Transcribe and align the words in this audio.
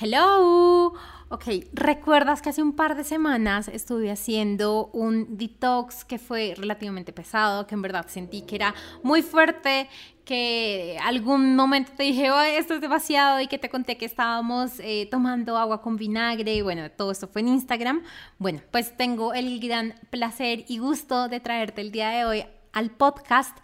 Hello. 0.00 0.94
Ok, 1.28 1.44
¿recuerdas 1.72 2.40
que 2.40 2.50
hace 2.50 2.62
un 2.62 2.72
par 2.72 2.96
de 2.96 3.02
semanas 3.02 3.66
estuve 3.66 4.12
haciendo 4.12 4.90
un 4.92 5.36
detox 5.36 6.04
que 6.04 6.20
fue 6.20 6.54
relativamente 6.56 7.12
pesado, 7.12 7.66
que 7.66 7.74
en 7.74 7.82
verdad 7.82 8.06
sentí 8.06 8.42
que 8.42 8.54
era 8.54 8.76
muy 9.02 9.22
fuerte, 9.22 9.88
que 10.24 10.96
algún 11.02 11.56
momento 11.56 11.90
te 11.96 12.04
dije, 12.04 12.30
oh, 12.30 12.40
esto 12.40 12.74
es 12.74 12.80
demasiado 12.80 13.40
y 13.40 13.48
que 13.48 13.58
te 13.58 13.68
conté 13.68 13.96
que 13.96 14.04
estábamos 14.04 14.78
eh, 14.78 15.08
tomando 15.10 15.58
agua 15.58 15.82
con 15.82 15.96
vinagre 15.96 16.54
y 16.54 16.62
bueno, 16.62 16.88
todo 16.92 17.10
esto 17.10 17.26
fue 17.26 17.40
en 17.40 17.48
Instagram. 17.48 18.04
Bueno, 18.38 18.60
pues 18.70 18.96
tengo 18.96 19.34
el 19.34 19.58
gran 19.58 19.94
placer 20.10 20.64
y 20.68 20.78
gusto 20.78 21.28
de 21.28 21.40
traerte 21.40 21.80
el 21.80 21.90
día 21.90 22.10
de 22.10 22.24
hoy 22.24 22.44
al 22.78 22.90
podcast 22.90 23.56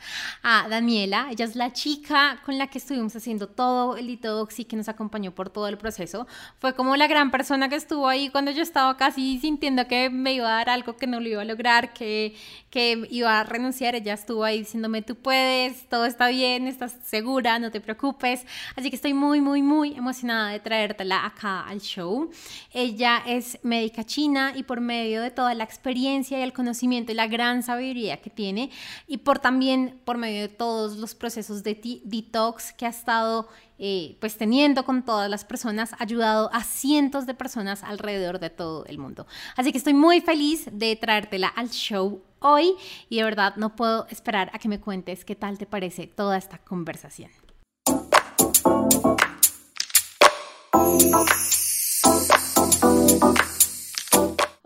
a 0.42 0.66
Daniela. 0.68 1.28
Ella 1.30 1.44
es 1.44 1.54
la 1.54 1.72
chica 1.72 2.40
con 2.44 2.58
la 2.58 2.66
que 2.66 2.78
estuvimos 2.78 3.14
haciendo 3.14 3.46
todo 3.46 3.96
el 3.96 4.08
detox 4.08 4.58
y 4.58 4.64
que 4.64 4.74
nos 4.76 4.88
acompañó 4.88 5.32
por 5.32 5.50
todo 5.50 5.68
el 5.68 5.78
proceso. 5.78 6.26
Fue 6.58 6.74
como 6.74 6.96
la 6.96 7.06
gran 7.06 7.30
persona 7.30 7.68
que 7.68 7.76
estuvo 7.76 8.08
ahí 8.08 8.28
cuando 8.28 8.50
yo 8.50 8.62
estaba 8.62 8.96
casi 8.96 9.38
sintiendo 9.38 9.86
que 9.86 10.10
me 10.10 10.34
iba 10.34 10.48
a 10.48 10.56
dar 10.56 10.70
algo 10.70 10.96
que 10.96 11.06
no 11.06 11.20
lo 11.20 11.28
iba 11.28 11.42
a 11.42 11.44
lograr, 11.44 11.92
que, 11.92 12.34
que 12.70 13.06
iba 13.10 13.38
a 13.38 13.44
renunciar. 13.44 13.94
Ella 13.94 14.14
estuvo 14.14 14.42
ahí 14.42 14.58
diciéndome, 14.58 15.02
tú 15.02 15.14
puedes, 15.14 15.88
todo 15.88 16.06
está 16.06 16.28
bien, 16.28 16.66
estás 16.66 16.96
segura, 17.04 17.60
no 17.60 17.70
te 17.70 17.80
preocupes. 17.80 18.44
Así 18.74 18.90
que 18.90 18.96
estoy 18.96 19.14
muy, 19.14 19.40
muy, 19.40 19.62
muy 19.62 19.94
emocionada 19.94 20.50
de 20.50 20.58
traértela 20.58 21.24
acá 21.24 21.60
al 21.60 21.80
show. 21.80 22.30
Ella 22.72 23.22
es 23.24 23.60
médica 23.62 24.02
china 24.02 24.52
y 24.56 24.64
por 24.64 24.80
medio 24.80 25.22
de 25.22 25.30
toda 25.30 25.54
la 25.54 25.62
experiencia 25.62 26.40
y 26.40 26.42
el 26.42 26.52
conocimiento 26.52 27.12
y 27.12 27.14
la 27.14 27.28
gran 27.28 27.62
sabiduría 27.62 28.16
que 28.16 28.30
tiene, 28.30 28.70
y 29.06 29.18
por 29.18 29.38
también 29.38 30.00
por 30.04 30.18
medio 30.18 30.42
de 30.42 30.48
todos 30.48 30.96
los 30.96 31.14
procesos 31.14 31.62
de 31.62 32.00
detox 32.04 32.72
que 32.72 32.86
ha 32.86 32.90
estado 32.90 33.48
eh, 33.78 34.16
pues 34.20 34.36
teniendo 34.38 34.84
con 34.84 35.04
todas 35.04 35.28
las 35.28 35.44
personas, 35.44 35.92
ha 35.94 36.02
ayudado 36.02 36.48
a 36.52 36.62
cientos 36.62 37.26
de 37.26 37.34
personas 37.34 37.82
alrededor 37.82 38.38
de 38.38 38.50
todo 38.50 38.84
el 38.86 38.98
mundo. 38.98 39.26
Así 39.56 39.72
que 39.72 39.78
estoy 39.78 39.94
muy 39.94 40.20
feliz 40.20 40.68
de 40.70 40.94
traértela 40.96 41.48
al 41.48 41.70
show 41.70 42.22
hoy 42.38 42.74
y 43.08 43.16
de 43.16 43.24
verdad 43.24 43.56
no 43.56 43.74
puedo 43.74 44.06
esperar 44.08 44.50
a 44.52 44.58
que 44.58 44.68
me 44.68 44.80
cuentes 44.80 45.24
qué 45.24 45.34
tal 45.34 45.58
te 45.58 45.66
parece 45.66 46.06
toda 46.06 46.36
esta 46.36 46.58
conversación. 46.58 47.30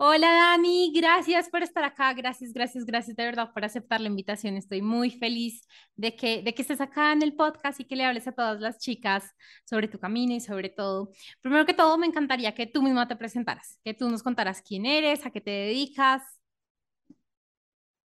Hola 0.01 0.31
Dani, 0.31 0.93
gracias 0.95 1.49
por 1.49 1.61
estar 1.61 1.83
acá, 1.83 2.13
gracias, 2.13 2.53
gracias, 2.53 2.85
gracias 2.85 3.17
de 3.17 3.25
verdad 3.25 3.51
por 3.53 3.65
aceptar 3.65 3.99
la 3.99 4.07
invitación. 4.07 4.55
Estoy 4.55 4.81
muy 4.81 5.11
feliz 5.11 5.67
de 5.97 6.15
que, 6.15 6.41
de 6.41 6.53
que 6.53 6.61
estés 6.61 6.79
acá 6.79 7.11
en 7.11 7.21
el 7.21 7.35
podcast 7.35 7.81
y 7.81 7.83
que 7.85 7.97
le 7.97 8.05
hables 8.05 8.25
a 8.25 8.31
todas 8.31 8.61
las 8.61 8.79
chicas 8.79 9.35
sobre 9.65 9.89
tu 9.89 9.99
camino 9.99 10.33
y 10.33 10.39
sobre 10.39 10.69
todo. 10.69 11.11
Primero 11.41 11.65
que 11.65 11.73
todo, 11.73 11.97
me 11.97 12.07
encantaría 12.07 12.55
que 12.55 12.65
tú 12.65 12.81
misma 12.81 13.09
te 13.09 13.17
presentaras, 13.17 13.79
que 13.83 13.93
tú 13.93 14.09
nos 14.09 14.23
contaras 14.23 14.61
quién 14.61 14.85
eres, 14.85 15.25
a 15.25 15.31
qué 15.31 15.41
te 15.41 15.51
dedicas. 15.51 16.23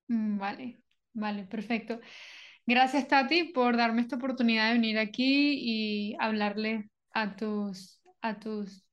Mm, 0.08 0.38
vale, 0.38 0.82
vale, 1.12 1.44
perfecto. 1.44 2.00
Gracias 2.66 3.06
Tati 3.06 3.44
por 3.52 3.76
darme 3.76 4.02
esta 4.02 4.16
oportunidad 4.16 4.68
de 4.68 4.74
venir 4.74 4.98
aquí 4.98 6.10
y 6.10 6.16
hablarle 6.18 6.90
a 7.12 7.36
tus, 7.36 8.00
a 8.22 8.40
tus, 8.40 8.84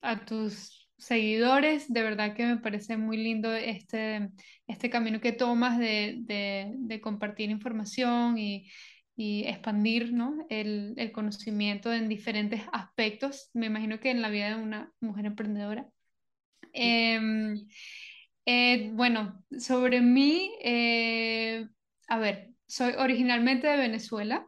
a 0.00 0.24
tus 0.24 0.81
seguidores. 1.02 1.92
De 1.92 2.02
verdad 2.02 2.34
que 2.34 2.46
me 2.46 2.58
parece 2.58 2.96
muy 2.96 3.16
lindo 3.16 3.52
este, 3.52 4.30
este 4.66 4.90
camino 4.90 5.20
que 5.20 5.32
tomas 5.32 5.78
de, 5.78 7.00
compartir 7.02 7.50
información 7.50 8.38
y, 8.38 8.68
expandir 9.16 10.12
¿no? 10.12 10.46
el, 10.48 11.12
conocimiento 11.12 11.92
en 11.92 12.08
diferentes 12.08 12.62
aspectos. 12.72 13.50
Me 13.52 13.66
imagino 13.66 14.00
que 14.00 14.10
en 14.10 14.22
la 14.22 14.30
vida 14.30 14.56
de 14.56 14.62
una 14.62 14.92
mujer 15.00 15.26
emprendedora. 15.26 15.86
Em, 16.72 17.66
eh, 18.46 18.90
bueno, 18.94 19.44
sobre 19.58 20.00
mí, 20.00 20.52
eh, 20.62 21.68
a 22.08 22.18
ver, 22.18 22.50
soy 22.66 22.94
originalmente 22.96 23.66
de 23.66 23.76
Venezuela. 23.76 24.46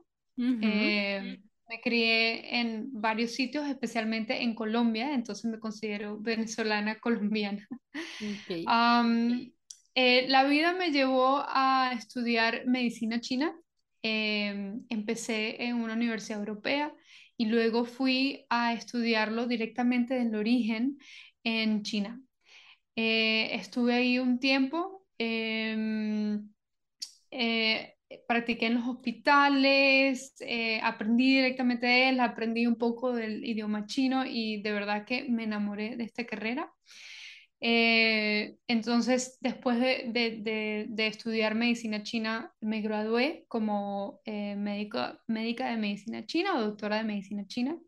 Me 1.69 1.80
crié 1.80 2.60
en 2.60 2.88
varios 2.92 3.32
sitios, 3.32 3.66
especialmente 3.66 4.42
en 4.42 4.54
Colombia, 4.54 5.14
entonces 5.14 5.50
me 5.50 5.58
considero 5.58 6.19
venezolana 6.19 6.98
colombiana. 7.00 7.66
Eh, 9.97 10.26
la 10.28 10.44
vida 10.44 10.72
me 10.72 10.91
llevó 10.91 11.44
a 11.47 11.92
estudiar 11.97 12.66
medicina 12.66 13.20
china. 13.20 13.54
Em, 14.03 14.84
empecé 14.91 15.64
en 15.64 15.76
una 15.76 15.94
universidad 15.94 16.41
europea 16.41 16.92
y 17.38 17.47
luego 17.47 17.84
fui 17.84 18.44
a 18.50 18.74
estudiarlo 18.74 19.47
directamente 19.47 20.14
del 20.14 20.34
origen 20.34 20.98
en 21.42 21.82
China. 21.82 22.20
Eh, 22.97 23.54
estuve 23.54 23.94
ahí 23.94 24.19
un 24.19 24.38
tiempo. 24.38 25.06
Em, 25.19 26.48
eh, 27.30 27.94
practiqué 28.26 28.66
en 28.66 28.75
los 28.75 28.86
hospitales, 28.88 30.34
eh, 30.41 30.80
aprendí 30.82 31.36
directamente 31.36 31.86
de 31.86 32.08
él, 32.10 32.20
aprendí 32.20 32.66
un 32.66 32.76
poco 32.76 33.14
del 33.14 33.44
idioma 33.44 33.86
chino 33.86 34.25
y 34.26 34.62
de 34.62 34.72
verdad 34.72 35.04
que 35.04 35.25
me 35.28 35.44
enamoré 35.44 35.97
de 35.97 36.04
esta 36.04 36.24
carrera. 36.24 36.72
Eh, 37.60 38.56
entonces, 38.69 39.38
después 39.41 39.80
de, 39.80 40.88
estudiar 40.98 41.54
medicina 41.54 42.03
china, 42.03 42.53
me 42.60 42.80
gradué 42.82 43.44
como 43.48 44.20
eh, 44.24 44.54
médica 44.56 45.19
de 45.26 45.76
medicina 45.76 46.26
china 46.26 46.56
o 46.56 46.60
doctora 46.60 46.98
de 46.98 47.04
medicina 47.04 47.47
china. 47.47 47.78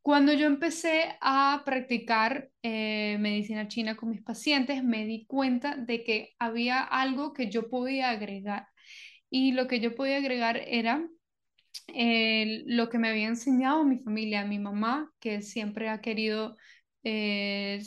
Cuando 0.00 0.32
yo 0.32 0.46
empecé 0.46 1.16
a 1.20 1.62
practicar 1.64 2.50
medicina 2.62 3.68
china 3.68 3.96
con 3.96 4.10
mis 4.10 4.22
pacientes, 4.22 4.82
me 4.82 5.06
di 5.06 5.26
cuenta 5.26 5.76
de 5.76 6.02
que 6.02 6.34
había 6.40 6.82
algo 6.82 7.32
que 7.32 7.48
yo 7.50 7.70
podía 7.70 8.10
agregar 8.10 8.71
y 9.32 9.52
lo 9.52 9.66
que 9.66 9.80
yo 9.80 9.94
podía 9.94 10.18
agregar 10.18 10.58
era 10.66 11.08
eh, 11.88 12.64
lo 12.66 12.90
que 12.90 12.98
me 12.98 13.08
había 13.08 13.28
enseñado 13.28 13.82
mi 13.82 13.98
familia, 13.98 14.44
mi 14.44 14.58
mamá, 14.58 15.10
que 15.20 15.40
siempre 15.40 15.88
ha 15.88 16.02
querido 16.02 16.58
eh, 17.02 17.82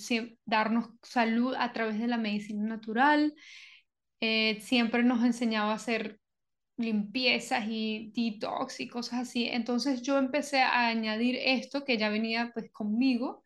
darnos 0.45 0.87
salud 1.03 1.53
a 1.55 1.71
través 1.71 1.99
de 1.99 2.07
la 2.07 2.17
medicina 2.17 2.67
natural, 2.67 3.35
eh, 4.21 4.57
siempre 4.59 5.03
nos 5.03 5.23
enseñaba 5.23 5.73
a 5.73 5.75
hacer 5.75 6.19
limpiezas 6.77 7.65
y 7.69 8.11
detox 8.15 8.79
y 8.79 8.87
cosas 8.87 9.21
así. 9.21 9.47
Entonces 9.47 10.01
yo 10.01 10.17
empecé 10.17 10.61
a 10.61 10.87
añadir 10.87 11.37
esto 11.39 11.85
que 11.85 11.99
ya 11.99 12.09
venía 12.09 12.49
pues 12.55 12.71
conmigo 12.71 13.43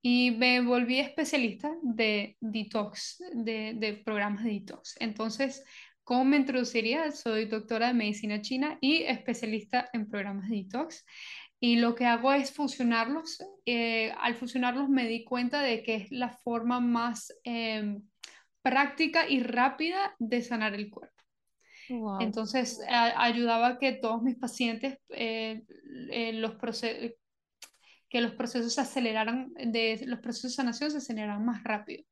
y 0.00 0.30
me 0.30 0.62
volví 0.62 0.98
especialista 0.98 1.70
de 1.82 2.38
detox, 2.40 3.22
de, 3.34 3.74
de 3.76 3.94
programas 4.02 4.44
de 4.44 4.52
detox. 4.52 4.96
Entonces 4.98 5.62
¿Cómo 6.04 6.26
me 6.26 6.36
introduciría? 6.36 7.10
Soy 7.12 7.46
doctora 7.46 7.88
de 7.88 7.94
medicina 7.94 8.42
china 8.42 8.76
y 8.82 9.04
especialista 9.04 9.88
en 9.94 10.08
programas 10.08 10.50
de 10.50 10.56
detox. 10.56 11.04
Y 11.58 11.76
lo 11.76 11.94
que 11.94 12.04
hago 12.04 12.30
es 12.30 12.52
fusionarlos. 12.52 13.42
Eh, 13.64 14.12
al 14.20 14.34
fusionarlos 14.34 14.90
me 14.90 15.08
di 15.08 15.24
cuenta 15.24 15.62
de 15.62 15.82
que 15.82 15.94
es 15.96 16.10
la 16.10 16.28
forma 16.28 16.78
más 16.80 17.32
em, 17.42 18.02
práctica 18.60 19.26
y 19.26 19.42
rápida 19.42 20.14
de 20.18 20.42
sanar 20.42 20.74
el 20.74 20.90
cuerpo. 20.90 21.14
Entonces 22.20 22.80
ayudaba 22.88 23.66
a 23.68 23.78
que 23.78 23.92
todos 23.92 24.22
mis 24.22 24.36
pacientes, 24.36 24.98
eh, 25.10 25.62
eh, 26.10 26.32
los 26.34 26.56
que 28.08 28.20
los 28.20 28.32
procesos 28.32 28.74
se 28.74 28.80
aceleraran, 28.80 29.52
de, 29.54 30.02
los 30.06 30.20
procesos 30.20 30.52
de 30.52 30.56
sanación 30.56 30.90
se 30.90 30.98
aceleraran 30.98 31.44
más 31.44 31.62
rápido. 31.62 32.04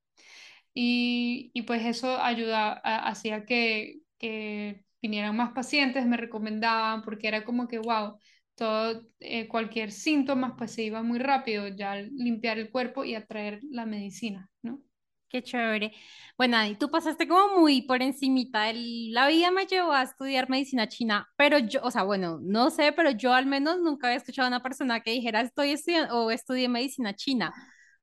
Y, 0.75 1.51
y 1.55 1.63
pues 1.63 1.85
eso 1.85 2.21
ayuda, 2.23 2.73
hacía 2.73 3.45
que, 3.45 4.01
que, 4.19 4.85
vinieran 5.03 5.37
más 5.37 5.53
pacientes, 5.53 6.07
me 6.07 6.17
recomendaban, 6.17 7.03
porque 7.03 7.29
era 7.29 7.45
como 7.45 7.67
que, 7.67 7.79
wow, 7.79 8.17
todo, 8.55 9.03
eh, 9.19 9.49
cualquier 9.49 9.91
síntoma 9.91 10.57
pues 10.57 10.73
se 10.73 10.85
iba 10.85 11.03
muy 11.03 11.19
rápido, 11.19 11.67
ya 11.69 11.97
limpiar 11.97 12.59
el 12.59 12.71
cuerpo 12.71 13.05
y 13.05 13.17
atraer 13.17 13.61
la 13.71 13.85
medicina, 13.85 14.49
¿no? 14.63 14.81
Qué 15.29 15.43
chévere. 15.43 15.93
Bueno, 16.37 16.63
y 16.67 16.77
tú 16.77 16.91
pasaste 16.91 17.27
como 17.27 17.59
muy 17.61 17.83
por 17.83 18.03
encimita. 18.03 18.69
El, 18.69 19.13
la 19.13 19.29
vida 19.29 19.51
me 19.51 19.65
llevó 19.65 19.93
a 19.93 20.03
estudiar 20.03 20.51
medicina 20.51 20.89
china, 20.89 21.27
pero 21.37 21.59
yo, 21.59 21.81
o 21.83 21.91
sea, 21.91 22.03
bueno, 22.03 22.39
no 22.43 22.69
sé, 22.71 22.93
pero 22.93 23.11
yo 23.13 23.33
al 23.33 23.47
menos 23.47 23.81
nunca 23.81 24.09
había 24.09 24.19
escuchado 24.19 24.47
a 24.47 24.51
una 24.51 24.63
persona 24.63 25.01
que 25.01 25.13
dijera 25.13 25.41
estoy 25.41 25.71
estudiando 25.71 26.15
o 26.19 26.31
estudié 26.31 26.69
medicina 26.69 27.15
china. 27.15 27.51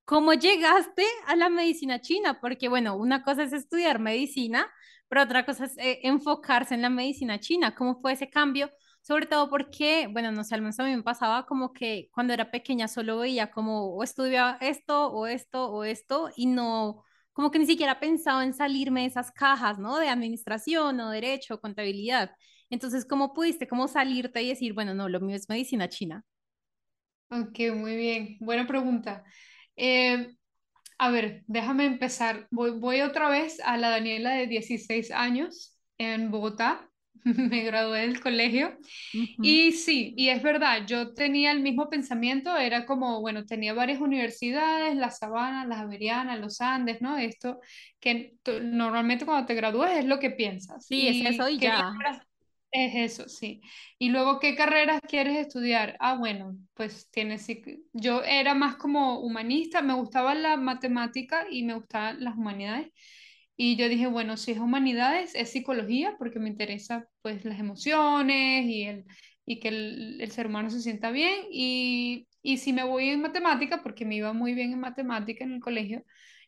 ¿Cómo 0.10 0.34
llegaste 0.34 1.04
a 1.28 1.36
la 1.36 1.50
medicina 1.50 2.02
china? 2.02 2.40
Porque, 2.42 2.68
bueno, 2.68 2.96
una 2.98 3.22
cosa 3.22 3.44
es 3.44 3.54
estudiar 3.54 4.00
medicina, 4.00 4.68
pero 5.08 5.22
otra 5.22 5.46
cosa 5.46 5.66
es 5.66 5.78
eh, 5.78 6.00
enfocarse 6.02 6.74
en 6.74 6.82
la 6.82 6.90
medicina 6.90 7.40
china. 7.40 7.76
¿Cómo 7.76 8.02
fue 8.02 8.14
ese 8.14 8.28
cambio? 8.28 8.72
Sobre 9.04 9.28
todo 9.28 9.52
porque, 9.52 10.08
bueno, 10.12 10.32
no 10.32 10.44
sé, 10.44 10.56
al 10.56 10.62
menos 10.62 10.80
a 10.80 10.86
mí 10.86 10.96
me 10.96 11.04
pasaba 11.04 11.46
como 11.46 11.74
que 11.74 12.10
cuando 12.12 12.34
era 12.34 12.50
pequeña 12.50 12.88
solo 12.88 13.20
veía 13.20 13.52
como 13.52 13.94
o 13.96 14.02
estudiaba 14.04 14.58
esto 14.62 15.12
o 15.12 15.28
esto 15.28 15.70
o 15.70 15.84
esto 15.84 16.32
y 16.36 16.48
no, 16.48 17.04
como 17.32 17.52
que 17.52 17.60
ni 17.60 17.68
siquiera 17.68 18.00
pensaba 18.00 18.44
en 18.44 18.56
salirme 18.56 19.02
de 19.02 19.08
esas 19.10 19.32
cajas, 19.32 19.78
¿no? 19.78 20.00
De 20.00 20.10
administración 20.10 21.00
o 21.02 21.12
derecho, 21.12 21.54
o 21.56 21.62
contabilidad. 21.62 22.32
Entonces, 22.72 23.06
¿cómo 23.06 23.32
pudiste, 23.36 23.68
cómo 23.68 23.88
salirte 23.88 24.42
y 24.42 24.50
decir, 24.50 24.74
bueno, 24.74 24.96
no, 24.96 25.08
lo 25.08 25.20
mío 25.20 25.36
es 25.36 25.48
medicina 25.50 25.88
china? 25.88 26.26
Ok, 27.32 27.60
muy 27.76 27.96
bien. 27.96 28.38
Buena 28.40 28.66
pregunta. 28.66 29.24
Eh, 29.80 30.36
a 30.98 31.12
ver, 31.12 31.44
déjame 31.48 31.86
empezar. 31.86 32.48
Voy, 32.52 32.72
voy 32.72 33.02
otra 33.02 33.30
vez 33.30 33.60
a 33.62 33.78
la 33.78 33.90
Daniela 33.90 34.32
de 34.32 34.48
16 34.48 35.12
años 35.12 35.78
en 35.98 36.32
Bogotá. 36.32 36.90
Me 37.24 37.64
gradué 37.64 38.02
del 38.02 38.22
colegio. 38.22 38.78
Y 39.12 39.72
sí, 39.74 40.14
y 40.18 40.30
es 40.30 40.44
verdad, 40.44 40.86
yo 40.88 41.14
tenía 41.14 41.52
el 41.52 41.62
mismo 41.62 41.90
pensamiento, 41.90 42.58
era 42.58 42.86
como, 42.86 43.22
bueno, 43.22 43.46
tenía 43.46 43.74
varias 43.74 44.02
universidades, 44.02 44.96
la 44.96 45.12
Sabana, 45.12 45.66
la 45.66 45.78
Javeriana, 45.78 46.36
los 46.38 46.62
Andes, 46.62 47.02
¿no? 47.02 47.18
Esto 47.18 47.60
que 48.00 48.36
normalmente 48.46 49.26
cuando 49.26 49.46
te 49.48 49.56
gradúas 49.56 49.92
es 49.98 50.06
lo 50.06 50.20
que 50.20 50.32
piensas. 50.32 50.86
Sí, 50.86 51.08
es 51.08 51.22
eso 51.26 51.50
Y 51.50 51.60
ya. 51.60 51.94
Es 52.72 52.96
eso, 53.20 53.30
sí. 53.30 53.62
Y 53.98 54.10
luego, 54.10 54.40
¿qué 54.40 54.56
carreras 54.56 55.02
quieres 55.08 55.38
estudiar? 55.38 55.98
Ah, 56.00 56.16
bueno, 56.18 56.56
pues 56.76 57.10
tienes, 57.12 57.48
yo 57.94 58.24
era 58.24 58.54
más 58.54 58.76
como 58.76 59.20
humanista, 59.22 59.82
me 59.82 59.94
gustaba 59.96 60.36
la 60.36 60.56
matemática 60.58 61.46
y 61.50 61.64
me 61.64 61.74
gustaban 61.76 62.24
las 62.24 62.36
humanidades. 62.38 62.92
Y 63.58 63.76
yo 63.76 63.90
dije, 63.90 64.08
bueno, 64.08 64.38
si 64.38 64.52
es 64.52 64.60
humanidades, 64.60 65.36
es 65.36 65.52
psicología, 65.52 66.16
porque 66.18 66.40
me 66.40 66.50
interesa 66.50 67.08
pues 67.22 67.44
las 67.46 67.60
emociones 67.60 68.66
y, 68.66 68.84
el, 68.84 69.06
y 69.46 69.60
que 69.60 69.68
el, 69.70 70.22
el 70.22 70.32
ser 70.32 70.48
humano 70.48 70.70
se 70.70 70.82
sienta 70.82 71.12
bien. 71.12 71.46
Y, 71.52 72.28
y 72.42 72.58
si 72.58 72.72
me 72.74 72.84
voy 72.84 73.10
en 73.10 73.22
matemática, 73.22 73.82
porque 73.84 74.06
me 74.06 74.16
iba 74.16 74.32
muy 74.34 74.54
bien 74.54 74.72
en 74.74 74.80
matemática 74.80 75.44
en 75.44 75.54
el 75.54 75.60
colegio, 75.62 76.04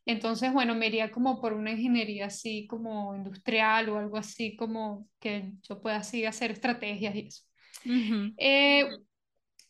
entonces, 0.05 0.51
bueno, 0.51 0.75
me 0.75 0.87
iría 0.87 1.11
como 1.11 1.39
por 1.39 1.53
una 1.53 1.71
ingeniería 1.71 2.27
así 2.27 2.65
como 2.67 3.15
industrial 3.15 3.89
o 3.89 3.97
algo 3.97 4.17
así 4.17 4.55
como 4.55 5.07
que 5.19 5.53
yo 5.63 5.81
pueda 5.81 5.97
así 5.97 6.25
hacer 6.25 6.51
estrategias 6.51 7.15
y 7.15 7.19
eso. 7.27 7.43
Ujú. 7.85 8.33
Eh, 8.37 8.89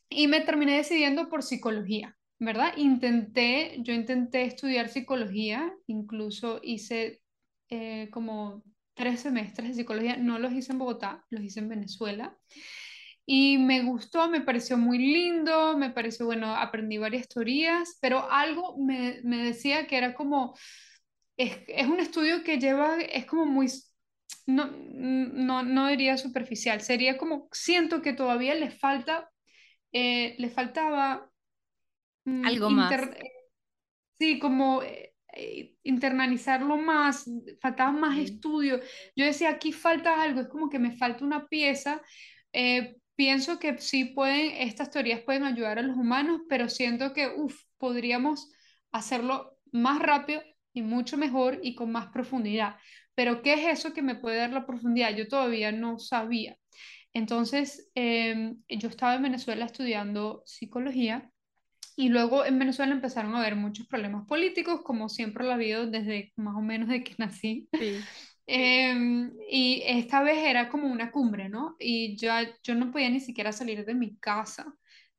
y 0.09 0.27
me 0.27 0.41
terminé 0.41 0.77
decidiendo 0.77 1.29
por 1.29 1.43
psicología, 1.43 2.17
¿verdad? 2.39 2.73
Intenté, 2.77 3.77
yo 3.79 3.93
intenté 3.93 4.43
estudiar 4.43 4.89
psicología, 4.89 5.73
incluso 5.87 6.59
hice 6.63 7.21
eh, 7.69 8.09
como 8.11 8.63
tres 8.93 9.21
semestres 9.21 9.69
de 9.69 9.73
psicología, 9.75 10.17
no 10.17 10.39
los 10.39 10.53
hice 10.53 10.73
en 10.73 10.79
Bogotá, 10.79 11.25
los 11.29 11.43
hice 11.43 11.59
en 11.59 11.69
Venezuela. 11.69 12.37
Y 13.25 13.57
me 13.57 13.83
gustó, 13.83 14.29
me 14.29 14.41
pareció 14.41 14.77
muy 14.77 14.97
lindo, 14.97 15.77
me 15.77 15.91
pareció, 15.91 16.25
bueno, 16.25 16.55
aprendí 16.55 16.97
varias 16.97 17.27
teorías, 17.29 17.97
pero 18.01 18.29
algo 18.31 18.77
me, 18.77 19.21
me 19.23 19.37
decía 19.45 19.87
que 19.87 19.97
era 19.97 20.13
como, 20.15 20.55
es, 21.37 21.57
es 21.67 21.87
un 21.87 21.99
estudio 21.99 22.43
que 22.43 22.59
lleva, 22.59 22.97
es 23.01 23.25
como 23.25 23.45
muy, 23.45 23.69
no, 24.47 24.67
no, 24.71 25.63
no 25.63 25.87
diría 25.89 26.17
superficial, 26.17 26.81
sería 26.81 27.17
como, 27.17 27.49
siento 27.51 28.01
que 28.01 28.13
todavía 28.13 28.55
le 28.55 28.71
falta 28.71 29.29
eh, 29.93 30.35
le 30.39 30.49
faltaba 30.49 31.31
mm, 32.25 32.49
Algo 32.49 32.69
más. 32.69 33.09
inter- 33.09 33.17
sí, 34.19 34.39
como 34.39 34.83
eh, 34.83 35.13
eh, 35.33 35.75
internalizarlo 35.83 36.77
más, 36.77 37.25
faltaba 37.61 37.91
más 37.91 38.17
Ok. 38.17 38.19
estudio. 38.19 38.79
Yo 39.15 39.25
decía, 39.25 39.49
aquí 39.51 39.71
falta 39.73 40.21
algo, 40.21 40.41
es 40.41 40.47
como 40.47 40.69
que 40.69 40.79
me 40.79 40.95
falta 40.97 41.25
una 41.25 41.47
pieza. 41.47 42.01
Eh, 42.53 42.97
pienso 43.21 43.59
que 43.59 43.77
sí 43.77 44.05
pueden, 44.05 44.51
estas 44.67 44.89
teorías 44.89 45.21
pueden 45.21 45.43
ayudar 45.43 45.77
a 45.77 45.83
los 45.83 45.95
humanos, 45.95 46.41
pero 46.49 46.69
siento 46.69 47.13
que, 47.13 47.27
uf, 47.27 47.55
podríamos 47.77 48.51
hacerlo 48.91 49.59
más 49.71 50.01
rápido 50.01 50.41
y 50.73 50.81
mucho 50.81 51.17
mejor 51.17 51.59
y 51.61 51.75
con 51.75 51.91
más 51.91 52.07
profundidad. 52.07 52.77
Pero 53.13 53.43
¿qué 53.43 53.53
es 53.53 53.77
eso 53.77 53.93
que 53.93 54.01
me 54.01 54.15
puede 54.15 54.37
dar 54.37 54.49
la 54.49 54.65
profundidad? 54.65 55.15
Yo 55.15 55.27
todavía 55.27 55.71
no 55.71 55.99
sabía. 55.99 56.57
Entonces, 57.13 57.91
em, 57.93 58.57
yo 58.67 58.89
estaba 58.89 59.13
en 59.13 59.21
Venezuela 59.21 59.65
estudiando 59.65 60.41
psicología 60.47 61.29
y 61.95 62.09
luego 62.09 62.43
en 62.43 62.57
Venezuela 62.57 62.91
empezaron 62.91 63.35
a 63.35 63.41
haber 63.41 63.55
muchos 63.55 63.85
problemas 63.85 64.25
políticos, 64.25 64.81
como 64.83 65.09
siempre 65.09 65.43
lo 65.43 65.51
ha 65.51 65.55
habido 65.55 65.85
desde 65.85 66.33
más 66.37 66.55
o 66.55 66.61
menos 66.61 66.89
de 66.89 67.03
que 67.03 67.13
nací. 67.19 67.69
Sí. 67.77 67.99
Em, 68.53 69.31
y 69.49 69.81
esta 69.85 70.21
vez 70.21 70.37
era 70.39 70.67
como 70.69 70.87
una 70.91 71.09
cumbre, 71.11 71.47
¿no? 71.47 71.75
Y 71.79 72.17
yo, 72.17 72.31
yo 72.63 72.75
no 72.75 72.91
podía 72.91 73.09
ni 73.09 73.21
siquiera 73.21 73.53
salir 73.53 73.85
de 73.85 73.93
mi 73.95 74.17
casa. 74.17 74.75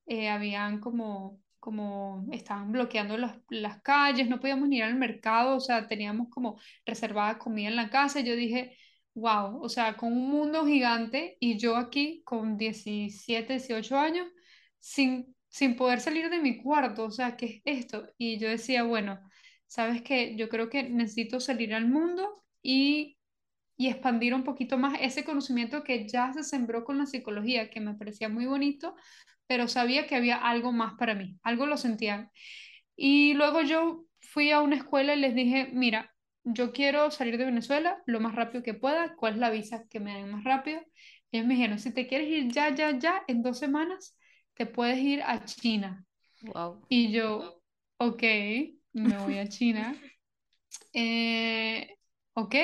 Eh, 0.06 0.28
habían 0.28 0.80
como, 0.80 1.40
como, 1.58 2.26
estaban 2.32 2.72
bloqueando 2.72 3.16
las, 3.16 3.38
las 3.48 3.80
calles, 3.82 4.28
no 4.28 4.38
podíamos 4.38 4.68
ni 4.68 4.76
ir 4.78 4.82
al 4.84 4.96
mercado, 4.96 5.56
o 5.56 5.60
sea, 5.60 5.86
teníamos 5.88 6.28
como 6.28 6.60
reservada 6.84 7.38
comida 7.38 7.68
en 7.68 7.76
la 7.76 7.88
casa. 7.90 8.20
Y 8.20 8.24
yo 8.24 8.36
dije, 8.36 8.76
wow, 9.14 9.62
o 9.62 9.68
sea, 9.70 9.96
con 9.96 10.12
un 10.12 10.28
mundo 10.30 10.66
gigante 10.66 11.36
y 11.40 11.56
yo 11.58 11.76
aquí 11.76 12.22
con 12.24 12.58
17 12.58 13.54
18 13.54 13.98
años, 13.98 14.28
sin, 14.78 15.34
sin 15.48 15.76
poder 15.76 16.00
salir 16.00 16.28
de 16.30 16.38
mi 16.38 16.62
cuarto, 16.62 17.04
o 17.04 17.10
sea, 17.10 17.36
¿qué 17.36 17.62
es 17.64 17.84
esto? 17.84 18.08
Y 18.18 18.38
yo 18.38 18.48
decía, 18.48 18.82
bueno, 18.82 19.18
¿sabes 19.66 20.02
qué? 20.02 20.36
Yo 20.36 20.48
creo 20.50 20.68
que 20.68 20.82
necesito 20.84 21.40
salir 21.40 21.74
al 21.74 21.86
mundo 21.88 22.44
y 22.62 23.16
y 23.82 23.88
expandir 23.88 24.32
un 24.32 24.44
poquito 24.44 24.78
más 24.78 24.96
ese 25.00 25.24
conocimiento 25.24 25.82
que 25.82 26.06
ya 26.06 26.32
se 26.32 26.44
sembró 26.44 26.84
con 26.84 26.98
la 26.98 27.06
psicología, 27.06 27.68
que 27.68 27.80
me 27.80 27.94
parecía 27.94 28.28
muy 28.28 28.46
bonito, 28.46 28.94
pero 29.48 29.66
sabía 29.66 30.06
que 30.06 30.14
había 30.14 30.36
algo 30.36 30.70
más 30.70 30.94
para 30.94 31.16
mí, 31.16 31.36
algo 31.42 31.66
lo 31.66 31.76
sentía. 31.76 32.30
Y 32.94 33.34
luego 33.34 33.60
yo 33.62 34.04
fui 34.20 34.52
a 34.52 34.60
una 34.60 34.76
escuela 34.76 35.14
y 35.14 35.18
les 35.18 35.34
dije, 35.34 35.68
mira, 35.72 36.14
yo 36.44 36.70
quiero 36.70 37.10
salir 37.10 37.38
de 37.38 37.46
Venezuela 37.46 38.00
lo 38.06 38.20
más 38.20 38.36
rápido 38.36 38.62
que 38.62 38.72
pueda, 38.72 39.16
¿cuál 39.16 39.34
es 39.34 39.40
la 39.40 39.50
visa 39.50 39.84
que 39.90 39.98
me 39.98 40.14
den 40.14 40.30
más 40.30 40.44
rápido? 40.44 40.80
Ellos 41.32 41.48
me 41.48 41.54
dijeron, 41.54 41.80
si 41.80 41.92
te 41.92 42.06
quieres 42.06 42.28
ir 42.28 42.52
ya, 42.52 42.72
ya, 42.72 42.96
ya, 42.96 43.24
en 43.26 43.42
dos 43.42 43.58
semanas, 43.58 44.16
te 44.54 44.64
puedes 44.64 44.98
ir 44.98 45.24
a 45.24 45.44
China. 45.44 46.04
Wow. 46.42 46.86
Y 46.88 47.10
yo, 47.10 47.60
ok, 47.96 48.22
me 48.92 49.18
voy 49.18 49.38
a 49.38 49.48
China. 49.48 49.92
Eh, 50.94 51.96
ok, 52.32 52.54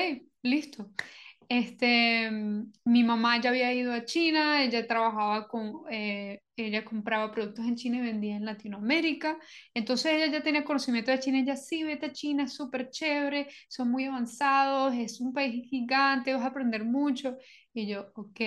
listo. 0.43 0.91
Este, 1.49 2.29
mm, 2.31 2.71
mi 2.85 3.03
mamá 3.03 3.41
ya 3.41 3.49
había 3.49 3.73
ido 3.73 3.93
a 3.93 4.05
China, 4.05 4.63
ella 4.63 4.85
trabajaba 4.87 5.47
con, 5.47 5.83
eh, 5.91 6.41
ella 6.55 6.85
compraba 6.85 7.31
productos 7.31 7.65
en 7.65 7.75
China 7.75 7.97
y 7.97 8.01
vendía 8.01 8.35
en 8.35 8.45
Latinoamérica. 8.45 9.37
Entonces 9.73 10.13
ella 10.13 10.27
ya 10.27 10.43
tenía 10.43 10.63
conocimiento 10.63 11.11
de 11.11 11.19
China, 11.19 11.39
ella 11.39 11.55
sí, 11.55 11.83
vete 11.83 12.07
a 12.07 12.11
China, 12.13 12.43
es 12.43 12.53
súper 12.53 12.89
chévere, 12.91 13.47
son 13.69 13.89
muy 13.91 14.05
avanzados, 14.05 14.93
es 14.95 15.19
un 15.21 15.33
país 15.33 15.67
gigante, 15.69 16.33
vas 16.33 16.43
a 16.43 16.47
aprender 16.47 16.85
mucho. 16.85 17.37
Y 17.73 17.87
yo, 17.87 18.11
ok, 18.15 18.41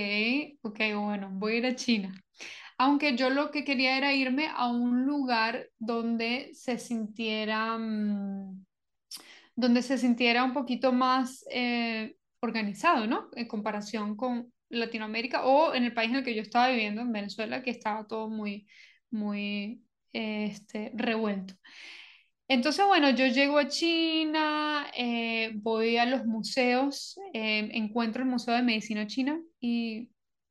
ok, 0.63 0.79
bueno, 0.97 1.31
voy 1.33 1.55
a 1.55 1.57
ir 1.59 1.67
a 1.67 1.75
China. 1.77 2.15
Aunque 2.79 3.17
yo 3.17 3.31
lo 3.31 3.51
que 3.51 3.65
quería 3.65 3.97
era 3.99 4.13
irme 4.15 4.49
a 4.55 4.69
un 4.71 5.05
lugar 5.07 5.69
donde 5.79 6.51
se 6.55 6.79
sintiera, 6.79 7.79
mm, 7.79 8.65
donde 9.55 9.83
se 9.83 9.99
sintiera 9.99 10.45
un 10.45 10.53
poquito 10.53 10.93
más 10.93 11.45
eh, 11.51 12.17
organizado, 12.41 13.07
¿no? 13.07 13.29
En 13.35 13.47
comparación 13.49 14.17
con 14.17 14.53
Latinoamérica 14.69 15.45
o 15.45 15.75
en 15.75 15.85
el 15.85 15.95
país 15.95 16.11
en 16.11 16.17
el 16.17 16.25
que 16.25 16.35
yo 16.35 16.43
estaba 16.43 16.69
viviendo, 16.69 17.03
en 17.03 17.13
Venezuela, 17.13 17.63
que 17.63 17.71
estaba 17.71 18.07
todo 18.07 18.29
muy, 18.29 18.67
muy 19.11 19.83
este, 20.13 20.93
revuelto. 20.95 21.55
Entonces, 22.49 22.85
bueno, 22.87 23.11
yo 23.11 23.27
llego 23.29 23.59
a 23.59 23.69
China, 23.69 24.87
eh, 24.97 25.53
voy 25.55 25.97
a 25.97 26.05
los 26.07 26.27
museos, 26.27 27.19
eh, 27.33 27.71
encuentro 27.73 28.23
el 28.23 28.29
Museo 28.29 28.55
de 28.55 28.63
Medicina 28.63 29.07
China 29.07 29.41
y 29.61 30.11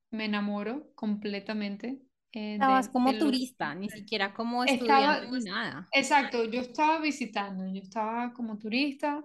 me 0.10 0.26
enamoro 0.26 0.92
completamente 0.96 2.00
eh, 2.34 2.60
Estabas 2.60 2.88
de, 2.94 2.94
de 2.94 2.94
como 2.94 3.18
lo 3.20 3.32
turista, 3.32 3.76
ni 3.76 3.90
siquiera 3.90 4.34
como 4.34 4.64
estudiante 4.64 5.26
estaba, 5.26 5.28
ni 5.28 5.42
nada. 5.42 5.92
exacto, 5.92 6.46
yo 6.46 6.62
estaba 6.62 7.00
visitando, 7.02 7.66
yo 7.68 7.82
estaba 7.82 8.34
como 8.34 8.58
turista 8.58 9.24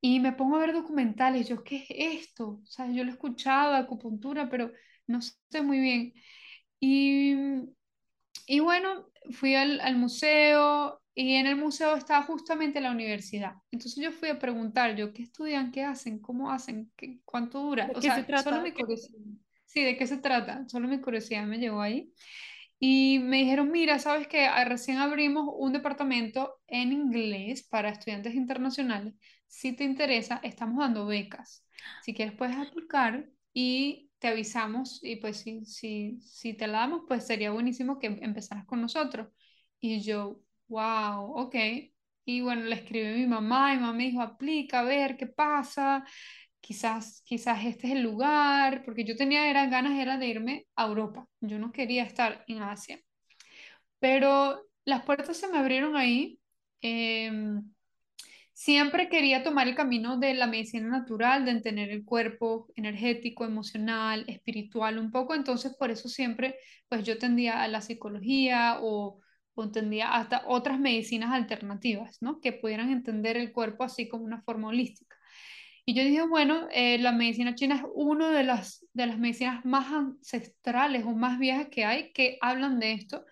y 0.00 0.20
me 0.20 0.32
pongo 0.32 0.56
a 0.56 0.60
ver 0.60 0.72
documentales. 0.74 1.48
Yo, 1.48 1.64
¿qué 1.64 1.78
es 1.90 2.22
esto? 2.28 2.60
O 2.62 2.66
sea, 2.66 2.86
yo 2.92 3.04
lo 3.04 3.10
he 3.10 3.14
escuchado, 3.14 3.74
acupuntura, 3.74 4.48
pero 4.50 4.72
no 5.06 5.20
sé 5.22 5.62
muy 5.62 5.80
bien. 5.80 6.14
Y, 6.80 7.34
y 8.46 8.60
bueno, 8.60 9.08
fui 9.32 9.54
al, 9.54 9.80
al 9.80 9.96
museo 9.96 11.02
y 11.14 11.34
en 11.34 11.46
el 11.46 11.56
museo 11.56 11.96
estaba 11.96 12.22
justamente 12.24 12.80
la 12.80 12.92
universidad. 12.92 13.54
Entonces 13.70 14.02
yo 14.02 14.12
fui 14.12 14.28
a 14.28 14.38
preguntar, 14.38 14.96
yo, 14.96 15.12
¿qué 15.12 15.22
estudian? 15.22 15.72
¿Qué 15.72 15.84
hacen? 15.84 16.20
¿Cómo 16.20 16.50
hacen? 16.50 16.92
¿Qué, 16.96 17.20
cuánto 17.24 17.60
dura? 17.62 17.90
¿De 17.90 17.94
O 17.94 18.00
qué 18.00 18.10
se 18.12 18.22
sea, 18.22 18.32
solo 18.34 18.60
trata? 18.60 18.62
mi 18.62 18.72
curiosidad. 18.72 19.18
Sí, 19.68 19.84
¿de 19.84 19.96
qué 19.98 20.06
se 20.06 20.18
trata? 20.18 20.66
Solo 20.68 20.88
mi 20.88 21.00
curiosidad 21.00 21.46
me 21.46 21.58
llevó 21.58 21.82
ahí. 21.82 22.12
Y 22.80 23.20
me 23.20 23.38
dijeron, 23.38 23.70
mira, 23.72 23.98
sabes 24.00 24.28
que 24.28 24.48
recién 24.66 24.98
abrimos 24.98 25.46
un 25.58 25.72
departamento 25.74 26.60
en 26.68 26.92
inglés 26.92 27.64
para 27.68 27.90
estudiantes 27.90 28.34
internacionales. 28.34 29.14
Si 29.48 29.74
te 29.76 29.84
interesa, 29.84 30.40
estamos 30.44 30.78
dando 30.80 31.06
becas. 31.06 31.66
Si 32.04 32.14
quieres, 32.14 32.34
puedes 32.36 32.56
aplicar 32.56 33.28
y 33.54 34.10
te 34.18 34.28
avisamos. 34.28 35.00
Y 35.04 35.16
pues 35.16 35.38
si, 35.38 35.64
si, 35.66 36.20
si 36.22 36.54
te 36.54 36.66
la 36.68 36.80
damos, 36.80 37.02
pues 37.08 37.26
sería 37.26 37.52
buenísimo 37.52 37.98
que 38.00 38.08
empezaras 38.08 38.66
con 38.66 38.80
nosotros. 38.82 39.28
Y 39.80 40.02
yo, 40.02 40.40
wow, 40.68 41.32
ok. 41.38 41.56
Y 42.24 42.40
bueno, 42.42 42.62
le 42.64 42.74
escribí 42.76 43.06
a 43.08 43.12
mi 43.16 43.26
mamá 43.26 43.74
y 43.74 43.78
mamá 43.78 43.92
me 43.94 44.04
dijo, 44.04 44.20
aplica, 44.22 44.80
a 44.80 44.84
ver 44.84 45.16
qué 45.16 45.26
pasa 45.26 46.04
quizás, 46.68 47.22
quizás 47.24 47.64
este 47.64 47.86
es 47.88 47.92
el 47.94 48.02
lugar, 48.02 48.82
porque 48.84 49.04
yo 49.04 49.16
tenía 49.16 49.48
eran 49.50 49.70
ganas 49.70 49.98
era 49.98 50.18
de 50.18 50.28
irme 50.28 50.66
a 50.76 50.86
Europa, 50.86 51.26
yo 51.40 51.58
no 51.58 51.72
quería 51.72 52.04
estar 52.04 52.44
en 52.46 52.62
Asia. 52.62 53.00
pero 53.98 54.62
las 54.84 55.04
puertas 55.04 55.36
se 55.36 55.48
me 55.48 55.58
abrieron 55.58 55.96
ahí. 55.96 56.38
Em, 56.80 57.72
siempre 58.52 59.08
quería 59.08 59.42
tomar 59.42 59.68
el 59.68 59.74
camino 59.76 60.18
de 60.18 60.34
la 60.34 60.46
medicina 60.46 60.88
natural, 60.88 61.44
de 61.44 61.52
entender 61.52 61.90
el 61.90 62.04
cuerpo 62.04 62.68
energético, 62.76 63.44
emocional, 63.44 64.24
espiritual 64.28 64.98
un 64.98 65.10
poco, 65.10 65.34
entonces 65.34 65.74
por 65.78 65.90
eso 65.90 66.08
siempre 66.08 66.56
pues 66.88 67.04
yo 67.04 67.18
tendía 67.18 67.62
a 67.62 67.68
la 67.68 67.80
psicología 67.82 68.78
o, 68.82 69.20
o 69.54 69.70
tendía 69.70 70.14
hasta 70.14 70.44
otras 70.46 70.80
medicinas 70.80 71.32
alternativas, 71.32 72.18
¿no? 72.22 72.40
Que 72.40 72.52
pudieran 72.52 72.90
entender 72.90 73.36
el 73.36 73.52
cuerpo 73.52 73.84
así 73.84 74.08
como 74.08 74.24
una 74.24 74.42
forma 74.42 74.68
holística. 74.68 75.07
Y 75.88 75.94
yo 75.94 76.04
dije, 76.04 76.22
bueno, 76.26 76.68
eh, 76.70 76.98
la 76.98 77.12
medicina 77.12 77.54
china 77.54 77.76
es 77.76 77.82
una 77.94 78.30
de 78.30 78.44
las, 78.44 78.84
de 78.92 79.06
las 79.06 79.18
medicinas 79.18 79.64
más 79.64 79.90
ancestrales 79.90 81.04
o 81.06 81.12
más 81.16 81.38
viejas 81.38 81.68
que 81.70 81.86
hay 81.86 82.12
que 82.12 82.36
hablan 82.42 82.78
de 82.78 82.92
esto. 82.92 83.24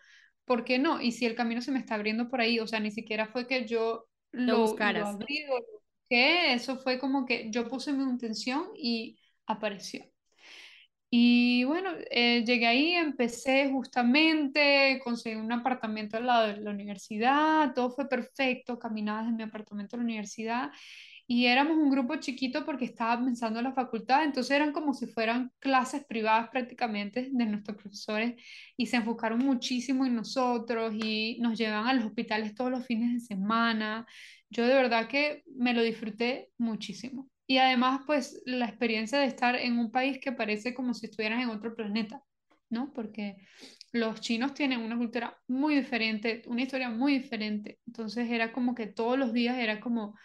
¿Por 0.47 0.65
qué 0.65 0.79
no? 0.79 1.03
Y 1.03 1.13
si 1.13 1.27
el 1.27 1.35
camino 1.35 1.61
se 1.61 1.71
me 1.71 1.79
está 1.81 1.97
abriendo 1.97 2.29
por 2.31 2.41
ahí, 2.41 2.59
o 2.59 2.67
sea, 2.67 2.81
ni 2.81 2.91
siquiera 2.91 3.27
fue 3.29 3.47
que 3.47 3.67
yo 3.67 4.07
Lo 4.33 4.57
lo, 4.57 4.87
lo 4.87 5.05
buscaras. 5.05 5.07
abrí 5.07 5.45
o 5.51 5.59
lo 5.59 5.67
busqué, 6.01 6.55
eso 6.55 6.79
fue 6.79 6.99
como 6.99 7.27
que 7.27 7.51
yo 7.51 7.69
puse 7.69 7.93
mi 7.93 8.05
intención 8.05 8.69
y 8.77 9.19
apareció. 9.47 10.07
Y 11.11 11.65
bueno, 11.65 11.91
eh, 12.11 12.45
llegué 12.45 12.67
ahí, 12.67 12.93
empecé 12.93 13.71
justamente, 13.71 15.01
conseguí 15.05 15.37
un 15.37 15.53
apartamento 15.53 16.17
al 16.17 16.27
lado 16.27 16.49
de 16.49 16.57
la 16.61 16.71
universidad, 16.73 17.73
todo 17.75 17.91
fue 17.91 18.09
perfecto, 18.09 18.79
caminaba 18.79 19.23
desde 19.23 19.37
mi 19.37 19.45
apartamento 19.45 19.97
a 19.97 19.99
la 20.01 20.05
universidad 20.05 20.71
y 21.29 21.47
éramos 21.47 21.77
un 21.77 21.91
grupo 21.91 22.17
chiquito 22.17 22.65
porque 22.65 22.85
estaba 22.85 23.23
pensando 23.25 23.59
en 23.59 23.65
la 23.65 23.73
facultad, 23.73 24.25
entonces 24.25 24.53
eran 24.53 24.73
como 24.73 24.95
si 24.95 25.07
fueran 25.07 25.51
clases 25.59 26.05
privadas 26.05 26.49
prácticamente 26.51 27.29
de 27.33 27.47
nuestros 27.47 27.77
profesores 27.77 28.35
y 28.77 28.87
se 28.87 28.97
enfocaron 28.97 29.41
muchísimo 29.41 30.07
en 30.07 30.15
nosotros 30.15 30.95
y 30.95 31.39
nos 31.41 31.59
llevaban 31.59 31.89
a 31.89 31.95
los 31.95 32.05
hospitales 32.05 32.55
todos 32.55 32.71
los 32.71 32.87
fines 32.87 33.13
de 33.13 33.21
semana. 33.21 34.07
Yo 34.51 34.67
de 34.67 34.75
verdad 34.75 35.09
que 35.09 35.43
me 35.47 35.75
lo 35.75 35.83
disfruté 35.83 36.51
muchísimo. 36.59 37.29
Y 37.49 37.59
además, 37.59 38.01
pues 38.07 38.43
la 38.45 38.67
experiencia 38.67 39.19
de 39.19 39.27
estar 39.27 39.57
en 39.57 39.79
un 39.79 39.91
país 39.91 40.19
que 40.21 40.33
parece 40.33 40.75
como 40.75 40.95
si 40.95 41.07
estuvieras 41.07 41.43
en 41.43 41.51
otro 41.51 41.75
planeta, 41.75 42.23
¿no? 42.71 42.93
Porque 42.93 43.37
los 43.93 44.21
chinos 44.21 44.55
tienen 44.55 44.81
una 44.81 44.97
cultura 44.97 45.39
muy 45.49 45.75
diferente, 45.77 46.43
una 46.47 46.63
historia 46.63 46.91
muy 46.91 47.19
diferente. 47.19 47.79
Entonces 47.87 48.31
era 48.31 48.53
como 48.53 48.75
que 48.75 48.87
todos 48.87 49.19
los 49.19 49.33
días 49.33 49.59
era 49.59 49.81
como 49.81 50.17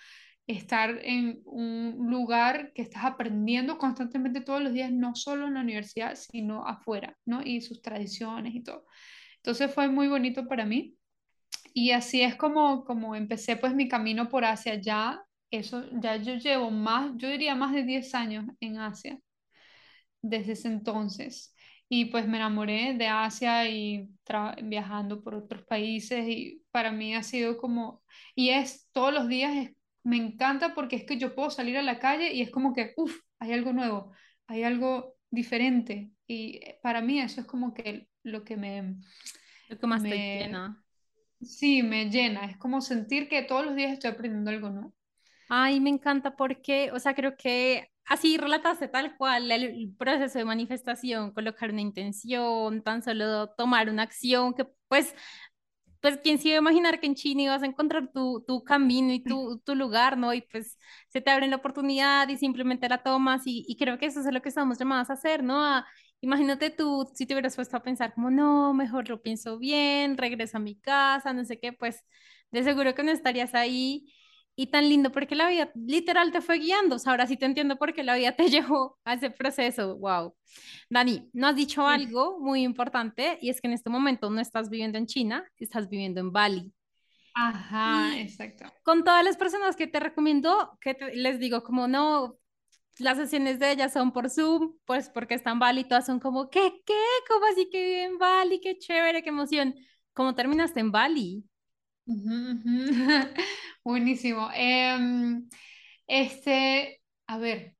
estar 0.52 1.00
en 1.04 1.42
un 1.46 1.98
lugar 2.10 2.72
que 2.74 2.82
estás 2.84 3.06
aprendiendo 3.06 3.78
constantemente 3.78 4.42
todos 4.42 4.62
los 4.62 4.74
días, 4.74 4.92
no 4.92 5.16
solo 5.16 5.48
en 5.48 5.56
la 5.56 5.62
universidad, 5.62 6.16
sino 6.16 6.66
afuera, 6.68 7.18
¿no? 7.26 7.42
Y 7.44 7.62
sus 7.62 7.82
tradiciones 7.82 8.56
y 8.56 8.64
todo. 8.64 8.86
Entonces 9.38 9.74
fue 9.74 9.90
muy 9.90 10.08
bonito 10.08 10.48
para 10.48 10.66
mí. 10.66 10.96
Y 11.74 11.92
así 11.92 12.22
es 12.22 12.36
como, 12.36 12.86
como 12.86 13.16
empecé 13.16 13.56
pues 13.58 13.74
mi 13.76 13.88
camino 13.90 14.30
por 14.30 14.46
Asia. 14.46 14.76
Ya, 14.76 15.24
eso, 15.52 15.86
ya 16.02 16.18
yo 16.18 16.36
llevo 16.36 16.72
más, 16.72 17.12
yo 17.18 17.30
diría 17.30 17.56
más 17.56 17.74
de 17.74 17.84
10 17.84 18.14
años 18.16 18.46
en 18.62 18.78
Asia 18.80 19.20
desde 20.22 20.54
ese 20.54 20.68
entonces. 20.68 21.54
Y 21.90 22.06
pues 22.06 22.28
me 22.28 22.38
enamoré 22.38 22.94
de 22.98 23.08
Asia 23.08 23.68
y 23.70 24.10
viajando 24.64 25.22
por 25.24 25.36
otros 25.36 25.64
países 25.66 26.26
y 26.28 26.64
para 26.72 26.92
mí 26.92 27.14
ha 27.16 27.24
sido 27.24 27.58
como, 27.58 28.02
y 28.36 28.50
es 28.50 28.88
todos 28.94 29.14
los 29.14 29.28
días, 29.28 29.56
es- 29.58 29.72
me 30.04 30.18
encanta 30.18 30.74
porque 30.74 30.96
es 30.98 31.06
que 31.06 31.18
yo 31.18 31.36
puedo 31.36 31.50
salir 31.52 31.78
a 31.78 31.82
la 31.84 32.00
calle 32.00 32.34
y 32.34 32.42
es 32.42 32.52
como 32.52 32.74
que, 32.74 32.94
uff, 32.98 33.16
hay 33.40 33.54
algo 33.54 33.74
nuevo, 33.74 34.14
hay 34.48 34.64
algo 34.64 35.16
diferente. 35.30 36.12
Y 36.28 36.58
eh, 36.58 36.80
para 36.84 37.02
mí 37.02 37.20
eso 37.20 37.42
es 37.42 37.48
como 37.48 37.74
que 37.74 38.08
lo 38.24 38.44
que 38.44 38.58
me, 38.58 38.96
Lo 39.68 39.80
que 39.80 39.88
más 39.88 40.08
te 40.08 40.20
me, 40.20 40.28
llena. 40.38 40.84
sí, 41.42 41.84
me 41.84 42.10
llena, 42.10 42.46
es 42.46 42.58
como 42.58 42.82
sentir 42.82 43.30
que 43.30 43.44
todos 43.44 43.66
los 43.66 43.76
días 43.76 43.94
estoy 43.94 44.12
aprendiendo 44.12 44.52
algo 44.52 44.70
nuevo. 44.70 44.94
Ay, 45.50 45.80
me 45.82 45.90
encanta 45.90 46.36
porque, 46.36 46.92
o 46.94 47.00
sea, 47.00 47.14
creo 47.14 47.36
que 47.38 47.90
así 48.06 48.38
relataste 48.38 48.88
tal 48.88 49.18
cual 49.18 49.52
el 49.52 49.94
proceso 49.98 50.40
de 50.40 50.46
manifestación, 50.46 51.32
colocar 51.34 51.72
una 51.72 51.82
intención, 51.82 52.82
tan 52.84 53.04
solo 53.04 53.50
tomar 53.52 53.90
una 53.90 54.04
acción 54.04 54.54
que 54.54 54.66
pues 54.88 55.14
pues 56.02 56.18
quién 56.24 56.40
se 56.40 56.50
iba 56.50 56.58
a 56.58 56.62
imaginar 56.62 57.00
que 57.00 57.08
en 57.08 57.16
China 57.16 57.44
ibas 57.44 57.64
a 57.64 57.66
encontrar 57.68 58.12
tu, 58.12 58.44
tu 58.48 58.64
camino 58.64 59.14
y 59.14 59.20
tu, 59.24 59.60
tu 59.60 59.76
lugar, 59.76 60.18
¿no? 60.18 60.34
Y 60.34 60.42
pues 60.42 60.78
se 61.10 61.22
te 61.22 61.30
abre 61.32 61.48
la 61.48 61.58
oportunidad 61.58 62.28
y 62.30 62.38
simplemente 62.38 62.90
la 62.90 63.04
tomas 63.04 63.44
y, 63.46 63.64
y 63.68 63.78
creo 63.78 63.98
que 64.00 64.08
eso 64.08 64.20
es 64.22 64.34
lo 64.34 64.42
que 64.42 64.50
estamos 64.50 64.80
llamados 64.80 65.10
a 65.10 65.14
hacer, 65.14 65.44
¿no? 65.44 65.64
A, 65.64 65.86
imagínate 66.22 66.70
tú 66.72 67.10
si 67.16 67.26
te 67.26 67.34
hubieras 67.34 67.56
puesto 67.56 67.78
a 67.78 67.84
pensar 67.84 68.14
como, 68.14 68.30
no, 68.32 68.74
mejor 68.74 69.10
lo 69.10 69.22
pienso 69.22 69.58
bien, 69.60 70.18
regreso 70.18 70.58
a 70.58 70.60
mi 70.60 70.76
casa, 70.80 71.34
no 71.34 71.46
sé 71.46 71.60
qué, 71.60 71.74
pues 71.74 72.04
de 72.52 72.64
seguro 72.64 72.96
que 72.96 73.04
no 73.04 73.12
estarías 73.12 73.54
ahí. 73.56 74.12
Y 74.56 74.68
tan 74.68 74.88
lindo 74.90 75.12
porque 75.12 75.36
la 75.36 75.50
vida 75.50 75.72
literal 75.76 76.32
te 76.32 76.42
fue 76.42 76.60
guiando. 76.60 76.96
O 76.98 77.00
sea, 77.00 77.12
ahora 77.14 77.28
sí 77.28 77.38
te 77.38 77.46
entiendo 77.46 77.78
por 77.78 77.94
qué 77.94 78.04
la 78.04 78.16
vida 78.16 78.36
te 78.36 78.50
llevó 78.50 79.00
a 79.06 79.16
ese 79.16 79.32
proceso. 79.32 79.98
Wow. 79.98 80.36
Dani, 80.90 81.30
no 81.34 81.48
has 81.48 81.56
dicho 81.56 81.88
algo 81.88 82.40
muy 82.40 82.64
importante 82.64 83.38
y 83.42 83.50
es 83.50 83.62
que 83.62 83.68
en 83.68 83.74
este 83.74 83.90
momento 83.90 84.30
no 84.30 84.42
estás 84.42 84.70
viviendo 84.70 84.98
en 84.98 85.08
China, 85.08 85.46
estás 85.58 85.90
viviendo 85.90 86.20
en 86.22 86.32
Bali. 86.32 86.74
Ajá, 87.34 88.18
Y 88.18 88.22
exacto. 88.22 88.66
con 88.84 89.04
todas 89.04 89.24
las 89.26 89.38
personas 89.38 89.76
que 89.76 89.88
te 89.88 90.00
recomiendo, 90.00 90.78
que 90.82 90.94
te- 90.96 91.16
les 91.16 91.40
digo 91.40 91.64
como 91.64 91.88
no, 91.88 92.38
las 93.00 93.18
sesiones 93.18 93.60
de 93.60 93.72
ellas 93.72 93.94
son 93.94 94.14
por 94.14 94.30
Zoom, 94.32 94.76
pues 94.86 95.10
porque 95.10 95.36
están 95.36 95.56
en 95.56 95.60
Bali, 95.62 95.86
todas 95.86 96.06
son 96.08 96.20
como, 96.20 96.50
¿qué, 96.50 96.82
qué? 96.86 96.96
¿Cómo 97.30 97.46
así 97.48 97.70
que 97.72 97.80
vive 97.86 98.04
en 98.06 98.20
Bali? 98.20 98.62
Qué 98.62 98.78
chévere, 98.80 99.24
qué 99.24 99.30
emoción. 99.30 99.76
¿Cómo 100.14 100.36
terminaste 100.36 100.80
en 100.82 100.92
Bali? 100.92 101.46
Buenísimo. 103.84 104.50
Em, 104.54 105.48
este, 106.08 107.02
a 107.28 107.38
ver, 107.38 107.76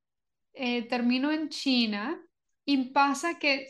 eh, 0.54 0.88
termino 0.88 1.32
en 1.32 1.50
China 1.50 2.22
y 2.66 2.92
pasa 2.92 3.40
que 3.40 3.68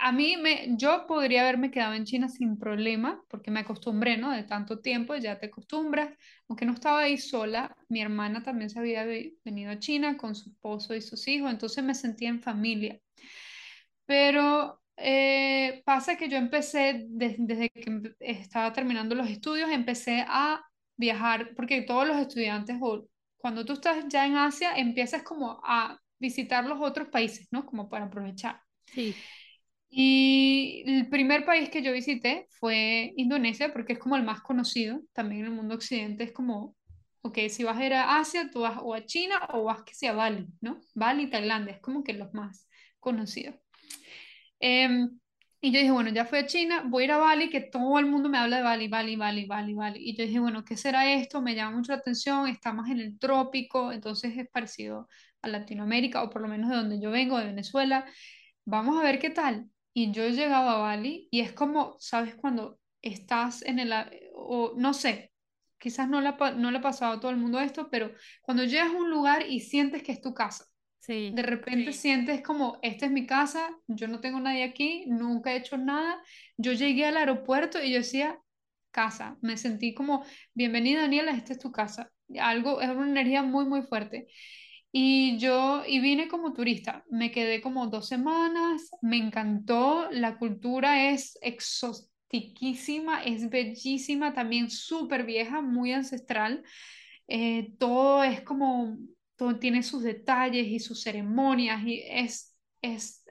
a 0.00 0.12
mí 0.12 0.36
me, 0.38 0.76
yo 0.78 1.06
podría 1.08 1.42
haberme 1.42 1.70
quedado 1.70 1.94
en 1.94 2.04
China 2.04 2.28
sin 2.28 2.58
problema 2.58 3.22
porque 3.28 3.50
me 3.50 3.60
acostumbré, 3.60 4.16
¿no? 4.18 4.32
De 4.32 4.44
tanto 4.44 4.80
tiempo, 4.80 5.16
ya 5.16 5.38
te 5.40 5.46
acostumbras. 5.46 6.10
Aunque 6.48 6.66
no 6.66 6.74
estaba 6.74 7.00
ahí 7.00 7.18
sola, 7.18 7.76
mi 7.88 8.00
hermana 8.02 8.42
también 8.44 8.70
se 8.70 8.78
había 8.80 9.04
ve- 9.04 9.36
venido 9.44 9.72
a 9.72 9.78
China 9.80 10.16
con 10.18 10.34
su 10.34 10.50
esposo 10.50 10.94
y 10.94 11.02
sus 11.02 11.26
hijos, 11.28 11.50
entonces 11.50 11.84
me 11.84 11.94
sentía 11.94 12.28
en 12.30 12.40
familia. 12.42 13.00
Pero 14.06 14.80
eh, 14.98 15.82
pasa 15.84 16.16
que 16.16 16.28
yo 16.28 16.36
empecé, 16.36 17.06
des- 17.08 17.36
desde 17.38 17.70
que 17.70 18.14
estaba 18.20 18.72
terminando 18.72 19.14
los 19.14 19.28
estudios, 19.30 19.70
empecé 19.70 20.24
a 20.28 20.62
viajar, 20.96 21.54
porque 21.56 21.82
todos 21.82 22.06
los 22.08 22.16
estudiantes, 22.18 22.76
o 22.80 23.06
cuando 23.38 23.64
tú 23.64 23.74
estás 23.74 24.04
ya 24.08 24.26
en 24.26 24.36
Asia, 24.36 24.74
empiezas 24.76 25.22
como 25.22 25.60
a 25.64 25.98
visitar 26.18 26.64
los 26.66 26.80
otros 26.80 27.08
países, 27.08 27.48
¿no? 27.50 27.64
Como 27.66 27.88
para 27.88 28.06
aprovechar. 28.06 28.60
Sí, 28.94 29.24
Y 29.90 30.84
el 30.86 31.08
primer 31.08 31.44
país 31.46 31.70
que 31.70 31.82
yo 31.82 31.92
visité 31.92 32.46
fue 32.60 33.12
Indonesia, 33.16 33.72
porque 33.72 33.94
es 33.94 33.98
como 33.98 34.16
el 34.16 34.22
más 34.22 34.42
conocido, 34.42 35.00
también 35.12 35.40
en 35.42 35.46
el 35.46 35.52
mundo 35.52 35.74
occidente 35.76 36.24
es 36.24 36.32
como, 36.32 36.76
ok, 37.22 37.38
si 37.48 37.64
vas 37.64 37.78
a 37.78 37.86
ir 37.86 37.94
a 37.94 38.18
Asia, 38.18 38.50
tú 38.52 38.60
vas 38.60 38.78
o 38.82 38.94
a 38.94 39.04
China 39.06 39.36
o 39.54 39.64
vas 39.64 39.82
que 39.84 39.94
sea 39.94 40.12
Bali, 40.12 40.46
¿no? 40.60 40.80
Bali 40.94 41.30
Tailandia, 41.30 41.74
es 41.74 41.80
como 41.80 42.04
que 42.04 42.12
los 42.12 42.32
más 42.34 42.68
conocidos. 43.00 43.56
Em, 44.60 45.18
y 45.60 45.72
yo 45.72 45.78
dije, 45.80 45.90
bueno, 45.92 46.10
ya 46.10 46.24
fui 46.24 46.38
a 46.38 46.46
China, 46.46 46.84
voy 46.86 47.02
a 47.04 47.06
ir 47.06 47.12
a 47.12 47.16
Bali, 47.18 47.50
que 47.50 47.60
todo 47.60 47.98
el 47.98 48.06
mundo 48.06 48.28
me 48.28 48.38
habla 48.38 48.58
de 48.58 48.62
Bali, 48.62 48.88
Bali, 48.88 49.16
Bali, 49.16 49.46
Bali, 49.46 49.74
Bali. 49.74 50.00
Y 50.10 50.16
yo 50.16 50.24
dije, 50.24 50.38
bueno, 50.40 50.64
¿qué 50.64 50.76
será 50.76 51.12
esto? 51.12 51.42
Me 51.42 51.54
llama 51.54 51.76
mucho 51.76 51.92
la 51.92 51.98
atención, 51.98 52.46
estamos 52.48 52.88
en 52.88 53.00
el 53.00 53.18
trópico, 53.18 53.92
entonces 53.92 54.36
es 54.38 54.48
parecido 54.50 55.08
a 55.42 55.48
Latinoamérica, 55.48 56.22
o 56.22 56.30
por 56.30 56.42
lo 56.42 56.48
menos 56.48 56.70
de 56.70 56.76
donde 56.76 57.00
yo 57.00 57.10
vengo, 57.10 57.38
de 57.38 57.46
Venezuela. 57.46 58.04
Vamos 58.64 58.98
a 58.98 59.02
ver 59.02 59.18
qué 59.18 59.30
tal. 59.30 59.70
Y 59.94 60.12
yo 60.12 60.22
he 60.24 60.32
llegado 60.32 60.68
a 60.70 60.78
Bali 60.78 61.28
y 61.30 61.40
es 61.40 61.52
como, 61.52 61.96
¿sabes? 62.00 62.34
Cuando 62.36 62.78
estás 63.02 63.62
en 63.62 63.78
el, 63.78 63.92
a- 63.92 64.10
o 64.34 64.74
no 64.76 64.94
sé, 64.94 65.32
quizás 65.78 66.08
no 66.08 66.20
le, 66.20 66.28
ha 66.28 66.50
no 66.52 66.70
le 66.70 66.78
ha 66.78 66.80
pasado 66.80 67.14
a 67.14 67.20
todo 67.20 67.30
el 67.30 67.36
mundo 67.38 67.58
esto, 67.60 67.88
pero 67.90 68.12
cuando 68.42 68.64
llegas 68.64 68.88
a 68.90 68.96
un 68.96 69.10
lugar 69.10 69.46
y 69.48 69.60
sientes 69.60 70.02
que 70.02 70.12
es 70.12 70.20
tu 70.20 70.34
casa 70.34 70.64
de 71.28 71.42
sí, 71.42 71.42
repente 71.42 71.92
sientes 71.92 72.42
como, 72.42 72.78
esta 72.82 73.06
es 73.06 73.12
mi 73.12 73.26
casa, 73.26 73.70
yo 73.86 74.08
no 74.08 74.20
tengo 74.20 74.40
nadie 74.40 74.64
aquí, 74.64 75.04
nunca 75.06 75.52
he 75.52 75.58
hecho 75.58 75.76
nada. 75.76 76.22
Yo 76.56 76.72
llegué 76.72 77.06
al 77.06 77.16
aeropuerto 77.16 77.82
y 77.82 77.92
yo 77.92 77.98
decía, 77.98 78.40
casa. 78.90 79.36
Me 79.42 79.56
sentí 79.56 79.94
como, 79.94 80.24
bienvenida 80.54 81.02
Daniela, 81.02 81.32
esta 81.32 81.52
es 81.52 81.58
tu 81.58 81.70
casa. 81.72 82.10
Algo, 82.40 82.80
es 82.80 82.88
una 82.90 83.08
energía 83.08 83.42
muy, 83.42 83.66
muy 83.66 83.82
fuerte. 83.82 84.28
Y 84.90 85.38
yo, 85.38 85.84
y 85.86 86.00
vine 86.00 86.28
como 86.28 86.52
turista, 86.54 87.04
me 87.10 87.30
quedé 87.30 87.60
como 87.60 87.88
dos 87.88 88.08
semanas, 88.08 88.90
me 89.02 89.18
encantó, 89.18 90.08
la 90.10 90.38
cultura 90.38 91.10
es 91.10 91.38
exotiquísima, 91.42 93.22
es 93.22 93.50
bellísima, 93.50 94.32
también 94.34 94.70
súper 94.70 95.24
vieja, 95.24 95.60
muy 95.60 95.92
ancestral. 95.92 96.64
Eh, 97.28 97.72
todo 97.78 98.24
es 98.24 98.40
como 98.42 98.98
todo 99.38 99.58
tiene 99.58 99.82
sus 99.82 100.02
detalles 100.02 100.66
y 100.66 100.80
sus 100.80 101.02
ceremonias 101.02 101.82
y 101.86 102.02
es, 102.04 102.56
es 102.82 103.24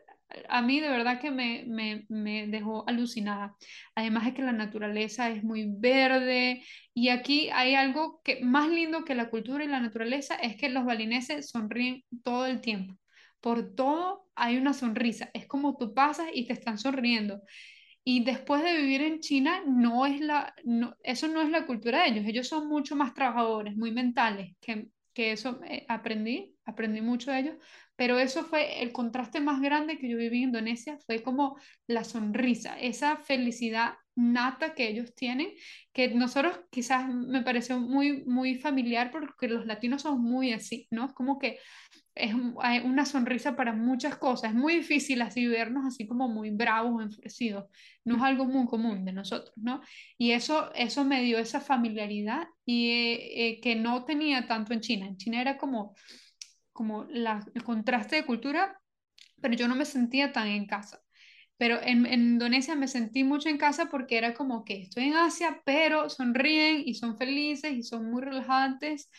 a 0.50 0.62
mí 0.62 0.80
de 0.80 0.90
verdad 0.90 1.20
que 1.20 1.32
me, 1.32 1.66
me, 1.68 2.06
me 2.10 2.48
dejó 2.48 2.88
alucinada. 2.88 3.56
Además 3.96 4.26
de 4.26 4.34
que 4.34 4.42
la 4.42 4.54
naturaleza 4.54 5.30
es 5.30 5.44
muy 5.44 5.68
verde 5.70 6.64
y 6.94 7.10
aquí 7.10 7.50
hay 7.52 7.76
algo 7.76 8.22
que 8.24 8.44
más 8.44 8.70
lindo 8.70 9.04
que 9.04 9.16
la 9.16 9.30
cultura 9.30 9.64
y 9.64 9.68
la 9.68 9.80
naturaleza 9.80 10.36
es 10.36 10.58
que 10.58 10.70
los 10.70 10.86
balineses 10.86 11.50
sonríen 11.50 12.04
todo 12.24 12.46
el 12.46 12.62
tiempo. 12.62 12.98
Por 13.42 13.76
todo 13.76 14.30
hay 14.36 14.58
una 14.58 14.74
sonrisa. 14.74 15.30
Es 15.34 15.48
como 15.48 15.78
tú 15.78 15.94
pasas 15.94 16.28
y 16.34 16.46
te 16.46 16.54
están 16.54 16.78
sonriendo. 16.78 17.42
Y 18.04 18.24
después 18.24 18.64
de 18.64 18.78
vivir 18.78 19.02
en 19.02 19.20
China, 19.20 19.64
no 19.68 20.06
es 20.06 20.22
la, 20.22 20.54
no, 20.64 20.96
eso 21.04 21.28
no 21.28 21.42
es 21.42 21.50
la 21.50 21.66
cultura 21.66 22.04
de 22.04 22.10
ellos. 22.10 22.26
Ellos 22.26 22.48
son 22.48 22.70
mucho 22.70 22.96
más 22.96 23.14
trabajadores, 23.14 23.76
muy 23.76 23.92
mentales, 23.92 24.56
que, 24.62 24.88
que 25.18 25.32
eso 25.32 25.60
eh, 25.68 25.84
aprendí, 25.90 26.56
aprendí 26.64 27.02
mucho 27.02 27.32
de 27.32 27.40
ellos. 27.40 27.56
Pero 27.96 28.20
eso 28.20 28.44
fue 28.44 28.84
el 28.84 28.92
contraste 28.92 29.40
más 29.40 29.60
grande 29.62 29.98
que 29.98 30.08
yo 30.08 30.16
viví 30.16 30.38
en 30.38 30.50
Indonesia, 30.50 31.00
fue 31.08 31.24
como 31.24 31.58
la 31.88 32.04
sonrisa, 32.04 32.80
esa 32.80 33.18
felicidad 33.18 33.96
nata 34.14 34.76
que 34.76 34.88
ellos 34.88 35.16
tienen, 35.16 35.50
que 35.92 36.10
nosotros 36.10 36.60
quizás 36.70 37.10
me 37.12 37.42
pareció 37.42 37.80
muy, 37.80 38.26
muy 38.26 38.60
familiar 38.60 39.10
porque 39.10 39.48
los 39.48 39.66
latinos 39.66 40.04
son 40.04 40.22
muy 40.22 40.54
así, 40.54 40.88
¿no? 40.92 41.12
Como 41.16 41.40
que 41.40 41.58
es 42.20 42.84
una 42.84 43.06
sonrisa 43.06 43.56
para 43.56 43.74
muchas 43.74 44.18
cosas. 44.18 44.52
Es 44.52 44.56
muy 44.56 44.76
difícil 44.76 45.22
así 45.22 45.46
vernos 45.48 45.86
así 45.86 46.08
como 46.08 46.28
muy 46.28 46.52
bravos 46.52 46.94
o 46.96 47.02
enfurecidos. 47.02 47.66
No 48.04 48.18
es 48.18 48.22
algo 48.22 48.46
muy 48.46 48.66
común 48.68 49.06
de 49.06 49.14
nosotros, 49.14 49.54
¿no? 49.58 49.82
Y 50.18 50.32
eso, 50.32 50.74
eso 50.74 51.04
me 51.04 51.22
dio 51.22 51.38
esa 51.38 51.62
familiaridad 51.62 52.48
y 52.66 52.90
eh, 52.92 53.48
eh, 53.48 53.62
que 53.62 53.76
no 53.76 54.06
tenía 54.06 54.48
tanto 54.48 54.74
en 54.74 54.82
China. 54.82 55.08
En 55.08 55.18
China 55.18 55.42
era 55.42 55.58
como, 55.58 55.96
como 56.74 57.06
la, 57.06 57.46
el 57.54 57.64
contraste 57.64 58.18
de 58.18 58.26
cultura, 58.26 58.80
pero 59.42 59.56
yo 59.56 59.68
no 59.68 59.76
me 59.76 59.86
sentía 59.86 60.32
tan 60.32 60.48
en 60.48 60.66
casa. 60.66 61.02
Pero 61.58 61.82
en, 61.82 62.06
en, 62.06 62.22
Indonesia 62.22 62.76
me 62.76 62.88
sentí 62.88 63.24
mucho 63.24 63.50
en 63.50 63.58
casa 63.58 63.88
porque 63.90 64.18
era 64.18 64.34
como 64.34 64.64
que 64.64 64.82
estoy 64.84 65.06
en 65.06 65.16
Asia, 65.16 65.62
pero 65.66 66.10
sonríen 66.10 66.84
y 66.86 66.94
son 66.96 67.18
felices 67.18 67.74
y 67.74 67.84
son 67.84 68.12
muy 68.12 68.22
relajantes 68.22 69.10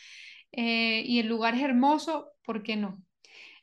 eh, 0.52 1.02
y 1.07 1.19
el 1.19 1.28
lugar 1.28 1.55
es 1.55 1.62
hermoso, 1.62 2.33
¿por 2.45 2.62
qué 2.62 2.76
no? 2.76 3.02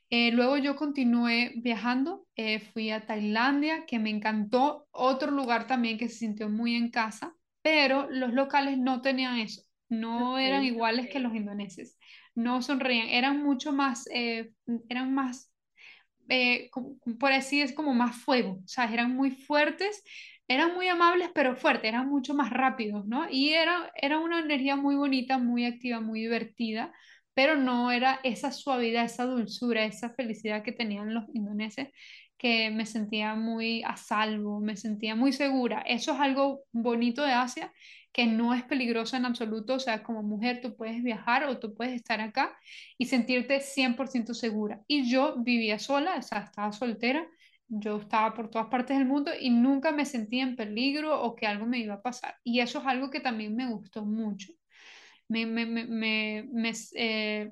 Eh, 0.08 0.30
luego 0.30 0.56
yo 0.56 0.76
continué 0.76 1.52
viajando, 1.56 2.26
eh, 2.36 2.60
fui 2.60 2.90
a 2.90 3.06
Tailandia, 3.06 3.86
que 3.86 3.98
me 3.98 4.10
encantó, 4.10 4.86
otro 4.92 5.30
lugar 5.32 5.66
también 5.66 5.98
que 5.98 6.08
se 6.08 6.18
sintió 6.18 6.48
muy 6.48 6.76
en 6.76 6.90
casa, 6.90 7.34
pero 7.62 8.08
los 8.10 8.32
locales 8.32 8.78
no 8.78 9.02
tenían 9.02 9.38
eso, 9.38 9.62
no 9.88 10.38
eran 10.38 10.64
iguales 10.64 11.08
que 11.10 11.18
los 11.18 11.34
indoneses, 11.34 11.98
no 12.36 12.62
sonreían, 12.62 13.08
eran 13.08 13.42
mucho 13.42 13.72
más, 13.72 14.08
eran 14.12 15.12
más, 15.12 15.50
por 17.18 17.32
así 17.32 17.60
es 17.60 17.72
como 17.72 17.92
más 17.92 18.16
fuego, 18.16 18.60
o 18.64 18.68
sea, 18.68 18.92
eran 18.92 19.14
muy 19.16 19.32
fuertes, 19.32 20.04
eran 20.48 20.74
muy 20.74 20.88
amables, 20.88 21.30
pero 21.34 21.56
fuertes, 21.56 21.88
eran 21.88 22.08
mucho 22.08 22.34
más 22.34 22.50
rápidos, 22.50 23.06
¿no? 23.06 23.26
Y 23.30 23.50
era, 23.50 23.90
era 23.94 24.18
una 24.18 24.40
energía 24.40 24.76
muy 24.76 24.94
bonita, 24.96 25.38
muy 25.38 25.64
activa, 25.64 26.00
muy 26.00 26.20
divertida, 26.20 26.92
pero 27.34 27.56
no 27.56 27.90
era 27.90 28.20
esa 28.24 28.52
suavidad, 28.52 29.04
esa 29.04 29.24
dulzura, 29.24 29.84
esa 29.84 30.10
felicidad 30.14 30.62
que 30.62 30.72
tenían 30.72 31.14
los 31.14 31.24
indoneses, 31.34 31.88
que 32.38 32.70
me 32.70 32.86
sentía 32.86 33.34
muy 33.34 33.82
a 33.84 33.96
salvo, 33.96 34.60
me 34.60 34.76
sentía 34.76 35.16
muy 35.16 35.32
segura. 35.32 35.80
Eso 35.82 36.12
es 36.14 36.20
algo 36.20 36.62
bonito 36.72 37.22
de 37.22 37.32
Asia, 37.32 37.72
que 38.12 38.26
no 38.26 38.54
es 38.54 38.62
peligroso 38.64 39.16
en 39.16 39.26
absoluto, 39.26 39.74
o 39.74 39.78
sea, 39.78 40.02
como 40.02 40.22
mujer 40.22 40.60
tú 40.62 40.76
puedes 40.76 41.02
viajar 41.02 41.44
o 41.44 41.58
tú 41.58 41.74
puedes 41.74 41.94
estar 41.94 42.20
acá 42.20 42.56
y 42.98 43.06
sentirte 43.06 43.60
100% 43.60 44.32
segura. 44.34 44.80
Y 44.86 45.10
yo 45.10 45.36
vivía 45.38 45.78
sola, 45.78 46.16
o 46.16 46.22
sea, 46.22 46.40
estaba 46.40 46.72
soltera 46.72 47.26
yo 47.68 47.98
estaba 47.98 48.34
por 48.34 48.50
todas 48.50 48.68
partes 48.68 48.96
del 48.98 49.06
mundo 49.06 49.32
y 49.38 49.50
nunca 49.50 49.92
me 49.92 50.04
sentía 50.04 50.42
en 50.44 50.56
peligro 50.56 51.20
o 51.22 51.34
que 51.34 51.46
algo 51.46 51.66
me 51.66 51.78
iba 51.78 51.94
a 51.94 52.02
pasar. 52.02 52.36
Y 52.44 52.60
eso 52.60 52.80
es 52.80 52.86
algo 52.86 53.10
que 53.10 53.20
también 53.20 53.56
me 53.56 53.68
gustó 53.68 54.04
mucho. 54.04 54.52
Me, 55.28 55.46
me, 55.46 55.66
me, 55.66 55.84
me, 56.44 56.72
eh, 56.94 57.50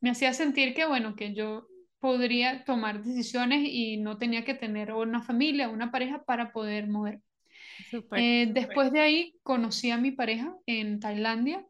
me 0.00 0.10
hacía 0.10 0.32
sentir 0.34 0.74
que, 0.74 0.86
bueno, 0.86 1.14
que 1.16 1.34
yo 1.34 1.66
podría 2.00 2.64
tomar 2.64 3.02
decisiones 3.02 3.60
y 3.64 3.96
no 3.96 4.18
tenía 4.18 4.44
que 4.44 4.54
tener 4.54 4.92
una 4.92 5.22
familia, 5.22 5.68
una 5.68 5.90
pareja 5.90 6.24
para 6.24 6.52
poder 6.52 6.88
mover. 6.88 7.20
Eh, 8.12 8.48
después 8.52 8.92
de 8.92 9.00
ahí 9.00 9.38
conocí 9.42 9.90
a 9.90 9.98
mi 9.98 10.10
pareja 10.10 10.54
en 10.66 11.00
Tailandia 11.00 11.64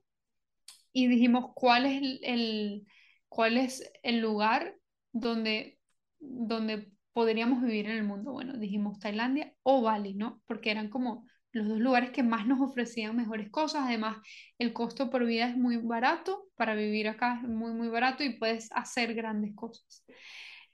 y 0.92 1.06
dijimos 1.08 1.52
cuál 1.54 1.86
es 1.86 2.02
el, 2.02 2.20
el 2.22 2.86
cuál 3.28 3.56
es 3.56 3.90
el 4.02 4.20
lugar 4.20 4.76
donde, 5.12 5.78
donde 6.18 6.93
podríamos 7.14 7.62
vivir 7.62 7.86
en 7.86 7.92
el 7.92 8.04
mundo? 8.04 8.32
Bueno, 8.32 8.58
dijimos 8.58 8.98
Tailandia 8.98 9.54
o 9.62 9.82
Bali, 9.82 10.14
¿no? 10.14 10.42
Porque 10.46 10.70
eran 10.70 10.90
como 10.90 11.26
los 11.52 11.68
dos 11.68 11.78
lugares 11.78 12.10
que 12.10 12.22
más 12.22 12.46
nos 12.46 12.60
ofrecían 12.60 13.16
mejores 13.16 13.50
cosas. 13.50 13.84
Además, 13.86 14.18
el 14.58 14.72
costo 14.74 15.10
por 15.10 15.24
vida 15.24 15.48
es 15.48 15.56
muy 15.56 15.76
barato, 15.78 16.48
para 16.56 16.74
vivir 16.74 17.08
acá 17.08 17.40
es 17.42 17.48
muy, 17.48 17.72
muy 17.72 17.88
barato 17.88 18.24
y 18.24 18.36
puedes 18.38 18.70
hacer 18.72 19.14
grandes 19.14 19.54
cosas. 19.54 20.04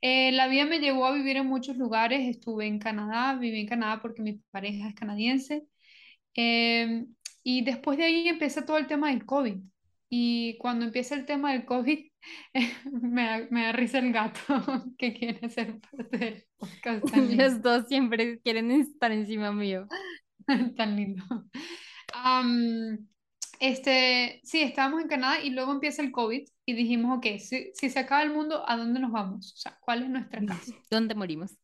Eh, 0.02 0.32
la 0.32 0.48
vida 0.48 0.64
me 0.64 0.80
llevó 0.80 1.06
a 1.06 1.12
vivir 1.12 1.36
en 1.36 1.46
muchos 1.46 1.76
lugares. 1.76 2.28
Estuve 2.28 2.66
en 2.66 2.78
Canadá, 2.78 3.36
viví 3.38 3.60
en 3.60 3.68
Canadá 3.68 4.00
porque 4.02 4.22
mi 4.22 4.40
pareja 4.50 4.88
es 4.88 4.94
canadiense. 4.94 5.66
Em, 6.34 7.14
y 7.42 7.62
después 7.64 7.98
de 7.98 8.04
ahí 8.04 8.28
empieza 8.28 8.64
todo 8.66 8.78
el 8.78 8.86
tema 8.86 9.10
del 9.10 9.26
COVID. 9.26 9.56
Y 10.08 10.58
cuando 10.58 10.84
empieza 10.86 11.14
el 11.14 11.26
tema 11.26 11.52
del 11.52 11.64
COVID, 11.66 12.09
me, 12.92 13.24
da, 13.24 13.46
me 13.50 13.64
da 13.64 13.72
risa 13.72 13.98
el 13.98 14.12
gato 14.12 14.40
que 14.98 15.12
quiere 15.14 15.48
ser 15.50 15.80
parte 15.80 16.18
del 16.18 16.44
podcast. 16.58 17.04
Los 17.36 17.62
dos 17.62 17.88
siempre 17.88 18.40
quieren 18.40 18.70
estar 18.70 19.12
encima 19.12 19.52
mío. 19.52 19.86
Tan 20.76 20.96
lindo. 20.96 21.24
este, 23.60 24.40
sí, 24.42 24.62
estábamos 24.62 25.02
en 25.02 25.08
Canadá 25.08 25.40
y 25.40 25.50
luego 25.50 25.72
empieza 25.72 26.02
el 26.02 26.12
COVID 26.12 26.46
y 26.66 26.72
dijimos, 26.72 27.18
ok, 27.18 27.38
si, 27.38 27.70
si 27.74 27.90
se 27.90 27.98
acaba 27.98 28.22
el 28.22 28.32
mundo, 28.32 28.68
¿a 28.68 28.76
dónde 28.76 29.00
nos 29.00 29.12
vamos? 29.12 29.52
O 29.54 29.56
sea, 29.56 29.78
¿cuál 29.80 30.02
es 30.02 30.08
nuestra 30.08 30.44
casa? 30.44 30.72
¿Dónde 30.90 31.14
morimos? 31.14 31.56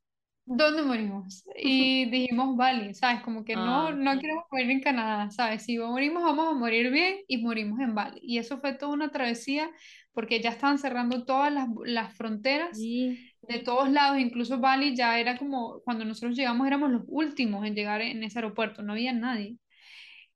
¿Dónde 0.48 0.82
morimos? 0.82 1.42
Y 1.56 2.08
dijimos, 2.08 2.56
vale, 2.56 2.94
¿sabes? 2.94 3.20
Como 3.22 3.44
que 3.44 3.56
no, 3.56 3.88
ah, 3.88 3.92
no 3.92 4.16
queremos 4.20 4.44
morir 4.52 4.70
en 4.70 4.80
Canadá, 4.80 5.28
¿sabes? 5.32 5.64
Si 5.64 5.76
morimos, 5.76 6.22
vamos 6.22 6.48
a 6.48 6.52
morir 6.52 6.92
bien 6.92 7.16
y 7.26 7.38
morimos 7.38 7.80
en 7.80 7.96
Bali. 7.96 8.20
Y 8.22 8.38
eso 8.38 8.60
fue 8.60 8.74
toda 8.74 8.92
una 8.92 9.10
travesía 9.10 9.68
porque 10.16 10.40
ya 10.40 10.48
estaban 10.48 10.78
cerrando 10.78 11.26
todas 11.26 11.52
las, 11.52 11.68
las 11.84 12.16
fronteras 12.16 12.78
de 12.78 13.58
todos 13.62 13.90
lados, 13.90 14.18
incluso 14.18 14.58
Bali 14.58 14.96
ya 14.96 15.20
era 15.20 15.36
como, 15.36 15.82
cuando 15.84 16.06
nosotros 16.06 16.34
llegamos 16.34 16.66
éramos 16.66 16.90
los 16.90 17.02
últimos 17.06 17.66
en 17.66 17.74
llegar 17.74 18.00
en 18.00 18.24
ese 18.24 18.38
aeropuerto, 18.38 18.80
no 18.80 18.94
había 18.94 19.12
nadie. 19.12 19.58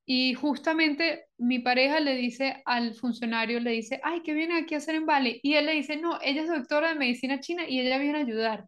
Y 0.05 0.35
justamente 0.35 1.25
mi 1.39 1.57
pareja 1.57 1.99
le 1.99 2.15
dice 2.15 2.61
al 2.65 2.93
funcionario, 2.93 3.59
le 3.59 3.71
dice, 3.71 3.99
ay, 4.03 4.21
¿qué 4.23 4.35
viene 4.35 4.59
aquí 4.59 4.75
a 4.75 4.77
hacer 4.77 4.93
en 4.93 5.07
Bali? 5.07 5.39
Y 5.41 5.55
él 5.55 5.65
le 5.65 5.73
dice, 5.73 5.97
no, 5.97 6.19
ella 6.21 6.43
es 6.43 6.49
doctora 6.49 6.89
de 6.89 6.95
medicina 6.99 7.39
china 7.39 7.67
y 7.67 7.79
ella 7.79 7.97
viene 7.97 8.19
a 8.19 8.21
ayudar. 8.21 8.65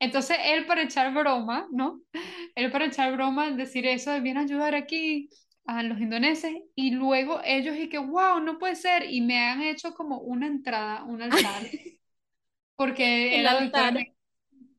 Entonces, 0.00 0.38
él 0.44 0.66
para 0.66 0.82
echar 0.82 1.14
broma, 1.14 1.68
¿no? 1.70 2.00
Él 2.56 2.72
para 2.72 2.86
echar 2.86 3.12
broma, 3.12 3.52
decir 3.52 3.86
eso, 3.86 4.20
viene 4.22 4.40
a 4.40 4.42
ayudar 4.42 4.74
aquí 4.74 5.28
a 5.68 5.82
los 5.82 6.00
indoneses 6.00 6.56
y 6.74 6.92
luego 6.92 7.42
ellos 7.44 7.76
y 7.76 7.90
que, 7.90 7.98
wow, 7.98 8.40
no 8.40 8.58
puede 8.58 8.74
ser, 8.74 9.04
y 9.10 9.20
me 9.20 9.38
han 9.38 9.62
hecho 9.62 9.92
como 9.94 10.18
una 10.18 10.46
entrada, 10.46 11.04
un 11.04 11.20
altar, 11.20 11.62
porque 12.74 13.38
el 13.38 13.46
altar. 13.46 13.94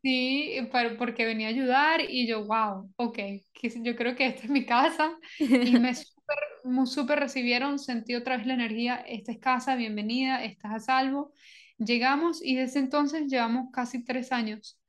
Sí, 0.02 0.56
porque 0.98 1.26
venía 1.26 1.48
a 1.48 1.52
ayudar 1.52 2.02
y 2.10 2.26
yo, 2.26 2.46
wow, 2.46 2.92
ok, 2.96 3.20
yo 3.84 3.96
creo 3.96 4.16
que 4.16 4.26
esta 4.26 4.44
es 4.44 4.50
mi 4.50 4.66
casa 4.66 5.16
y 5.38 5.78
me 5.78 5.94
súper 5.96 6.38
super 6.88 7.20
recibieron, 7.20 7.78
sentí 7.78 8.16
otra 8.16 8.38
vez 8.38 8.48
la 8.48 8.56
energía, 8.56 8.96
esta 8.96 9.32
es 9.32 9.40
casa, 9.40 9.76
bienvenida, 9.76 10.44
estás 10.44 10.74
a 10.74 10.80
salvo. 10.80 11.34
Llegamos 11.78 12.44
y 12.44 12.56
desde 12.56 12.80
entonces 12.80 13.28
llevamos 13.28 13.72
casi 13.72 14.04
tres 14.04 14.32
años 14.32 14.80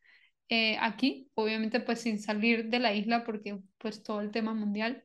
eh, 0.49 0.79
aquí, 0.81 1.29
obviamente 1.35 1.81
pues 1.81 2.01
sin 2.01 2.19
salir 2.21 2.71
de 2.71 2.79
la 2.79 2.95
isla 2.95 3.25
porque 3.25 3.59
pues 3.79 4.03
todo 4.03 4.21
el 4.21 4.31
tema 4.31 4.55
mundial, 4.55 5.05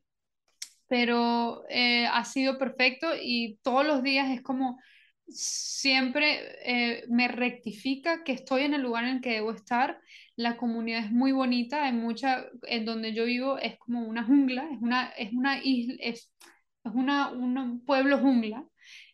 pero 0.88 1.64
eh, 1.70 2.06
ha 2.08 2.24
sido 2.26 2.58
perfecto 2.58 3.08
y 3.22 3.60
todos 3.64 3.86
los 3.86 4.04
días 4.04 4.30
es 4.30 4.42
como 4.42 4.78
siempre 5.28 6.40
eh, 6.64 7.06
me 7.10 7.28
rectifica 7.28 8.24
que 8.24 8.32
estoy 8.32 8.64
en 8.64 8.74
el 8.74 8.82
lugar 8.82 9.06
en 9.06 9.16
el 9.18 9.22
que 9.22 9.32
debo 9.32 9.52
estar. 9.52 10.00
La 10.36 10.58
comunidad 10.58 11.06
es 11.06 11.12
muy 11.12 11.32
bonita, 11.32 11.86
hay 11.86 11.94
mucha, 11.94 12.46
en 12.64 12.86
donde 12.86 13.14
yo 13.14 13.26
vivo 13.26 13.58
es 13.58 13.78
como 13.80 14.08
una 14.08 14.24
jungla, 14.24 14.68
es 14.72 14.82
una, 14.82 15.10
es 15.10 15.34
una 15.34 15.64
isla, 15.64 15.96
es, 16.00 16.32
es 16.84 16.92
una, 16.94 17.30
un 17.30 17.84
pueblo 17.86 18.20
jungla. 18.20 18.66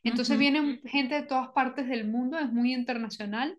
Entonces 0.03 0.37
vienen 0.37 0.81
gente 0.85 1.15
de 1.15 1.23
todas 1.23 1.49
partes 1.49 1.87
del 1.87 2.07
mundo, 2.07 2.37
es 2.39 2.51
muy 2.51 2.73
internacional. 2.73 3.57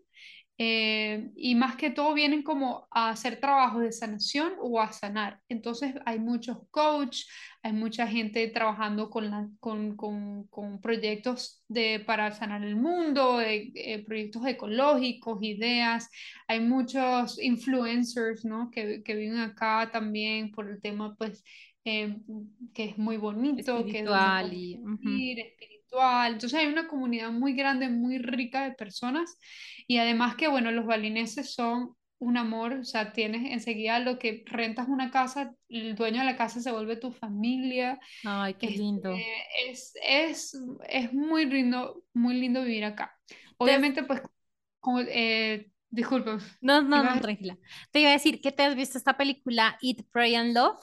Eh, 0.65 1.33
y 1.35 1.57
más 1.57 1.75
que 1.75 1.91
todo 1.91 2.15
vienen 2.15 2.45
como 2.45 2.87
a 2.93 3.11
hacer 3.11 3.41
trabajos 3.41 3.83
de 3.83 3.91
sanación 3.91 4.53
o 4.61 4.81
a 4.81 4.93
sanar. 4.93 5.41
Entonces 5.49 5.93
hay 6.07 6.21
muchos 6.21 6.59
coach, 6.71 7.25
hay 7.65 7.73
mucha 7.73 8.07
gente 8.07 8.47
trabajando 8.47 9.11
con, 9.11 9.29
la, 9.29 9.49
con, 9.59 9.97
con, 9.97 10.47
con, 10.47 10.81
proyectos 10.81 11.65
de, 11.67 11.99
para 12.07 12.31
sanar 12.31 12.63
el 12.63 12.77
mundo, 12.77 13.41
eh, 13.41 14.05
proyectos 14.07 14.47
ecológicos, 14.47 15.43
ideas. 15.43 16.09
Hay 16.47 16.61
muchos 16.61 17.43
influencers 17.43 18.45
¿no? 18.45 18.71
que, 18.71 19.03
que 19.03 19.17
viven 19.17 19.41
acá 19.41 19.91
también 19.93 20.53
por 20.53 20.69
el 20.69 20.81
tema 20.81 21.17
pues 21.17 21.43
eh, 21.85 22.19
que 22.73 22.85
es 22.85 22.99
muy 22.99 23.17
bonito, 23.17 23.79
espiritual 23.79 24.49
que 24.49 24.55
es 24.55 24.59
y, 24.61 25.41
espiritual. 25.41 25.82
Entonces 26.27 26.55
hay 26.59 26.67
una 26.67 26.89
comunidad 26.89 27.31
muy 27.31 27.55
grande, 27.55 27.89
muy 27.89 28.19
rica 28.19 28.65
de 28.65 28.73
personas 28.73 29.39
y 29.87 29.99
además 29.99 30.37
que, 30.37 30.49
bueno, 30.49 30.71
los 30.71 30.87
balineses 30.87 31.55
son 31.55 31.95
un 32.19 32.37
amor, 32.37 32.75
o 32.75 32.85
sea, 32.85 33.13
tienes 33.13 33.51
enseguida 33.51 33.99
lo 33.99 34.19
que 34.19 34.45
rentas 34.47 34.87
una 34.89 35.11
casa, 35.11 35.55
el 35.69 35.97
dueño 35.97 36.21
de 36.21 36.27
la 36.27 36.37
casa 36.37 36.61
se 36.61 36.71
vuelve 36.71 36.97
tu 36.97 37.11
familia. 37.11 37.99
Ay, 38.25 38.55
qué 38.55 38.69
lindo. 38.69 39.13
Este, 39.13 39.71
es, 39.71 39.95
es, 40.55 40.59
es 40.89 41.13
muy 41.13 41.47
lindo, 41.47 42.05
muy 42.15 42.35
lindo 42.35 42.63
vivir 42.63 42.85
acá. 42.85 43.13
Obviamente, 43.57 44.05
pues, 44.05 44.23
eh, 45.09 45.69
disculpa. 45.91 46.39
No, 46.61 46.81
no, 46.81 47.03
no, 47.03 47.21
tranquila. 47.21 47.59
Te 47.91 48.01
iba 48.01 48.11
a 48.11 48.15
decir 48.15 48.41
que 48.41 48.53
te 48.53 48.63
has 48.63 48.77
visto 48.77 48.99
esta 48.99 49.17
película 49.17 49.77
Eat, 49.83 50.07
Pray 50.13 50.37
and 50.37 50.55
Love 50.55 50.81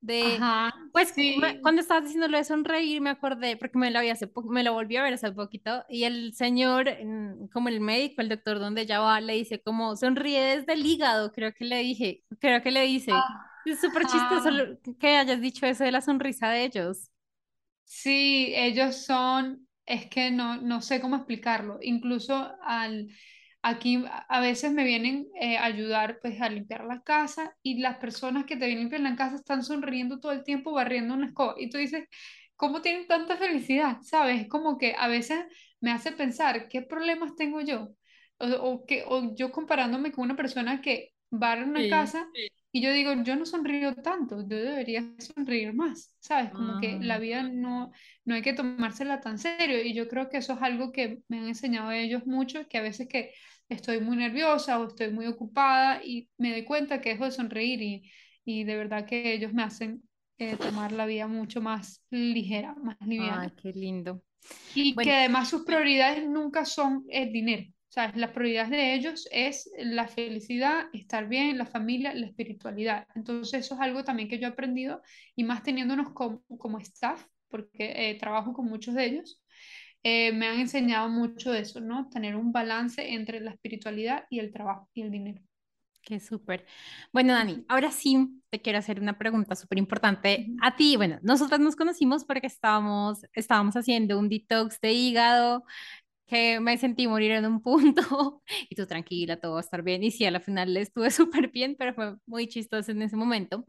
de 0.00 0.46
Ajá, 0.46 0.74
pues 0.92 1.10
sí. 1.10 1.36
cuando 1.62 1.80
estabas 1.82 2.04
diciendo 2.04 2.28
lo 2.28 2.38
de 2.38 2.44
sonreír 2.44 3.00
me 3.00 3.10
acordé 3.10 3.56
porque 3.56 3.78
me 3.78 3.90
lo 3.90 4.00
vi 4.00 4.08
hace 4.10 4.30
me 4.48 4.64
lo 4.64 4.72
volví 4.72 4.96
a 4.96 5.02
ver 5.02 5.14
hace 5.14 5.30
poquito 5.32 5.84
y 5.88 6.04
el 6.04 6.34
señor 6.34 6.88
como 7.52 7.68
el 7.68 7.80
médico 7.80 8.22
el 8.22 8.28
doctor 8.28 8.58
donde 8.58 8.82
ella 8.82 9.00
va 9.00 9.20
le 9.20 9.34
dice 9.34 9.60
como 9.62 9.96
sonríe 9.96 10.40
desde 10.56 10.72
el 10.72 10.84
hígado 10.86 11.32
creo 11.32 11.52
que 11.54 11.64
le 11.64 11.78
dije 11.78 12.24
creo 12.40 12.62
que 12.62 12.70
le 12.70 12.82
dice 12.82 13.28
es 13.64 13.80
súper 13.80 14.06
chistoso 14.06 14.50
que 14.98 15.16
hayas 15.16 15.40
dicho 15.40 15.66
eso 15.66 15.84
de 15.84 15.92
la 15.92 16.00
sonrisa 16.00 16.48
de 16.50 16.64
ellos 16.64 17.10
Sí, 17.84 18.52
ellos 18.54 18.96
son, 19.04 19.66
es 19.84 20.06
que 20.08 20.30
no, 20.30 20.56
no 20.62 20.80
sé 20.80 21.00
cómo 21.00 21.16
explicarlo. 21.16 21.78
Incluso 21.82 22.56
al, 22.62 23.08
aquí 23.62 24.04
a 24.28 24.40
veces 24.40 24.72
me 24.72 24.84
vienen 24.84 25.28
eh, 25.40 25.58
a 25.58 25.64
ayudar 25.66 26.18
pues 26.22 26.40
a 26.40 26.48
limpiar 26.48 26.84
la 26.84 27.02
casa 27.02 27.56
y 27.62 27.78
las 27.78 27.98
personas 27.98 28.46
que 28.46 28.56
te 28.56 28.66
vienen 28.66 28.78
a 28.78 28.90
limpiar 28.90 29.00
la 29.02 29.16
casa 29.16 29.36
están 29.36 29.62
sonriendo 29.64 30.20
todo 30.20 30.32
el 30.32 30.44
tiempo 30.44 30.72
barriendo 30.72 31.14
una 31.14 31.26
escoba. 31.26 31.54
Y 31.58 31.70
tú 31.70 31.78
dices, 31.78 32.06
¿cómo 32.56 32.82
tienen 32.82 33.06
tanta 33.06 33.36
felicidad? 33.36 33.98
¿Sabes? 34.02 34.48
Como 34.48 34.78
que 34.78 34.94
a 34.98 35.08
veces 35.08 35.44
me 35.80 35.92
hace 35.92 36.12
pensar, 36.12 36.68
¿qué 36.68 36.82
problemas 36.82 37.34
tengo 37.36 37.60
yo? 37.60 37.90
O, 38.38 38.46
o 38.68 38.86
que, 38.86 39.04
o 39.06 39.34
yo 39.34 39.52
comparándome 39.52 40.12
con 40.12 40.24
una 40.24 40.36
persona 40.36 40.80
que 40.80 41.12
barre 41.30 41.64
una 41.64 41.86
Sí. 41.86 41.86
casa 41.86 42.28
y 42.72 42.82
yo 42.82 42.92
digo, 42.92 43.12
yo 43.24 43.34
no 43.36 43.44
sonrío 43.46 43.94
tanto, 43.96 44.42
yo 44.48 44.56
debería 44.56 45.02
sonreír 45.18 45.74
más, 45.74 46.14
¿sabes? 46.20 46.52
Como 46.52 46.76
que 46.76 46.98
la 47.00 47.18
Ah, 47.18 47.20
vida 47.20 47.42
no, 47.42 47.90
no 48.24 48.34
hay 48.34 48.42
que 48.42 48.52
tomársela 48.52 49.20
tan 49.20 49.38
serio 49.38 49.82
y 49.82 49.92
yo 49.92 50.06
creo 50.08 50.28
que 50.30 50.36
eso 50.38 50.52
es 50.54 50.62
algo 50.62 50.92
que 50.92 51.18
me 51.28 51.38
han 51.38 51.48
enseñado 51.48 51.90
ellos 51.90 52.26
mucho, 52.26 52.68
que 52.68 52.78
a 52.78 52.82
veces 52.82 53.08
que 53.08 53.32
estoy 53.70 54.00
muy 54.00 54.16
nerviosa 54.16 54.78
o 54.80 54.88
estoy 54.88 55.10
muy 55.12 55.26
ocupada 55.26 56.02
y 56.04 56.28
me 56.38 56.52
doy 56.52 56.64
cuenta 56.64 57.00
que 57.00 57.10
dejo 57.10 57.24
de 57.26 57.32
sonreír 57.32 57.82
y, 57.82 58.10
y 58.44 58.64
de 58.64 58.76
verdad 58.76 59.06
que 59.06 59.32
ellos 59.34 59.52
me 59.54 59.62
hacen 59.62 60.02
eh, 60.38 60.56
tomar 60.58 60.92
la 60.92 61.06
vida 61.06 61.26
mucho 61.28 61.60
más 61.62 62.04
ligera, 62.10 62.74
más 62.76 62.96
ay 63.16 63.50
liviana. 63.50 63.54
qué 63.56 63.72
lindo 63.72 64.22
Y 64.72 65.00
que 65.00 65.12
además 65.12 65.48
sus 65.50 65.62
prioridades 65.62 66.26
nunca 66.28 66.64
son 66.64 67.04
el 67.08 67.32
dinero. 67.32 67.64
O 67.88 67.92
sea, 67.92 68.12
las 68.14 68.30
prioridades 68.30 68.70
de 68.70 68.94
ellos 68.94 69.28
es 69.32 69.68
la 69.78 70.06
felicidad, 70.06 70.86
estar 70.92 71.28
bien, 71.28 71.58
la 71.58 71.66
familia, 71.66 72.14
la 72.14 72.26
espiritualidad. 72.26 73.06
Entonces 73.16 73.64
eso 73.66 73.74
es 73.74 73.80
algo 73.80 74.04
también 74.04 74.28
que 74.28 74.38
yo 74.38 74.46
he 74.46 74.50
aprendido 74.50 75.02
y 75.34 75.42
más 75.42 75.64
teniéndonos 75.64 76.12
como, 76.12 76.42
como 76.58 76.78
staff, 76.78 77.24
porque 77.48 78.10
eh, 78.10 78.14
trabajo 78.18 78.52
con 78.52 78.66
muchos 78.66 78.94
de 78.94 79.06
ellos, 79.06 79.42
eh, 80.02 80.32
me 80.32 80.46
han 80.48 80.60
enseñado 80.60 81.08
mucho 81.08 81.52
de 81.52 81.60
eso, 81.60 81.80
¿no? 81.80 82.08
Tener 82.10 82.36
un 82.36 82.52
balance 82.52 83.12
entre 83.14 83.40
la 83.40 83.52
espiritualidad 83.52 84.24
y 84.30 84.38
el 84.40 84.52
trabajo 84.52 84.88
y 84.94 85.02
el 85.02 85.10
dinero. 85.10 85.42
Qué 86.02 86.18
súper. 86.18 86.66
Bueno, 87.12 87.34
Dani, 87.34 87.64
ahora 87.68 87.90
sí 87.90 88.42
te 88.48 88.60
quiero 88.62 88.78
hacer 88.78 89.00
una 89.00 89.18
pregunta 89.18 89.54
súper 89.54 89.78
importante 89.78 90.48
a 90.62 90.74
ti. 90.74 90.96
Bueno, 90.96 91.18
nosotras 91.22 91.60
nos 91.60 91.76
conocimos 91.76 92.24
porque 92.24 92.46
estábamos, 92.46 93.20
estábamos 93.34 93.76
haciendo 93.76 94.18
un 94.18 94.28
detox 94.28 94.80
de 94.80 94.92
hígado 94.92 95.64
que 96.26 96.60
me 96.60 96.78
sentí 96.78 97.08
morir 97.08 97.32
en 97.32 97.46
un 97.46 97.62
punto 97.62 98.42
y 98.70 98.76
tú 98.76 98.86
tranquila, 98.86 99.38
todo 99.40 99.54
va 99.54 99.58
a 99.60 99.62
estar 99.62 99.82
bien. 99.82 100.02
Y 100.04 100.10
sí, 100.12 100.24
a 100.26 100.30
la 100.30 100.40
final 100.40 100.76
estuve 100.76 101.10
súper 101.12 101.50
bien, 101.50 101.76
pero 101.78 101.94
fue 101.94 102.16
muy 102.26 102.48
chistoso 102.48 102.92
en 102.92 103.02
ese 103.02 103.16
momento. 103.16 103.66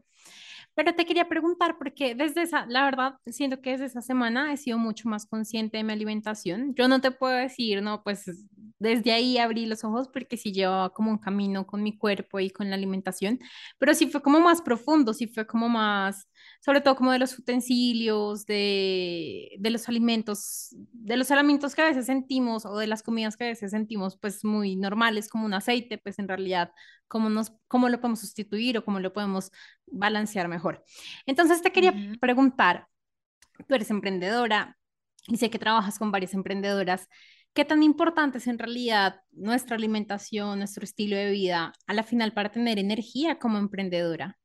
Pero 0.74 0.94
te 0.94 1.04
quería 1.04 1.28
preguntar, 1.28 1.76
porque 1.78 2.14
desde 2.14 2.42
esa, 2.42 2.64
la 2.66 2.84
verdad, 2.84 3.16
siento 3.26 3.60
que 3.60 3.72
desde 3.72 3.86
esa 3.86 4.00
semana 4.00 4.52
he 4.52 4.56
sido 4.56 4.78
mucho 4.78 5.08
más 5.08 5.26
consciente 5.26 5.76
de 5.76 5.84
mi 5.84 5.92
alimentación. 5.92 6.74
Yo 6.74 6.88
no 6.88 7.00
te 7.00 7.10
puedo 7.10 7.34
decir, 7.34 7.82
no, 7.82 8.02
pues 8.02 8.24
desde 8.82 9.12
ahí 9.12 9.38
abrí 9.38 9.66
los 9.66 9.84
ojos 9.84 10.08
porque 10.08 10.36
sí 10.36 10.52
llevaba 10.52 10.90
como 10.90 11.10
un 11.10 11.18
camino 11.18 11.66
con 11.66 11.82
mi 11.82 11.96
cuerpo 11.96 12.40
y 12.40 12.50
con 12.50 12.68
la 12.68 12.76
alimentación, 12.76 13.38
pero 13.78 13.94
sí 13.94 14.08
fue 14.08 14.22
como 14.22 14.40
más 14.40 14.62
profundo, 14.62 15.14
sí 15.14 15.26
fue 15.26 15.46
como 15.46 15.68
más, 15.68 16.28
sobre 16.60 16.80
todo 16.80 16.96
como 16.96 17.12
de 17.12 17.18
los 17.18 17.38
utensilios, 17.38 18.44
de, 18.46 19.50
de 19.58 19.70
los 19.70 19.88
alimentos, 19.88 20.76
de 20.92 21.16
los 21.16 21.30
alimentos 21.30 21.74
que 21.74 21.82
a 21.82 21.86
veces 21.86 22.06
sentimos 22.06 22.66
o 22.66 22.76
de 22.76 22.86
las 22.86 23.02
comidas 23.02 23.36
que 23.36 23.44
a 23.44 23.48
veces 23.48 23.70
sentimos 23.70 24.18
pues 24.18 24.44
muy 24.44 24.76
normales 24.76 25.28
como 25.28 25.46
un 25.46 25.54
aceite, 25.54 25.98
pues 25.98 26.18
en 26.18 26.28
realidad 26.28 26.72
cómo 27.08 27.30
nos, 27.30 27.52
cómo 27.68 27.88
lo 27.88 28.00
podemos 28.00 28.20
sustituir 28.20 28.78
o 28.78 28.84
cómo 28.84 29.00
lo 29.00 29.12
podemos 29.12 29.52
balancear 29.86 30.48
mejor. 30.48 30.84
Entonces 31.26 31.62
te 31.62 31.72
quería 31.72 31.94
preguntar, 32.20 32.88
tú 33.68 33.74
eres 33.74 33.90
emprendedora 33.90 34.78
y 35.28 35.36
sé 35.36 35.50
que 35.50 35.58
trabajas 35.58 35.98
con 35.98 36.10
varias 36.10 36.34
emprendedoras. 36.34 37.08
¿Qué 37.54 37.64
tan 37.64 37.82
importante 37.82 38.38
es 38.38 38.46
en 38.46 38.58
realidad 38.58 39.22
nuestra 39.32 39.76
alimentación, 39.76 40.58
nuestro 40.58 40.84
estilo 40.84 41.16
de 41.16 41.30
vida 41.30 41.72
a 41.86 41.94
la 41.94 42.02
final 42.04 42.32
para 42.34 42.50
tener 42.52 42.78
energía 42.78 43.38
como 43.38 43.58
emprendedora? 43.58 44.38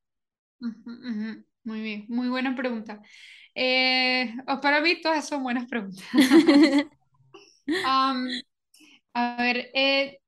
ujú, 0.61 0.91
ujú. 0.91 1.45
Muy 1.63 1.81
bien, 1.81 2.05
muy 2.09 2.29
buena 2.29 2.55
pregunta. 2.55 3.01
Eh, 3.55 4.33
para 4.61 4.79
mí 4.81 5.01
todas 5.01 5.27
son 5.27 5.43
buenas 5.43 5.67
preguntas. 5.67 6.05
Am, 7.81 8.43
a 9.13 9.37
ver, 9.43 9.71
eh, 9.73 10.19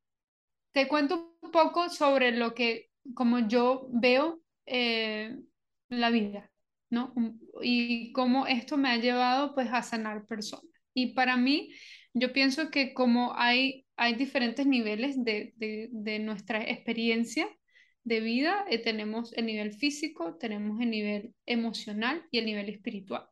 te 0.72 0.88
cuento 0.88 1.36
un 1.42 1.50
poco 1.52 1.88
sobre 1.90 2.32
lo 2.32 2.54
que, 2.54 2.90
como 3.14 3.40
yo 3.48 3.88
veo 3.90 4.42
eh, 4.66 5.38
la 5.88 6.10
vida, 6.10 6.50
¿no? 6.90 7.12
Um, 7.16 7.40
Y 7.62 8.12
cómo 8.12 8.46
esto 8.46 8.76
me 8.78 8.90
ha 8.90 8.96
llevado 8.98 9.54
pues 9.54 9.68
a 9.72 9.82
sanar 9.82 10.26
personas. 10.26 10.66
Y 10.94 11.14
para 11.14 11.36
mí, 11.36 11.72
yo 12.14 12.32
pienso 12.32 12.70
que 12.70 12.94
como 12.94 13.34
hay, 13.36 13.86
hay 13.96 14.14
diferentes 14.14 14.66
niveles 14.66 15.22
de, 15.24 15.54
de, 15.56 15.88
de 15.92 16.18
nuestra 16.18 16.62
experiencia 16.62 17.48
de 18.04 18.20
vida, 18.20 18.64
eh, 18.70 18.78
tenemos 18.78 19.32
el 19.34 19.46
nivel 19.46 19.72
físico, 19.72 20.36
tenemos 20.36 20.80
el 20.80 20.90
nivel 20.90 21.34
emocional 21.46 22.26
y 22.30 22.38
el 22.38 22.46
nivel 22.46 22.68
espiritual, 22.68 23.26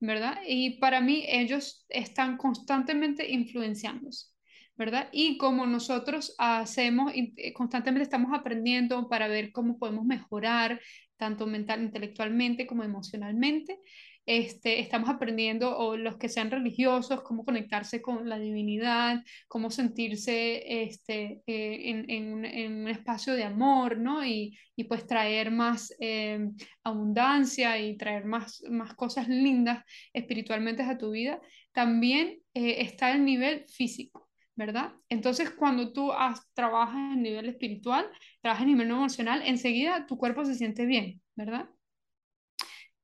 ¿verdad? 0.00 0.38
Y 0.46 0.78
para 0.78 1.00
mí 1.00 1.24
ellos 1.28 1.86
están 1.88 2.36
constantemente 2.36 3.30
influenciándose. 3.30 4.36
¿verdad? 4.76 5.08
Y 5.10 5.38
como 5.38 5.66
nosotros 5.66 6.34
hacemos, 6.38 7.10
eh, 7.14 7.52
constantemente 7.54 8.02
estamos 8.02 8.38
aprendiendo 8.38 9.08
para 9.08 9.26
ver 9.26 9.50
cómo 9.52 9.78
podemos 9.78 10.04
mejorar, 10.04 10.80
tanto 11.16 11.46
mental, 11.46 11.82
intelectualmente 11.82 12.66
como 12.66 12.84
emocionalmente, 12.84 13.78
este, 14.26 14.80
estamos 14.80 15.08
aprendiendo, 15.08 15.78
o 15.78 15.96
los 15.96 16.16
que 16.16 16.28
sean 16.28 16.50
religiosos, 16.50 17.22
cómo 17.22 17.44
conectarse 17.44 18.02
con 18.02 18.28
la 18.28 18.38
divinidad, 18.38 19.22
cómo 19.48 19.70
sentirse 19.70 20.82
este, 20.82 21.42
eh, 21.46 21.90
en, 21.90 22.10
en 22.10 22.32
un, 22.32 22.44
en 22.44 22.72
un 22.82 22.88
espacio 22.88 23.34
de 23.34 23.44
amor, 23.44 23.98
¿no? 23.98 24.24
Y, 24.26 24.58
y 24.74 24.84
pues 24.84 25.06
traer 25.06 25.50
más 25.50 25.94
eh, 26.00 26.40
abundancia 26.84 27.78
y 27.80 27.96
traer 27.96 28.24
más, 28.24 28.62
más 28.68 28.94
cosas 28.94 29.28
lindas 29.28 29.84
espiritualmente 30.12 30.82
a 30.82 30.98
tu 30.98 31.12
vida. 31.12 31.40
También 31.72 32.40
eh, 32.54 32.82
está 32.82 33.12
el 33.12 33.24
nivel 33.24 33.64
físico. 33.68 34.26
¿verdad? 34.56 34.94
Entonces, 35.10 35.50
cuando 35.50 35.92
tú 35.92 36.12
has, 36.12 36.40
trabajas 36.54 37.12
a 37.12 37.14
nivel 37.14 37.46
espiritual, 37.46 38.10
trabajas 38.40 38.64
a 38.64 38.66
nivel 38.66 38.90
emocional, 38.90 39.42
enseguida 39.44 40.06
tu 40.06 40.16
cuerpo 40.16 40.46
se 40.46 40.54
siente 40.54 40.86
bien, 40.86 41.20
¿verdad? 41.34 41.68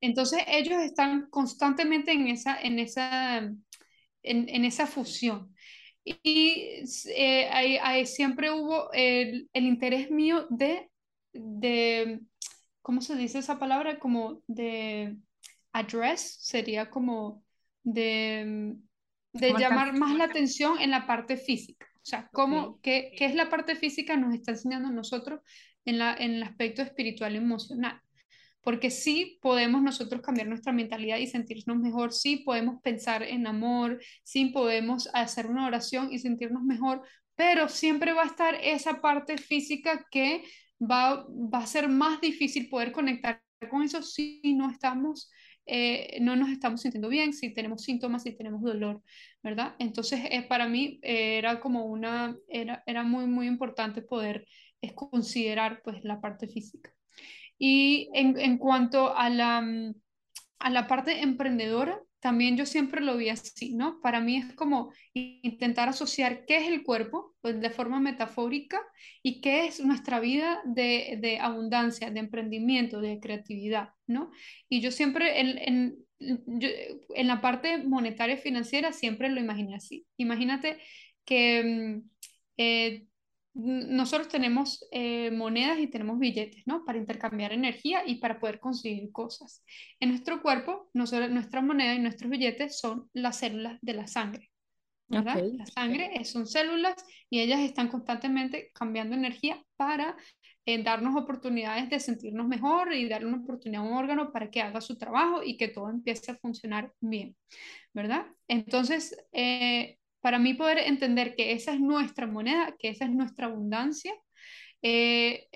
Entonces, 0.02 0.42
ellos 0.48 0.80
están 0.82 1.28
constantemente 1.30 2.12
en 2.12 2.28
esa, 2.28 2.60
en 2.60 2.80
esa, 2.80 3.38
en, 3.38 3.64
en 4.22 4.64
esa 4.64 4.86
fusión. 4.86 5.54
Y 6.04 6.82
eh, 7.16 7.48
hay, 7.52 7.78
hay- 7.78 8.06
siempre 8.06 8.50
hubo 8.52 8.92
el, 8.92 9.48
el 9.52 9.64
interés 9.66 10.10
mío 10.10 10.46
de, 10.50 10.90
de, 11.32 12.20
¿cómo 12.82 13.00
se 13.00 13.16
dice 13.16 13.38
esa 13.38 13.58
palabra? 13.58 13.98
Como 14.00 14.42
de 14.48 15.16
address, 15.72 16.38
sería 16.40 16.90
como 16.90 17.44
de, 17.84 18.76
de 19.32 19.54
llamar 19.56 19.94
más 19.94 20.16
la 20.16 20.24
atención 20.24 20.80
en 20.80 20.90
la 20.90 21.06
parte 21.06 21.36
física. 21.36 21.86
O 21.96 22.04
sea, 22.04 22.28
cómo, 22.32 22.80
qué, 22.82 23.12
qué, 23.16 23.26
es 23.26 23.34
la 23.36 23.48
parte 23.48 23.76
física 23.76 24.16
nos 24.16 24.34
está 24.34 24.52
enseñando 24.52 24.88
a 24.88 24.92
nosotros 24.92 25.40
en, 25.84 25.98
la, 25.98 26.14
en 26.16 26.32
el 26.34 26.42
aspecto 26.42 26.82
espiritual 26.82 27.34
y 27.34 27.38
emocional. 27.38 28.00
Porque 28.62 28.90
sí 28.90 29.38
podemos 29.42 29.83
nosotros 29.83 30.22
cambiar 30.22 30.46
nuestra 30.48 30.72
mentalidad 30.72 31.18
y 31.18 31.27
sentirnos 31.27 31.79
mejor, 31.79 32.12
sí 32.12 32.38
podemos 32.38 32.81
pensar 32.81 33.22
en 33.22 33.46
amor, 33.46 34.01
sí 34.22 34.46
podemos 34.46 35.09
hacer 35.14 35.46
una 35.46 35.66
oración 35.66 36.12
y 36.12 36.18
sentirnos 36.18 36.62
mejor, 36.62 37.03
pero 37.35 37.68
siempre 37.68 38.12
va 38.12 38.22
a 38.22 38.27
estar 38.27 38.55
esa 38.62 39.01
parte 39.01 39.37
física 39.38 40.07
que 40.11 40.44
va, 40.81 41.27
va 41.29 41.59
a 41.59 41.66
ser 41.66 41.88
más 41.88 42.20
difícil 42.20 42.68
poder 42.68 42.92
conectar 42.92 43.42
con 43.70 43.83
eso 43.83 44.03
si 44.03 44.40
no 44.57 44.70
estamos 44.70 45.31
eh, 45.66 46.18
no 46.20 46.35
nos 46.35 46.51
estamos 46.51 46.81
sintiendo 46.81 47.09
bien, 47.09 47.33
si 47.33 47.55
tenemos 47.55 47.83
síntomas, 47.83 48.25
si 48.25 48.37
tenemos 48.37 48.62
dolor, 48.62 49.03
¿verdad? 49.42 49.75
Entonces, 49.79 50.20
eh, 50.31 50.42
para 50.48 50.68
mí 50.68 50.98
eh, 51.03 51.38
era 51.38 51.61
como 51.61 51.85
una, 51.87 52.37
era, 52.48 52.83
era 52.87 53.05
muy, 53.05 53.27
muy 53.27 53.46
importante 53.46 54.03
poder 54.03 54.46
considerar 54.94 55.81
pues 55.85 56.03
la 56.03 56.20
parte 56.20 56.48
física. 56.48 56.92
Y 57.64 58.11
en, 58.12 58.37
en 58.40 58.59
cuanto 58.59 59.16
a 59.16 59.31
la, 59.31 59.61
mm, 59.61 59.94
a 60.59 60.70
la 60.70 60.88
parte 60.88 61.20
emprendedora, 61.22 62.01
también 62.18 62.57
yo 62.57 62.66
siempre 62.66 63.01
lo 63.01 63.16
vi 63.16 63.29
así, 63.29 63.77
¿no? 63.77 64.01
Para 64.01 64.18
mí 64.20 64.37
es 64.38 64.53
como 64.55 64.92
intentar 65.14 65.88
asociar 65.88 66.44
qué 66.44 66.57
es 66.57 66.66
el 66.68 66.83
cuerpo 66.83 67.37
pues, 67.40 67.61
de 67.61 67.70
forma 67.70 68.01
metafórica 68.01 68.81
y 69.22 69.40
qué 69.40 69.66
es 69.66 69.79
nuestra 69.79 70.18
vida 70.18 70.61
de, 70.64 71.18
de 71.20 71.38
abundancia, 71.38 72.11
de 72.11 72.18
emprendimiento, 72.18 73.01
de 73.01 73.20
creatividad, 73.20 73.90
¿no? 74.09 74.33
Y 74.68 74.81
yo 74.81 74.90
siempre 74.90 75.40
en, 75.40 75.59
en, 75.59 75.96
en 76.18 77.29
la 77.29 77.40
parte 77.40 77.79
monetaria 77.79 78.35
y 78.35 78.38
financiera 78.38 78.92
siempre 78.92 79.29
lo 79.31 79.38
imaginé 79.38 79.77
así. 79.77 80.05
Imagínate 80.16 80.79
que 81.25 81.62
mm, 81.64 82.11
eh, 82.57 83.07
nosotros 83.54 84.28
tenemos 84.28 84.86
eh, 84.92 85.30
monedas 85.30 85.78
y 85.78 85.86
tenemos 85.86 86.18
billetes, 86.18 86.62
¿no? 86.66 86.84
Para 86.84 86.98
intercambiar 86.98 87.52
energía 87.52 88.02
y 88.06 88.16
para 88.16 88.40
poder 88.40 88.60
conseguir 88.60 89.12
cosas. 89.12 89.64
En 90.00 90.10
nuestro 90.10 90.40
cuerpo, 90.40 90.90
nuestra 90.94 91.60
moneda 91.60 91.94
y 91.94 91.98
nuestros 91.98 92.30
billetes 92.30 92.78
son 92.78 93.10
las 93.12 93.38
células 93.38 93.78
de 93.82 93.92
la 93.92 94.06
sangre, 94.06 94.50
¿verdad? 95.08 95.42
La 95.52 95.66
sangre 95.66 96.24
son 96.24 96.46
células 96.46 96.94
y 97.28 97.40
ellas 97.40 97.60
están 97.60 97.88
constantemente 97.88 98.70
cambiando 98.72 99.14
energía 99.14 99.62
para 99.76 100.16
eh, 100.64 100.82
darnos 100.82 101.16
oportunidades 101.16 101.90
de 101.90 102.00
sentirnos 102.00 102.46
mejor 102.46 102.94
y 102.94 103.08
darle 103.08 103.26
una 103.26 103.42
oportunidad 103.42 103.82
a 103.82 103.86
un 103.86 103.94
órgano 103.94 104.32
para 104.32 104.48
que 104.48 104.62
haga 104.62 104.80
su 104.80 104.96
trabajo 104.96 105.42
y 105.42 105.56
que 105.56 105.68
todo 105.68 105.90
empiece 105.90 106.30
a 106.30 106.36
funcionar 106.36 106.92
bien, 107.00 107.36
¿verdad? 107.92 108.26
Entonces, 108.48 109.16
eh, 109.32 109.98
para 110.22 110.38
mí 110.38 110.54
poder 110.54 110.78
entender 110.78 111.35
que 111.37 111.52
esa 111.52 111.74
es 111.74 111.80
nuestra 111.80 112.26
moneda, 112.26 112.74
que 112.78 112.88
esa 112.88 113.04
es 113.04 113.11
nuestra 113.11 113.46
abundancia, 113.46 114.14
eh, 114.82 115.48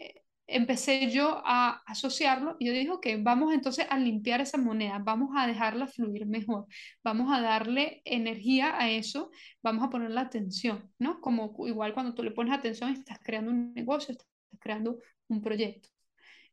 empecé 0.46 1.10
yo 1.10 1.42
a 1.44 1.82
asociarlo 1.86 2.56
y 2.58 2.66
yo 2.66 2.72
dije, 2.72 2.90
ok, 2.90 3.06
vamos 3.20 3.52
entonces 3.52 3.86
a 3.90 3.98
limpiar 3.98 4.40
esa 4.40 4.58
moneda, 4.58 4.98
vamos 4.98 5.30
a 5.36 5.46
dejarla 5.46 5.86
fluir 5.88 6.26
mejor, 6.26 6.66
vamos 7.02 7.32
a 7.32 7.40
darle 7.40 8.02
energía 8.04 8.78
a 8.78 8.90
eso, 8.90 9.30
vamos 9.62 9.84
a 9.84 9.90
ponerle 9.90 10.20
atención, 10.20 10.92
¿no? 10.98 11.20
Como 11.20 11.54
igual 11.66 11.94
cuando 11.94 12.14
tú 12.14 12.22
le 12.22 12.30
pones 12.30 12.52
atención 12.54 12.90
estás 12.90 13.18
creando 13.22 13.50
un 13.50 13.72
negocio, 13.74 14.12
estás 14.12 14.28
creando 14.60 14.98
un 15.28 15.42
proyecto 15.42 15.95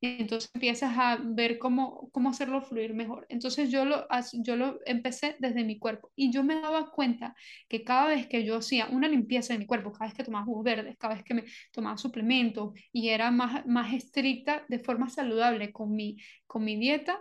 entonces 0.05 0.51
empiezas 0.53 0.97
a 0.97 1.17
ver 1.23 1.59
cómo, 1.59 2.09
cómo 2.11 2.29
hacerlo 2.29 2.61
fluir 2.61 2.93
mejor. 2.93 3.25
Entonces 3.29 3.71
yo 3.71 3.85
lo, 3.85 4.05
yo 4.33 4.55
lo 4.55 4.79
empecé 4.85 5.35
desde 5.39 5.63
mi 5.63 5.79
cuerpo 5.79 6.11
y 6.15 6.31
yo 6.31 6.43
me 6.43 6.59
daba 6.59 6.91
cuenta 6.91 7.35
que 7.69 7.83
cada 7.83 8.07
vez 8.07 8.27
que 8.27 8.43
yo 8.43 8.57
hacía 8.57 8.87
una 8.87 9.07
limpieza 9.07 9.53
de 9.53 9.59
mi 9.59 9.65
cuerpo, 9.65 9.91
cada 9.91 10.05
vez 10.07 10.13
que 10.13 10.23
tomaba 10.23 10.45
jugos 10.45 10.63
verdes, 10.63 10.97
cada 10.97 11.15
vez 11.15 11.23
que 11.23 11.33
me 11.33 11.43
tomaba 11.71 11.97
suplementos 11.97 12.73
y 12.91 13.09
era 13.09 13.31
más, 13.31 13.65
más 13.65 13.93
estricta 13.93 14.65
de 14.67 14.79
forma 14.79 15.09
saludable 15.09 15.71
con 15.71 15.95
mi, 15.95 16.17
con 16.47 16.63
mi 16.63 16.75
dieta, 16.77 17.19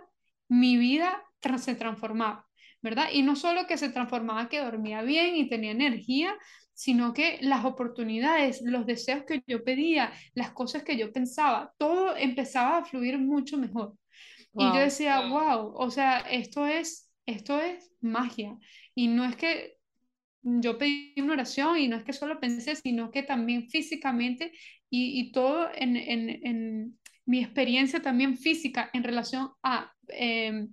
mi 0.49 0.77
vida 0.77 1.23
se 1.57 1.75
transformaba. 1.75 2.47
¿Verdad? 2.83 3.07
Y 3.11 3.23
no 3.23 3.35
solo 3.35 3.65
que 3.65 3.77
se 3.77 3.89
transformaba, 3.89 4.49
que 4.49 4.59
dormía 4.59 5.01
bien 5.01 5.35
y 5.35 5.49
tenía 5.49 5.71
energía, 5.71 6.35
sino 6.73 7.13
que 7.13 7.39
las 7.41 7.65
oportunidades, 7.65 8.61
los 8.63 8.85
deseos 8.85 9.23
que 9.23 9.41
yo 9.47 9.63
pedía, 9.63 10.11
las 10.33 10.51
cosas 10.51 10.83
que 10.83 10.97
yo 10.97 11.11
pensaba, 11.11 11.73
todo 11.77 12.15
empezaba 12.15 12.77
a 12.77 12.85
fluir 12.85 13.17
mucho 13.17 13.57
mejor. 13.57 13.95
Y 14.55 14.65
yo 14.65 14.75
decía, 14.75 15.27
wow, 15.29 15.73
o 15.75 15.89
sea, 15.89 16.19
esto 16.19 16.67
es, 16.67 17.11
esto 17.25 17.59
es 17.59 17.89
magia. 18.01 18.55
Y 18.93 19.07
no 19.07 19.25
es 19.25 19.35
que 19.35 19.77
yo 20.43 20.77
pedí 20.77 21.15
una 21.17 21.33
oración 21.33 21.79
y 21.79 21.87
no 21.87 21.95
es 21.95 22.03
que 22.03 22.13
solo 22.13 22.39
pensé, 22.39 22.75
sino 22.75 23.09
que 23.09 23.23
también 23.23 23.69
físicamente 23.69 24.51
y, 24.89 25.19
y 25.21 25.31
todo 25.31 25.69
en, 25.73 25.95
en, 25.95 26.29
en, 26.45 26.99
mi 27.25 27.41
experiencia 27.41 28.01
también 28.01 28.37
física 28.37 28.89
en 28.91 29.01
relación 29.01 29.49
a 29.63 29.93
eh, 30.09 30.67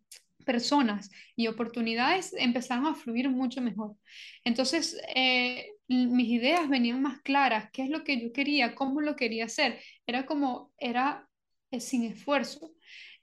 personas 0.45 1.11
y 1.37 1.47
oportunidades 1.49 2.33
empezaron 2.37 2.87
a 2.87 2.95
fluir 2.95 3.29
mucho 3.29 3.61
mejor. 3.61 3.97
Entonces, 4.45 5.01
eh, 5.15 5.69
mis 5.89 6.29
ideas 6.29 6.69
venían 6.69 7.03
más 7.03 7.21
claras, 7.23 7.71
qué 7.73 7.83
es 7.83 7.91
lo 7.91 8.05
que 8.05 8.21
yo 8.21 8.33
quería, 8.33 8.75
cómo 8.75 9.01
lo 9.01 9.17
quería 9.17 9.47
hacer. 9.47 9.81
Era 10.07 10.27
como, 10.27 10.73
era 10.79 11.29
eh, 11.71 11.81
sin 11.81 12.05
esfuerzo. 12.05 12.73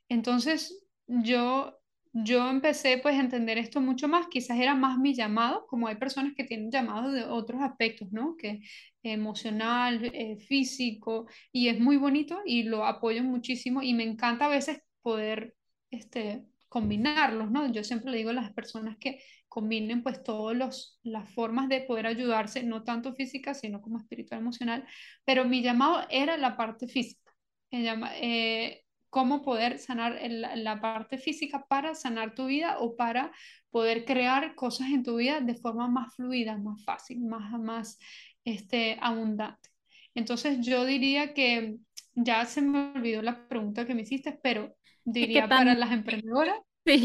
Entonces, 0.10 0.86
yo, 1.08 1.80
yo 2.13 2.49
empecé 2.49 2.97
pues 2.97 3.15
a 3.15 3.21
entender 3.21 3.58
esto 3.58 3.82
mucho 3.82 4.08
más, 4.08 4.27
quizás 4.27 4.60
era 4.60 4.75
más 4.75 4.97
mi 4.97 5.13
llamado, 5.13 5.65
como 5.67 5.88
hay 5.88 5.95
personas 5.95 6.34
que 6.36 6.43
tienen 6.43 6.71
llamados 6.71 7.13
de 7.13 7.23
otros 7.23 7.62
aspectos, 7.62 8.12
¿no? 8.12 8.36
Que 8.38 8.62
emocional, 9.03 10.03
eh, 10.13 10.38
físico, 10.38 11.27
y 11.51 11.69
es 11.69 11.80
muy 11.80 11.97
bonito 11.97 12.39
y 12.45 12.63
lo 12.63 12.86
apoyo 12.86 13.23
muchísimo 13.23 13.82
y 13.82 13.93
me 13.93 14.03
encanta 14.03 14.45
a 14.45 14.49
veces 14.49 14.82
poder 15.01 15.56
este, 15.91 16.45
combinarlos, 16.69 17.51
¿no? 17.51 17.71
Yo 17.71 17.84
siempre 17.84 18.12
le 18.12 18.17
digo 18.17 18.30
a 18.32 18.34
las 18.34 18.53
personas 18.53 18.97
que 18.97 19.19
combinen 19.47 20.03
pues 20.03 20.21
todas 20.23 20.99
las 21.03 21.34
formas 21.34 21.69
de 21.69 21.82
poder 21.82 22.08
ayudarse, 22.08 22.63
no 22.63 22.84
tanto 22.84 23.13
física, 23.13 23.53
sino 23.53 23.82
como 23.82 23.97
espiritual, 23.97 24.41
emocional, 24.41 24.86
pero 25.25 25.45
mi 25.45 25.62
llamado 25.62 26.06
era 26.10 26.38
la 26.38 26.56
parte 26.58 26.88
física, 26.88 27.34
eh, 27.71 28.84
cómo 29.10 29.41
poder 29.41 29.80
sanar 29.80 30.19
la 30.30 30.80
parte 30.80 31.17
física 31.17 31.65
para 31.67 31.95
sanar 31.95 32.36
tu 32.36 32.45
vida 32.45 32.77
o 32.80 32.95
para 32.95 33.32
poder 33.71 34.06
crear 34.06 34.53
cosas 34.53 34.89
en 34.89 35.03
tu 35.03 35.15
vida 35.17 35.41
de 35.41 35.56
forma 35.56 35.88
más 35.88 36.15
fluida, 36.15 36.58
más 36.58 36.84
fácil, 36.84 37.21
más, 37.25 37.51
más 37.60 37.97
este, 38.43 38.97
abundante. 39.01 39.69
Entonces 40.13 40.60
yo 40.65 40.86
diría 40.86 41.34
que 41.34 41.77
ya 42.13 42.45
se 42.45 42.62
me 42.62 42.91
olvidó 42.93 43.21
la 43.23 43.47
pregunta 43.47 43.86
que 43.86 43.95
me 43.95 44.03
hiciste, 44.03 44.39
pero 44.43 44.76
diría 45.08 45.48
para 45.48 45.76
las 45.76 45.91
emprendedoras. 45.91 46.58
Sí, 46.86 47.04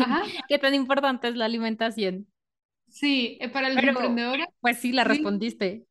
¿qué 0.49 0.59
tan 0.59 0.75
importante 0.75 1.29
es 1.29 1.37
la 1.37 1.47
alimentación? 1.47 2.29
Sí, 2.89 3.39
eh, 3.41 3.49
para 3.49 3.69
las 3.71 3.83
emprendedoras. 3.83 4.49
Pues 4.61 4.79
sí, 4.79 4.93
la 4.93 5.05
respondiste. 5.05 5.87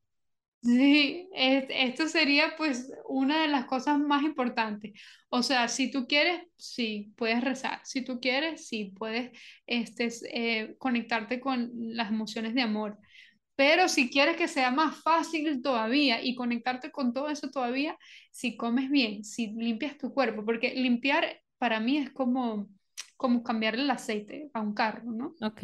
Sí, 0.64 1.28
esto 1.34 2.08
sería 2.08 2.54
pues 2.56 2.94
una 3.08 3.42
de 3.42 3.48
las 3.48 3.66
cosas 3.66 4.00
más 4.00 4.22
importantes. 4.24 4.94
O 5.30 5.42
sea, 5.42 5.68
si 5.68 5.90
tú 5.90 6.06
quieres, 6.08 6.44
sí, 6.56 7.12
puedes 7.18 7.44
rezar. 7.44 7.82
Si 7.84 8.04
tú 8.04 8.20
quieres, 8.20 8.68
sí, 8.68 8.94
puedes 8.96 9.32
este, 9.66 10.10
eh, 10.32 10.76
conectarte 10.78 11.40
con 11.40 11.72
las 11.74 12.10
emociones 12.12 12.54
de 12.54 12.62
amor. 12.62 13.00
Pero 13.56 13.90
si 13.90 14.10
quieres 14.10 14.38
que 14.38 14.48
sea 14.48 14.70
más 14.72 15.02
fácil 15.02 15.62
todavía 15.64 16.24
y 16.24 16.36
conectarte 16.36 16.92
con 16.92 17.12
todo 17.12 17.30
eso 17.30 17.50
todavía, 17.50 17.98
si 18.32 18.56
comes 18.56 18.90
bien, 18.90 19.24
si 19.24 19.48
limpias 19.54 19.98
tu 19.98 20.14
cuerpo, 20.14 20.46
porque 20.46 20.76
limpiar 20.76 21.42
para 21.62 21.80
mí 21.80 22.00
es 22.00 22.10
como, 22.10 22.70
como 23.18 23.44
cambiarle 23.44 23.84
el 23.84 23.92
aceite 23.92 24.50
a 24.52 24.62
un 24.62 24.74
carro, 24.74 25.12
¿no? 25.12 25.36
Ok. 25.44 25.62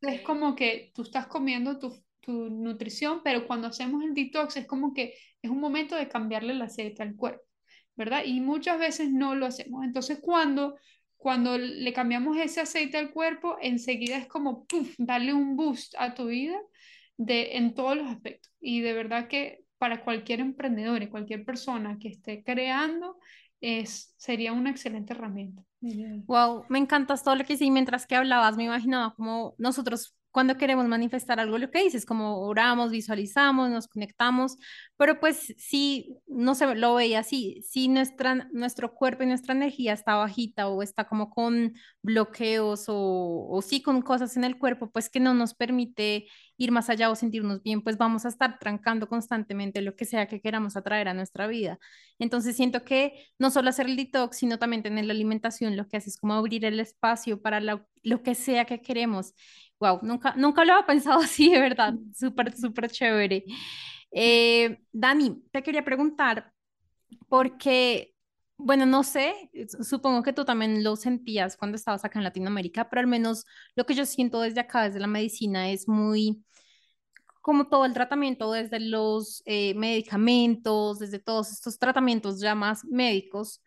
Es 0.00 0.20
como 0.22 0.54
que 0.54 0.92
tú 0.94 1.02
estás 1.02 1.26
comiendo 1.26 1.76
tu, 1.76 1.92
tu 2.20 2.48
nutrición, 2.48 3.20
pero 3.24 3.48
cuando 3.48 3.66
hacemos 3.66 4.04
el 4.04 4.14
detox 4.14 4.58
es 4.58 4.66
como 4.68 4.94
que 4.94 5.14
es 5.42 5.50
un 5.50 5.58
momento 5.58 5.96
de 5.96 6.06
cambiarle 6.06 6.52
el 6.52 6.62
aceite 6.62 7.02
al 7.02 7.16
cuerpo, 7.16 7.42
¿verdad? 7.96 8.22
Y 8.24 8.40
muchas 8.40 8.78
veces 8.78 9.10
no 9.10 9.34
lo 9.34 9.44
hacemos. 9.44 9.84
Entonces, 9.84 10.20
cuando 10.22 10.76
cuando 11.16 11.58
le 11.58 11.92
cambiamos 11.92 12.36
ese 12.36 12.60
aceite 12.60 12.96
al 12.96 13.10
cuerpo, 13.10 13.56
enseguida 13.60 14.18
es 14.18 14.28
como 14.28 14.66
puff, 14.66 14.94
darle 14.98 15.34
un 15.34 15.56
boost 15.56 15.96
a 15.98 16.14
tu 16.14 16.28
vida 16.28 16.56
de, 17.16 17.56
en 17.56 17.74
todos 17.74 17.96
los 17.96 18.06
aspectos. 18.06 18.52
Y 18.60 18.82
de 18.82 18.92
verdad 18.92 19.26
que 19.26 19.64
para 19.78 20.04
cualquier 20.04 20.38
emprendedor 20.38 21.02
y 21.02 21.08
cualquier 21.08 21.44
persona 21.44 21.98
que 21.98 22.08
esté 22.08 22.44
creando, 22.44 23.18
es, 23.60 24.14
sería 24.16 24.52
una 24.52 24.70
excelente 24.70 25.12
herramienta. 25.12 25.62
Wow, 26.26 26.64
me 26.68 26.78
encantas 26.78 27.22
todo 27.22 27.36
lo 27.36 27.44
que 27.44 27.56
sí. 27.56 27.70
Mientras 27.70 28.06
que 28.06 28.16
hablabas, 28.16 28.56
me 28.56 28.64
imaginaba 28.64 29.14
como 29.14 29.54
nosotros 29.58 30.14
cuando 30.30 30.56
queremos 30.56 30.86
manifestar 30.86 31.40
algo, 31.40 31.58
lo 31.58 31.70
que 31.70 31.82
dices, 31.82 32.06
como 32.06 32.40
oramos, 32.40 32.90
visualizamos, 32.90 33.70
nos 33.70 33.88
conectamos, 33.88 34.56
pero 34.96 35.18
pues 35.18 35.54
si 35.58 36.18
no 36.26 36.54
se 36.54 36.74
lo 36.74 36.94
veía 36.94 37.20
así, 37.20 37.62
si 37.66 37.88
nuestra, 37.88 38.48
nuestro 38.52 38.94
cuerpo 38.94 39.22
y 39.24 39.26
nuestra 39.26 39.54
energía 39.54 39.92
está 39.92 40.14
bajita 40.16 40.68
o 40.68 40.82
está 40.82 41.08
como 41.08 41.30
con 41.30 41.74
bloqueos 42.02 42.84
o, 42.88 43.48
o 43.50 43.62
sí 43.62 43.82
con 43.82 44.02
cosas 44.02 44.36
en 44.36 44.44
el 44.44 44.58
cuerpo, 44.58 44.90
pues 44.90 45.08
que 45.10 45.20
no 45.20 45.34
nos 45.34 45.54
permite 45.54 46.26
ir 46.60 46.72
más 46.72 46.90
allá 46.90 47.10
o 47.10 47.14
sentirnos 47.14 47.62
bien, 47.62 47.82
pues 47.82 47.96
vamos 47.96 48.26
a 48.26 48.28
estar 48.28 48.58
trancando 48.58 49.08
constantemente 49.08 49.80
lo 49.80 49.96
que 49.96 50.04
sea 50.04 50.26
que 50.26 50.40
queramos 50.42 50.76
atraer 50.76 51.08
a 51.08 51.14
nuestra 51.14 51.46
vida. 51.46 51.78
Entonces 52.18 52.54
siento 52.54 52.84
que 52.84 53.14
no 53.38 53.50
solo 53.50 53.70
hacer 53.70 53.86
el 53.86 53.96
detox, 53.96 54.36
sino 54.36 54.58
también 54.58 54.82
tener 54.82 55.06
la 55.06 55.14
alimentación, 55.14 55.76
lo 55.76 55.88
que 55.88 55.96
hace 55.96 56.10
es 56.10 56.18
como 56.18 56.34
abrir 56.34 56.66
el 56.66 56.78
espacio 56.78 57.40
para 57.40 57.60
lo, 57.60 57.86
lo 58.02 58.22
que 58.22 58.34
sea 58.34 58.66
que 58.66 58.82
queremos 58.82 59.32
wow, 59.80 59.98
nunca, 60.02 60.34
nunca 60.36 60.64
lo 60.64 60.74
había 60.74 60.86
pensado 60.86 61.20
así, 61.22 61.50
de 61.50 61.60
verdad, 61.60 61.94
súper, 62.14 62.56
súper 62.56 62.90
chévere. 62.90 63.44
Eh, 64.12 64.82
Dani, 64.92 65.42
te 65.52 65.62
quería 65.62 65.84
preguntar, 65.84 66.52
porque, 67.28 68.14
bueno, 68.56 68.86
no 68.86 69.02
sé, 69.04 69.50
supongo 69.82 70.22
que 70.22 70.32
tú 70.32 70.44
también 70.44 70.84
lo 70.84 70.96
sentías 70.96 71.56
cuando 71.56 71.76
estabas 71.76 72.04
acá 72.04 72.18
en 72.18 72.24
Latinoamérica, 72.24 72.88
pero 72.90 73.00
al 73.00 73.06
menos 73.06 73.46
lo 73.76 73.86
que 73.86 73.94
yo 73.94 74.06
siento 74.06 74.40
desde 74.40 74.60
acá, 74.60 74.84
desde 74.84 75.00
la 75.00 75.06
medicina, 75.06 75.70
es 75.70 75.88
muy 75.88 76.44
como 77.42 77.68
todo 77.68 77.84
el 77.86 77.94
tratamiento, 77.94 78.52
desde 78.52 78.80
los 78.80 79.42
eh, 79.46 79.74
medicamentos, 79.74 80.98
desde 80.98 81.18
todos 81.18 81.50
estos 81.52 81.78
tratamientos 81.78 82.40
ya 82.40 82.54
más 82.54 82.84
médicos, 82.84 83.62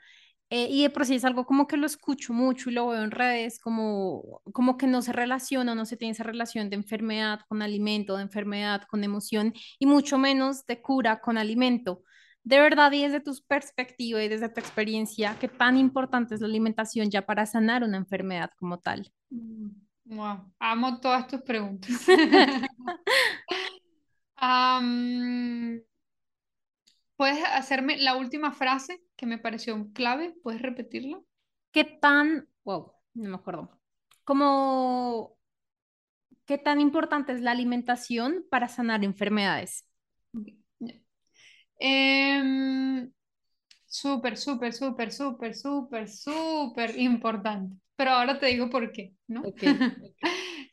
eh, 0.56 0.68
y 0.70 0.84
de 0.84 0.92
por 0.92 1.04
sí 1.04 1.16
es 1.16 1.26
algo 1.26 1.48
como 1.48 1.66
que 1.66 1.78
lo 1.78 1.88
escucho 1.88 2.32
mucho 2.32 2.70
y 2.70 2.74
lo 2.74 2.90
veo 2.90 3.02
en 3.02 3.10
redes, 3.10 3.58
como, 3.58 4.40
como 4.54 4.78
que 4.78 4.86
no 4.86 5.02
se 5.02 5.12
relaciona, 5.12 5.74
no 5.74 5.84
se 5.88 5.98
tiene 5.98 6.12
esa 6.12 6.22
relación 6.22 6.70
de 6.70 6.76
enfermedad 6.76 7.40
con 7.48 7.64
alimento, 7.64 8.18
de 8.18 8.22
enfermedad 8.22 8.84
con 8.88 9.04
emoción 9.04 9.52
y 9.80 9.88
mucho 9.88 10.20
menos 10.20 10.64
de 10.68 10.80
cura 10.80 11.22
con 11.22 11.40
alimento. 11.40 12.04
De 12.44 12.60
verdad, 12.60 12.92
y 12.92 13.02
desde 13.02 13.20
tu 13.20 13.36
perspectiva 13.48 14.24
y 14.24 14.30
desde 14.30 14.48
tu 14.48 14.60
experiencia, 14.60 15.36
¿qué 15.40 15.48
tan 15.48 15.76
importante 15.76 16.36
es 16.36 16.42
la 16.42 16.46
alimentación 16.46 17.10
ya 17.10 17.26
para 17.26 17.48
sanar 17.48 17.84
una 17.84 17.98
enfermedad 17.98 18.52
como 18.60 18.78
tal? 18.78 19.12
Wow, 19.32 20.36
mm, 20.36 20.52
amo 20.60 21.00
todas 21.00 21.26
tus 21.26 21.42
preguntas. 21.42 22.06
¿Puedes 27.24 27.42
hacerme 27.54 27.96
la 28.00 28.18
última 28.18 28.52
frase 28.52 29.02
que 29.16 29.26
me 29.26 29.38
pareció 29.38 29.90
clave? 29.94 30.36
¿Puedes 30.44 30.62
repetirla? 30.62 31.22
¿Qué 31.72 31.86
tan, 31.86 32.50
wow, 32.66 32.92
no 33.14 33.30
me 33.30 33.36
acuerdo, 33.38 33.80
como, 34.26 35.38
qué 36.46 36.58
tan 36.58 36.82
importante 36.82 37.32
es 37.32 37.40
la 37.40 37.52
alimentación 37.52 38.46
para 38.50 38.68
sanar 38.68 39.06
enfermedades? 39.06 39.88
Em, 41.80 43.10
súper, 43.86 44.36
súper, 44.36 44.74
súper, 44.74 45.14
súper, 45.14 45.56
súper, 45.56 46.10
súper 46.10 47.00
importante. 47.00 47.78
Pero 47.96 48.12
ahora 48.12 48.38
te 48.38 48.48
digo 48.48 48.70
por 48.70 48.92
qué, 48.92 49.14
¿no? 49.28 49.44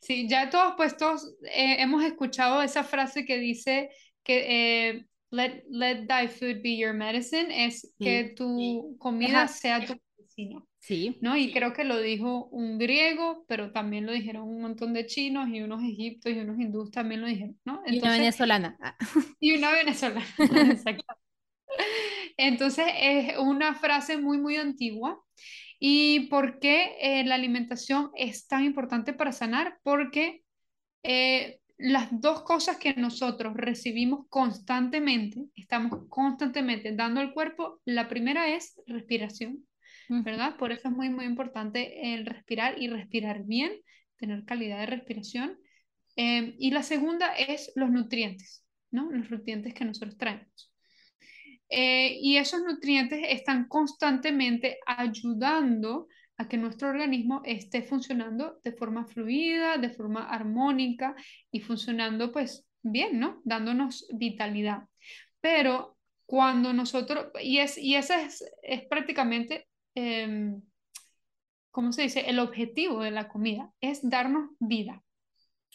sí, 0.01 0.27
ya 0.27 0.49
todos 0.49 0.73
puestos 0.75 1.33
eh, 1.43 1.77
hemos 1.79 2.03
escuchado 2.03 2.61
esa 2.61 2.83
frase 2.83 3.23
que 3.23 3.37
dice 3.37 3.89
que 4.21 4.89
eh, 4.89 5.07
let, 5.31 5.63
let 5.69 6.07
thy 6.07 6.27
food 6.27 6.61
be 6.61 6.77
your 6.77 6.93
medicine, 6.93 7.65
es 7.65 7.93
que 7.99 8.33
tu 8.35 8.95
comida 8.99 9.47
sea 9.47 9.85
tu 9.85 9.95
medicina. 10.17 10.63
Sí. 10.79 11.17
¿no? 11.21 11.37
Y 11.37 11.51
creo 11.51 11.73
que 11.73 11.83
lo 11.83 11.99
dijo 11.99 12.47
un 12.47 12.79
griego, 12.79 13.45
pero 13.47 13.71
también 13.71 14.05
lo 14.05 14.11
dijeron 14.11 14.47
un 14.47 14.61
montón 14.61 14.93
de 14.93 15.05
chinos 15.05 15.47
y 15.49 15.61
unos 15.61 15.83
egiptos 15.83 16.33
y 16.33 16.39
unos 16.39 16.59
hindús 16.59 16.89
también 16.89 17.21
lo 17.21 17.27
dijeron, 17.27 17.59
¿no? 17.65 17.83
y 17.85 17.99
una 17.99 18.11
venezolana. 18.11 18.77
Y 19.39 19.55
una 19.55 19.71
venezolana, 19.71 20.25
exacto. 20.71 21.05
Entonces 22.37 22.85
es 22.99 23.37
una 23.37 23.75
frase 23.75 24.17
muy, 24.17 24.39
muy 24.39 24.55
antigua. 24.55 25.21
¿Y 25.79 26.27
por 26.29 26.59
qué 26.59 26.95
eh, 26.99 27.23
la 27.23 27.35
alimentación 27.35 28.11
es 28.15 28.47
tan 28.47 28.65
importante 28.65 29.13
para 29.13 29.31
sanar? 29.31 29.79
Porque 29.83 30.43
eh, 31.03 31.60
las 31.81 32.09
dos 32.11 32.43
cosas 32.43 32.77
que 32.77 32.93
nosotros 32.93 33.53
recibimos 33.55 34.27
constantemente, 34.29 35.45
estamos 35.55 36.07
constantemente 36.09 36.95
dando 36.95 37.19
al 37.19 37.33
cuerpo, 37.33 37.81
la 37.85 38.07
primera 38.07 38.53
es 38.53 38.79
respiración, 38.85 39.65
¿verdad? 40.07 40.57
Por 40.57 40.71
eso 40.71 40.89
es 40.89 40.93
muy, 40.93 41.09
muy 41.09 41.25
importante 41.25 42.13
el 42.13 42.25
respirar 42.25 42.79
y 42.79 42.87
respirar 42.87 43.43
bien, 43.45 43.71
tener 44.17 44.45
calidad 44.45 44.79
de 44.79 44.85
respiración. 44.85 45.57
Em, 46.15 46.53
y 46.59 46.71
la 46.71 46.83
segunda 46.83 47.33
es 47.33 47.71
los 47.75 47.89
nutrientes, 47.89 48.63
¿no? 48.91 49.09
Los 49.11 49.31
nutrientes 49.31 49.73
que 49.73 49.85
nosotros 49.85 50.17
traemos. 50.17 50.71
Eh, 51.69 52.19
y 52.21 52.37
esos 52.37 52.61
nutrientes 52.61 53.21
están 53.29 53.67
constantemente 53.67 54.77
ayudando 54.85 56.07
a 56.41 56.47
que 56.47 56.57
nuestro 56.57 56.89
organismo 56.89 57.41
esté 57.45 57.83
funcionando 57.83 58.59
de 58.63 58.71
forma 58.73 59.05
fluida, 59.05 59.77
de 59.77 59.91
forma 59.91 60.27
armónica 60.27 61.15
y 61.51 61.59
funcionando 61.59 62.31
pues 62.31 62.65
bien, 62.81 63.19
¿no? 63.19 63.41
Dándonos 63.43 64.07
vitalidad. 64.11 64.87
Pero 65.39 65.97
cuando 66.25 66.73
nosotros, 66.73 67.27
y, 67.43 67.59
es, 67.59 67.77
y 67.77 67.95
ese 67.95 68.23
es, 68.23 68.43
es 68.63 68.85
prácticamente, 68.87 69.67
eh, 69.93 70.55
¿cómo 71.69 71.91
se 71.91 72.03
dice? 72.03 72.21
El 72.21 72.39
objetivo 72.39 73.03
de 73.03 73.11
la 73.11 73.27
comida, 73.27 73.71
es 73.79 73.99
darnos 74.01 74.49
vida, 74.59 75.03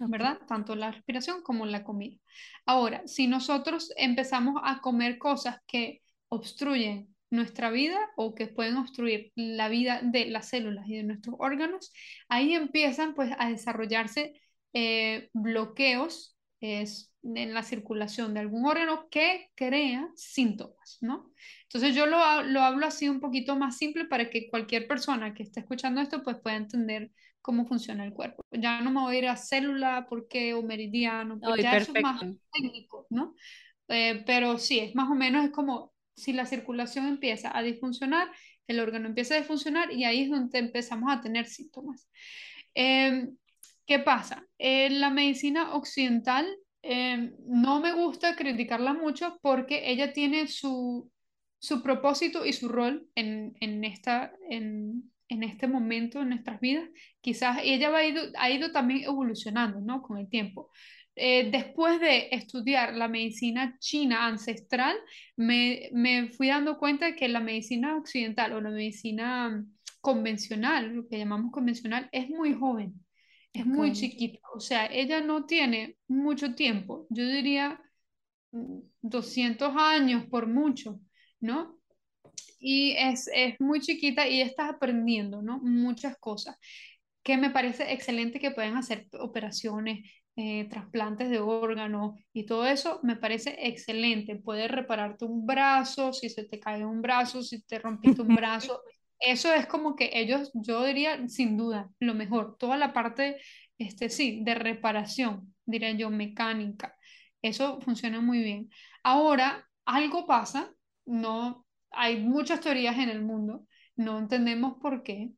¿verdad? 0.01 0.41
Tanto 0.49 0.75
la 0.75 0.91
respiración 0.91 1.43
como 1.43 1.65
la 1.65 1.85
comida. 1.85 2.17
Ahora, 2.65 3.07
si 3.07 3.29
nosotros 3.29 3.93
empezamos 3.97 4.61
a 4.65 4.81
comer 4.81 5.19
cosas 5.19 5.59
que 5.69 6.03
obstruyen 6.29 7.16
nuestra 7.31 7.71
vida 7.71 7.99
o 8.17 8.35
que 8.35 8.47
pueden 8.47 8.77
obstruir 8.77 9.33
la 9.35 9.69
vida 9.69 10.01
de 10.03 10.27
las 10.27 10.49
células 10.49 10.89
y 10.89 10.97
de 10.97 11.03
nuestros 11.03 11.37
órganos, 11.39 11.93
ahí 12.29 12.55
empiezan 12.55 13.15
pues 13.15 13.33
a 13.39 13.49
desarrollarse 13.49 14.41
eh, 14.73 15.31
bloqueos 15.33 16.37
es, 16.61 17.13
en 17.23 17.55
la 17.55 17.63
circulación 17.63 18.35
de 18.35 18.41
algún 18.41 18.67
órgano 18.67 19.09
que 19.11 19.51
crea 19.55 20.09
síntomas, 20.15 20.99
¿no? 21.01 21.33
Entonces 21.65 21.95
yo 21.95 22.07
lo, 22.07 22.43
lo 22.43 22.61
hablo 22.61 22.87
así 22.87 23.09
un 23.09 23.21
poquito 23.21 23.57
más 23.57 23.77
simple 23.77 24.07
para 24.07 24.31
que 24.31 24.49
cualquier 24.49 24.87
persona 24.87 25.35
que 25.35 25.43
esté 25.43 25.61
escuchando 25.61 26.01
esto 26.01 26.23
pues 26.23 26.37
pueda 26.37 26.57
entender 26.57 27.11
cómo 27.43 27.67
funciona 27.67 28.05
el 28.05 28.13
cuerpo. 28.13 28.45
Ya 28.51 28.81
no 28.81 28.91
me 28.91 29.01
voy 29.01 29.17
a 29.17 29.19
ir 29.19 29.29
a 29.29 29.37
célula, 29.37 30.07
porque 30.09 30.55
o 30.55 30.63
meridiano, 30.63 31.39
porque 31.39 31.63
ya 31.63 31.77
eso 31.77 31.93
es 31.95 32.03
más 32.03 32.21
técnico, 32.53 33.07
¿no? 33.11 33.35
Eh, 33.89 34.25
pero 34.27 34.59
sí, 34.59 34.81
es 34.81 34.95
más 34.97 35.09
o 35.09 35.15
menos 35.15 35.45
es 35.45 35.53
como 35.53 35.93
si 36.17 36.33
la 36.33 36.47
circulación 36.47 37.07
empieza 37.07 37.57
a 37.57 37.63
disfuncionar, 37.63 38.29
el 38.67 38.81
órgano 38.81 39.07
empieza 39.07 39.35
a 39.35 39.39
disfuncionar 39.39 39.93
y 39.93 40.05
ahí 40.05 40.23
es 40.23 40.31
donde 40.31 40.59
empezamos 40.59 41.13
a 41.13 41.21
tener 41.21 41.47
síntomas. 41.47 42.09
Em, 42.75 43.37
¿Qué 43.87 44.01
pasa? 44.01 44.45
En 44.59 45.01
la 45.01 45.11
medicina 45.11 45.75
occidental 45.75 46.47
em, 46.83 47.35
no 47.47 47.81
me 47.81 47.93
gusta 47.93 48.35
criticarla 48.35 48.95
mucho 48.95 49.39
porque 49.43 49.91
ella 49.91 50.13
tiene 50.13 50.49
su, 50.49 51.11
su 51.59 51.83
propósito 51.83 52.45
y 52.45 52.53
su 52.53 52.69
rol 52.69 53.09
en, 53.15 53.55
en 53.61 53.85
esta, 53.85 54.33
en, 54.51 55.13
en, 55.29 55.43
este 55.45 55.69
momento 55.69 56.21
en 56.21 56.31
nuestras 56.31 56.61
vidas. 56.61 56.89
Quizás 57.21 57.59
ella 57.63 57.91
va 57.91 58.05
ido, 58.05 58.23
ha 58.39 58.51
ido 58.51 58.73
también 58.73 59.05
evolucionando 59.05 59.81
¿no? 59.81 60.03
con 60.03 60.19
el 60.19 60.29
tiempo. 60.29 60.71
Eh, 61.19 61.51
después 61.51 61.99
de 61.99 62.29
estudiar 62.31 62.95
la 62.95 63.09
medicina 63.09 63.77
china 63.79 64.27
ancestral, 64.27 64.95
me, 65.35 65.89
me, 65.93 66.29
fui 66.29 66.49
dando 66.49 66.79
cuenta 66.79 67.07
de 67.07 67.17
que 67.17 67.27
la 67.29 67.41
medicina 67.41 67.97
occidental 67.97 68.53
o 68.53 68.61
la 68.61 68.71
medicina 68.71 69.65
convencional, 70.03 70.93
lo 70.95 71.09
que 71.09 71.17
llamamos 71.19 71.51
convencional, 71.53 72.09
es 72.13 72.29
muy 72.29 72.53
joven, 72.53 72.95
es 73.53 73.65
muy 73.65 73.93
chiquita. 73.93 74.41
O 74.55 74.61
sea, 74.61 74.87
ella 74.87 75.23
no 75.23 75.47
tiene 75.47 75.97
mucho 76.07 76.55
tiempo, 76.55 77.07
yo 77.09 77.27
diría 77.27 77.81
200 79.01 79.73
mm, 79.73 79.79
años 79.79 80.27
por 80.27 80.47
mucho, 80.47 81.01
¿no? 81.41 81.79
Y 82.59 82.93
es, 82.93 83.31
es 83.35 83.59
muy 83.59 83.81
chiquita 83.81 84.29
y 84.29 84.43
está 84.43 84.69
aprendiendo, 84.69 85.41
¿no? 85.41 85.59
Muchas 85.61 86.19
cosas 86.19 86.57
que 87.23 87.37
me 87.37 87.51
parece 87.51 87.93
excelente 87.93 88.39
que 88.39 88.53
puedan 88.53 88.77
hacer 88.77 89.09
operaciones 89.19 90.09
eh, 90.37 90.69
trasplantes 90.69 91.31
de 91.31 91.41
órganos 91.41 92.21
y 92.35 92.45
todo 92.45 92.67
eso 92.67 93.01
me 93.03 93.17
parece 93.17 93.57
excelente. 93.67 94.37
Puedes 94.37 94.71
repararte 94.71 95.25
un 95.25 95.47
brazo, 95.47 96.13
si 96.13 96.29
se 96.29 96.45
te 96.45 96.61
cae 96.61 96.85
un 96.85 97.01
brazo, 97.01 97.43
si 97.43 97.63
te 97.63 97.79
rompiste 97.79 98.21
un 98.23 98.29
brazo. 98.37 98.83
Eso 99.19 99.53
es 99.55 99.67
como 99.67 99.97
que 99.97 100.11
ellos, 100.13 100.51
yo 100.53 100.85
diría, 100.85 101.27
sin 101.29 101.57
duda, 101.57 101.91
lo 102.01 102.15
mejor. 102.15 102.57
Toda 102.59 102.77
la 102.77 102.93
parte, 102.93 103.39
este, 103.79 104.11
sí, 104.11 104.43
de 104.45 104.55
reparación, 104.55 105.55
diría 105.65 105.93
yo, 105.93 106.11
mecánica. 106.11 106.95
Eso 107.41 107.81
funciona 107.81 108.21
muy 108.21 108.41
bien. 108.41 108.69
Ahora, 109.03 109.67
algo 109.87 110.27
pasa, 110.27 110.71
no, 111.07 111.65
hay 111.91 112.21
muchas 112.23 112.61
teorías 112.61 112.99
en 112.99 113.09
el 113.09 113.23
mundo, 113.23 113.67
no 113.97 114.19
entendemos 114.19 114.75
por 114.83 115.03
qué. 115.03 115.31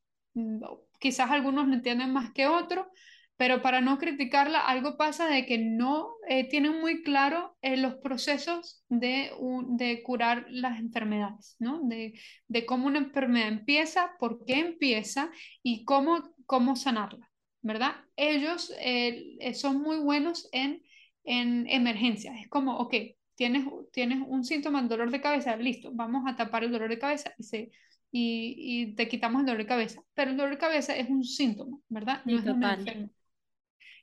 Quizás 0.98 1.30
algunos 1.30 1.68
no 1.68 1.74
entienden 1.74 2.12
más 2.12 2.32
que 2.32 2.46
otros, 2.46 2.86
pero 3.38 3.62
para 3.62 3.80
no 3.80 3.98
criticarla, 3.98 4.58
algo 4.58 4.96
pasa 4.96 5.28
de 5.28 5.46
que 5.46 5.58
no 5.58 6.08
eh, 6.28 6.48
tienen 6.48 6.80
muy 6.80 7.04
claro 7.04 7.56
eh, 7.62 7.76
los 7.76 7.94
procesos 7.94 8.84
de, 8.88 9.30
de 9.68 10.02
curar 10.02 10.46
las 10.50 10.80
enfermedades, 10.80 11.54
¿no? 11.60 11.80
De, 11.84 12.20
de, 12.48 12.66
cómo 12.66 12.88
una 12.88 12.98
enfermedad 12.98 13.46
empieza, 13.46 14.10
por 14.18 14.44
qué 14.44 14.58
empieza 14.58 15.30
y 15.62 15.84
cómo, 15.84 16.34
cómo 16.46 16.74
sanarla, 16.74 17.30
¿verdad? 17.62 17.92
Ellos 18.16 18.74
eh, 18.80 19.38
son 19.54 19.82
muy 19.82 19.98
buenos 19.98 20.48
en, 20.50 20.82
en 21.22 21.68
emergencias. 21.68 22.34
Es 22.40 22.48
como, 22.48 22.76
ok, 22.78 22.92
tienes, 23.36 23.66
tienes 23.92 24.18
un 24.26 24.42
síntoma, 24.42 24.82
de 24.82 24.88
dolor 24.88 25.12
de 25.12 25.20
cabeza, 25.20 25.56
listo, 25.56 25.92
vamos 25.94 26.24
a 26.26 26.34
tapar 26.34 26.64
el 26.64 26.72
dolor 26.72 26.90
de 26.90 26.98
cabeza 26.98 27.32
y 27.38 27.44
se 27.44 27.70
y, 28.10 28.54
y, 28.56 28.94
te 28.94 29.06
quitamos 29.06 29.40
el 29.40 29.46
dolor 29.46 29.62
de 29.62 29.68
cabeza. 29.68 30.02
Pero 30.14 30.30
el 30.32 30.36
dolor 30.36 30.52
de 30.52 30.58
cabeza 30.58 30.96
es 30.96 31.08
un 31.08 31.22
síntoma, 31.22 31.78
¿verdad? 31.88 32.22
No 32.24 32.38
es 32.38 32.44
una 32.46 32.74
enfermedad. 32.74 33.10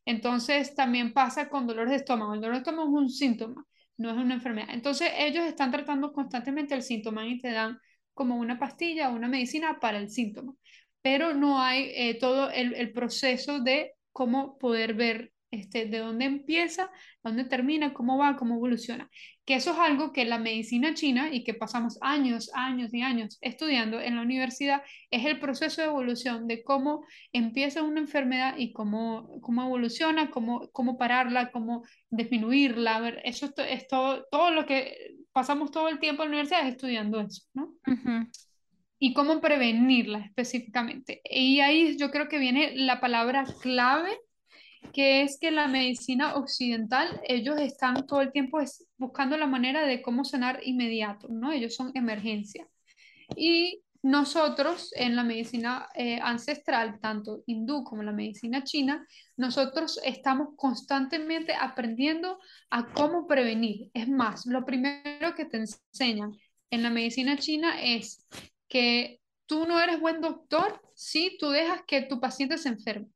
Entonces 0.06 0.76
también 0.76 1.14
pasa 1.14 1.50
con 1.50 1.68
dolores 1.68 1.92
de 1.92 1.98
estómago. 1.98 2.34
El 2.34 2.42
dolor 2.42 2.56
de 2.56 2.60
estómago 2.60 2.90
es 2.98 3.04
un 3.04 3.10
síntoma, 3.10 3.66
no 3.98 4.12
es 4.12 4.18
una 4.18 4.36
enfermedad. 4.36 4.70
Entonces 4.72 5.10
ellos 5.18 5.46
están 5.46 5.72
tratando 5.72 6.14
constantemente 6.14 6.76
el 6.76 6.84
síntoma 6.84 7.28
y 7.28 7.40
te 7.40 7.52
dan 7.52 7.80
como 8.14 8.38
una 8.38 8.60
pastilla 8.60 9.10
o 9.10 9.16
una 9.16 9.28
medicina 9.28 9.80
para 9.80 9.98
el 9.98 10.10
síntoma, 10.10 10.54
pero 11.02 11.34
no 11.34 11.62
hay 11.62 11.92
eh, 11.96 12.18
todo 12.20 12.50
el, 12.52 12.74
el 12.76 12.92
proceso 12.94 13.60
de 13.60 13.94
cómo 14.12 14.58
poder 14.58 14.94
ver 14.94 15.34
este, 15.52 15.86
de 15.86 16.00
dónde 16.00 16.26
empieza, 16.26 16.92
dónde 17.24 17.46
termina, 17.46 17.94
cómo 17.94 18.18
va, 18.18 18.36
cómo 18.36 18.56
evoluciona. 18.56 19.10
Que 19.46 19.56
eso 19.56 19.72
es 19.72 19.78
algo 19.80 20.12
que 20.12 20.26
la 20.26 20.38
medicina 20.38 20.94
china 20.94 21.34
y 21.34 21.44
que 21.44 21.54
pasamos 21.54 21.98
años, 22.02 22.52
años 22.54 22.94
y 22.94 23.02
años 23.02 23.38
estudiando 23.42 24.02
en 24.02 24.16
la 24.16 24.22
universidad, 24.22 24.82
es 25.12 25.26
el 25.26 25.40
proceso 25.40 25.82
de 25.82 25.88
evolución 25.88 26.48
de 26.48 26.64
cómo 26.64 27.06
empieza 27.32 27.84
una 27.84 28.02
enfermedad 28.02 28.56
y 28.58 28.74
cómo, 28.74 29.40
cómo 29.42 29.64
evoluciona, 29.64 30.30
cómo, 30.30 30.70
cómo 30.72 30.98
pararla, 30.98 31.52
cómo 31.52 31.84
disminuirla. 32.10 33.00
ver, 33.00 33.22
eso 33.24 33.50
es 33.58 33.88
todo, 33.88 34.26
todo 34.32 34.52
lo 34.52 34.66
que 34.66 35.16
pasamos 35.32 35.72
todo 35.72 35.90
el 35.90 36.00
tiempo 36.00 36.24
en 36.24 36.30
la 36.30 36.38
universidad 36.38 36.68
estudiando 36.68 37.20
eso, 37.22 37.44
¿no? 37.54 37.74
y 38.98 39.14
cómo 39.14 39.42
prevenirla 39.42 40.20
específicamente. 40.20 41.22
Y 41.24 41.60
ahí 41.60 41.98
yo 41.98 42.12
creo 42.12 42.28
que 42.28 42.40
viene 42.40 42.74
la 42.76 43.00
palabra 43.00 43.46
clave 43.62 44.18
que 44.94 45.22
es 45.22 45.38
que 45.40 45.52
la 45.52 45.68
medicina 45.68 46.36
occidental, 46.36 47.22
ellos 47.28 47.60
están 47.60 48.06
todo 48.08 48.22
el 48.22 48.32
tiempo 48.32 48.60
buscando 48.98 49.38
la 49.38 49.48
manera 49.48 49.86
de 49.86 50.02
cómo 50.02 50.24
sanar 50.24 50.60
inmediato, 50.64 51.28
¿no? 51.30 51.52
Ellos 51.52 51.76
son 51.76 51.92
emergencia. 51.96 52.68
Y 53.36 53.82
nosotros 54.06 54.92
en 54.96 55.16
la 55.16 55.24
medicina 55.24 55.90
eh, 55.96 56.20
ancestral, 56.22 57.00
tanto 57.00 57.42
hindú 57.48 57.84
como 57.84 58.04
la 58.04 58.12
medicina 58.12 58.64
china, 58.64 59.04
nosotros 59.36 60.00
estamos 60.06 60.50
constantemente 60.56 61.56
aprendiendo 61.60 62.38
a 62.70 62.86
cómo 62.94 63.26
prevenir. 63.26 63.90
Es 63.96 64.08
más, 64.08 64.46
lo 64.46 64.64
primero 64.64 65.34
que 65.36 65.46
te 65.46 65.58
enseñan 65.58 66.34
en 66.70 66.84
la 66.84 66.92
medicina 66.92 67.36
china 67.38 67.82
es 67.82 68.28
que 68.68 69.22
tú 69.48 69.66
no 69.66 69.80
eres 69.80 70.00
buen 70.00 70.22
doctor 70.22 70.82
si 70.94 71.36
tú 71.40 71.50
dejas 71.50 71.82
que 71.88 72.04
tu 72.04 72.20
paciente 72.20 72.60
se 72.60 72.70
enferme. 72.70 73.08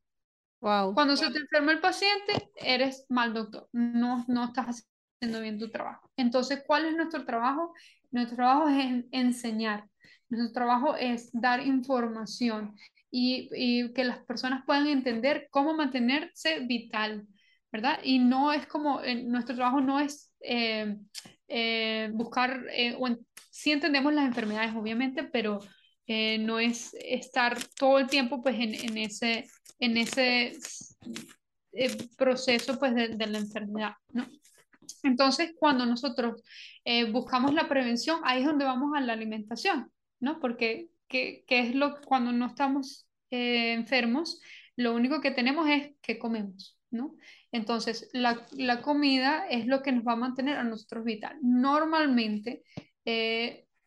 Cuando 0.60 1.16
se 1.16 1.30
te 1.30 1.38
enferma 1.38 1.72
el 1.72 1.80
paciente, 1.80 2.50
eres 2.56 3.06
mal 3.08 3.32
doctor, 3.32 3.68
no, 3.72 4.24
no 4.28 4.44
estás 4.44 4.84
haciendo 5.18 5.40
bien 5.40 5.58
tu 5.58 5.70
trabajo. 5.70 6.10
Entonces, 6.16 6.62
¿cuál 6.66 6.84
es 6.84 6.94
nuestro 6.94 7.24
trabajo? 7.24 7.72
Nuestro 8.10 8.36
trabajo 8.36 8.68
es 8.68 9.04
enseñar, 9.10 9.88
nuestro 10.28 10.52
trabajo 10.52 10.96
es 10.96 11.30
dar 11.32 11.66
información 11.66 12.76
y, 13.10 13.48
y, 13.52 13.92
que 13.94 14.04
las 14.04 14.18
personas 14.18 14.64
puedan 14.66 14.86
entender 14.86 15.48
cómo 15.50 15.72
mantenerse 15.74 16.60
vital, 16.60 17.26
¿verdad? 17.72 18.00
Y 18.02 18.18
no 18.18 18.52
es 18.52 18.66
como, 18.66 19.00
eh, 19.00 19.22
nuestro 19.24 19.54
trabajo 19.54 19.80
no 19.80 19.98
es 19.98 20.30
eh, 20.40 20.96
eh, 21.48 22.10
buscar, 22.12 22.66
o 22.98 23.08
sí 23.50 23.72
entendemos 23.72 24.12
las 24.12 24.26
enfermedades, 24.26 24.74
obviamente, 24.74 25.24
pero 25.24 25.60
no 26.40 26.58
es 26.58 26.94
estar 27.04 27.56
todo 27.78 28.00
el 28.00 28.08
tiempo 28.08 28.42
pues 28.42 28.56
en, 28.56 28.74
en 28.74 28.98
ese 28.98 29.46
en 29.80 29.96
ese 29.96 30.52
eh, 31.72 31.96
proceso 32.16 32.78
pues, 32.78 32.94
de, 32.94 33.26
la 33.26 33.38
enfermedad, 33.38 33.94
¿no? 34.12 34.26
Entonces, 35.02 35.52
cuando 35.58 35.86
nosotros 35.86 36.42
eh, 36.84 37.10
buscamos 37.10 37.54
la 37.54 37.68
prevención, 37.68 38.20
ahí 38.24 38.40
es 38.40 38.46
donde 38.46 38.66
vamos 38.66 38.92
a 38.94 39.00
la 39.00 39.14
alimentación, 39.14 39.90
¿no? 40.20 40.38
Porque, 40.38 40.90
¿qué, 41.08 41.44
es 41.48 41.74
lo 41.74 42.00
cuando 42.02 42.32
no 42.32 42.46
estamos 42.46 43.08
eh, 43.30 43.72
enfermos? 43.72 44.40
Lo 44.76 44.94
único 44.94 45.20
que 45.20 45.30
tenemos 45.30 45.68
es 45.68 45.92
que 46.02 46.18
comemos, 46.18 46.78
¿no? 46.90 47.16
Entonces, 47.52 48.10
la, 48.12 48.46
la, 48.52 48.82
comida 48.82 49.46
es 49.48 49.66
lo 49.66 49.82
que 49.82 49.92
nos 49.92 50.04
va 50.04 50.12
a 50.12 50.16
mantener 50.16 50.56
a 50.58 50.64
nosotros 50.64 51.04
vital. 51.04 51.38
Normalmente, 51.40 52.62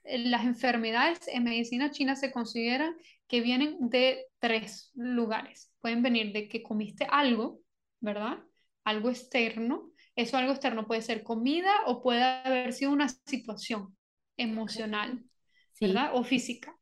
las 0.03 0.45
enfermedades 0.45 1.27
en 1.27 1.43
medicina 1.43 1.91
china 1.91 2.15
se 2.15 2.31
consideran 2.31 2.95
que 3.27 3.41
vienen 3.41 3.77
de 3.79 4.25
tres 4.39 4.91
lugares. 4.95 5.71
Pueden 5.79 6.03
venir 6.03 6.33
de 6.33 6.47
que 6.47 6.61
comiste 6.61 7.07
algo, 7.09 7.59
¿verdad? 7.99 8.39
Algo 8.83 9.09
externo. 9.09 9.91
Eso 10.15 10.37
algo 10.37 10.51
externo 10.51 10.85
puede 10.85 11.01
ser 11.01 11.23
comida 11.23 11.71
o 11.87 12.01
puede 12.01 12.21
haber 12.21 12.73
sido 12.73 12.91
una 12.91 13.09
situación 13.09 13.97
emocional, 14.37 15.23
¿verdad? 15.79 16.11
O 16.13 16.23
física. 16.23 16.77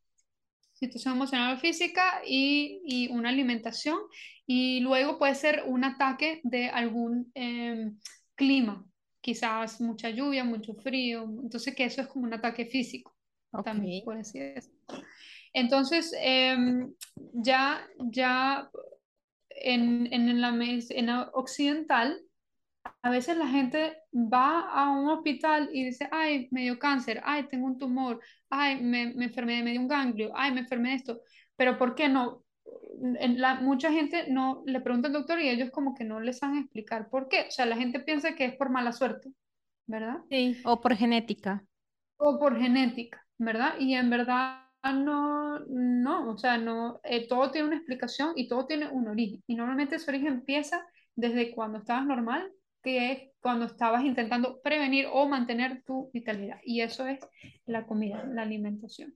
Situación 0.74 1.14
emocional 1.16 1.56
o 1.56 1.60
física 1.60 2.22
y, 2.26 2.82
y, 2.86 3.08
una 3.10 3.30
alimentación. 3.30 4.00
Y 4.48 4.80
luego 4.80 5.20
puede 5.20 5.36
ser 5.36 5.64
un 5.68 5.84
ataque 5.84 6.42
de 6.44 6.70
algún 6.70 7.32
em, 7.36 8.00
clima, 8.36 8.84
quizás 9.22 9.80
mucha 9.80 10.10
lluvia, 10.10 10.44
mucho 10.44 10.74
frío. 10.76 11.24
Entonces, 11.24 11.76
que 11.76 11.86
eso 11.86 12.02
es 12.02 12.08
como 12.08 12.26
un 12.26 12.34
ataque 12.34 12.66
físico. 12.66 13.16
También 13.64 14.04
puede 14.04 14.24
ser 14.24 14.58
eso. 14.58 14.72
Entonces, 15.54 16.14
em, 16.18 16.94
ya, 17.34 17.86
ya 18.00 18.70
en, 19.50 20.12
en, 20.12 20.42
la, 20.42 20.50
en 20.56 21.10
occidental, 21.34 22.22
a 23.02 23.10
veces 23.10 23.38
la 23.38 23.48
gente 23.48 23.98
va 24.14 24.62
a 24.70 24.90
un 24.90 25.10
hospital 25.10 25.70
y 25.74 25.86
dice, 25.86 26.08
ay, 26.12 26.48
me 26.52 26.62
dio 26.62 26.80
cáncer, 26.80 27.22
ay, 27.24 27.48
tengo 27.48 27.68
un 27.68 27.78
tumor, 27.78 28.22
ay, 28.50 28.82
me, 28.82 29.14
me 29.14 29.26
enfermé, 29.26 29.62
me 29.64 29.72
dio 29.72 29.82
un 29.82 29.88
ganglio, 29.88 30.32
ay, 30.36 30.52
me 30.52 30.62
enfermé 30.62 30.90
de 30.90 30.96
esto. 30.96 31.22
Pero 31.56 31.78
¿por 31.78 31.96
qué 31.96 32.08
no? 32.10 32.41
En 33.02 33.42
la, 33.42 33.56
mucha 33.56 33.92
gente 33.92 34.26
no 34.30 34.64
le 34.66 34.82
pregunta 34.82 35.08
al 35.08 35.14
doctor 35.14 35.40
y 35.40 35.50
ellos 35.50 35.72
como 35.72 35.96
que 35.96 36.04
no 36.04 36.20
les 36.20 36.38
saben 36.38 36.60
explicar 36.60 37.10
por 37.10 37.28
qué. 37.28 37.46
O 37.48 37.52
sea, 37.52 37.66
la 37.66 37.78
gente 37.78 38.00
piensa 38.00 38.36
que 38.36 38.46
es 38.46 38.56
por 38.56 38.70
mala 38.70 38.92
suerte, 38.92 39.32
¿verdad? 39.88 40.18
Sí, 40.30 40.58
o 40.64 40.80
por 40.80 40.96
genética. 40.96 41.64
O 42.18 42.38
por 42.40 42.60
genética, 42.60 43.26
¿verdad? 43.38 43.74
Y 43.80 43.96
en 43.96 44.10
verdad 44.10 44.62
no, 44.84 45.60
no, 45.68 46.32
o 46.32 46.38
sea, 46.38 46.58
no, 46.58 47.00
eh, 47.04 47.28
todo 47.28 47.52
tiene 47.52 47.68
una 47.68 47.78
explicación 47.78 48.34
y 48.36 48.48
todo 48.48 48.66
tiene 48.66 48.88
un 48.90 49.08
origen. 49.08 49.44
Y 49.48 49.56
normalmente 49.56 49.96
ese 49.96 50.10
origen 50.10 50.28
empieza 50.28 50.86
desde 51.16 51.52
cuando 51.54 51.80
estabas 51.80 52.06
normal, 52.06 52.52
que 52.82 53.12
es 53.12 53.20
cuando 53.42 53.66
estabas 53.66 54.04
intentando 54.04 54.60
prevenir 54.62 55.08
o 55.12 55.28
mantener 55.28 55.84
tu 55.84 56.10
vitalidad. 56.14 56.60
Y 56.64 56.82
eso 56.82 57.08
es 57.08 57.20
la 57.66 57.86
comida, 57.86 58.24
la 58.26 58.42
alimentación. 58.42 59.16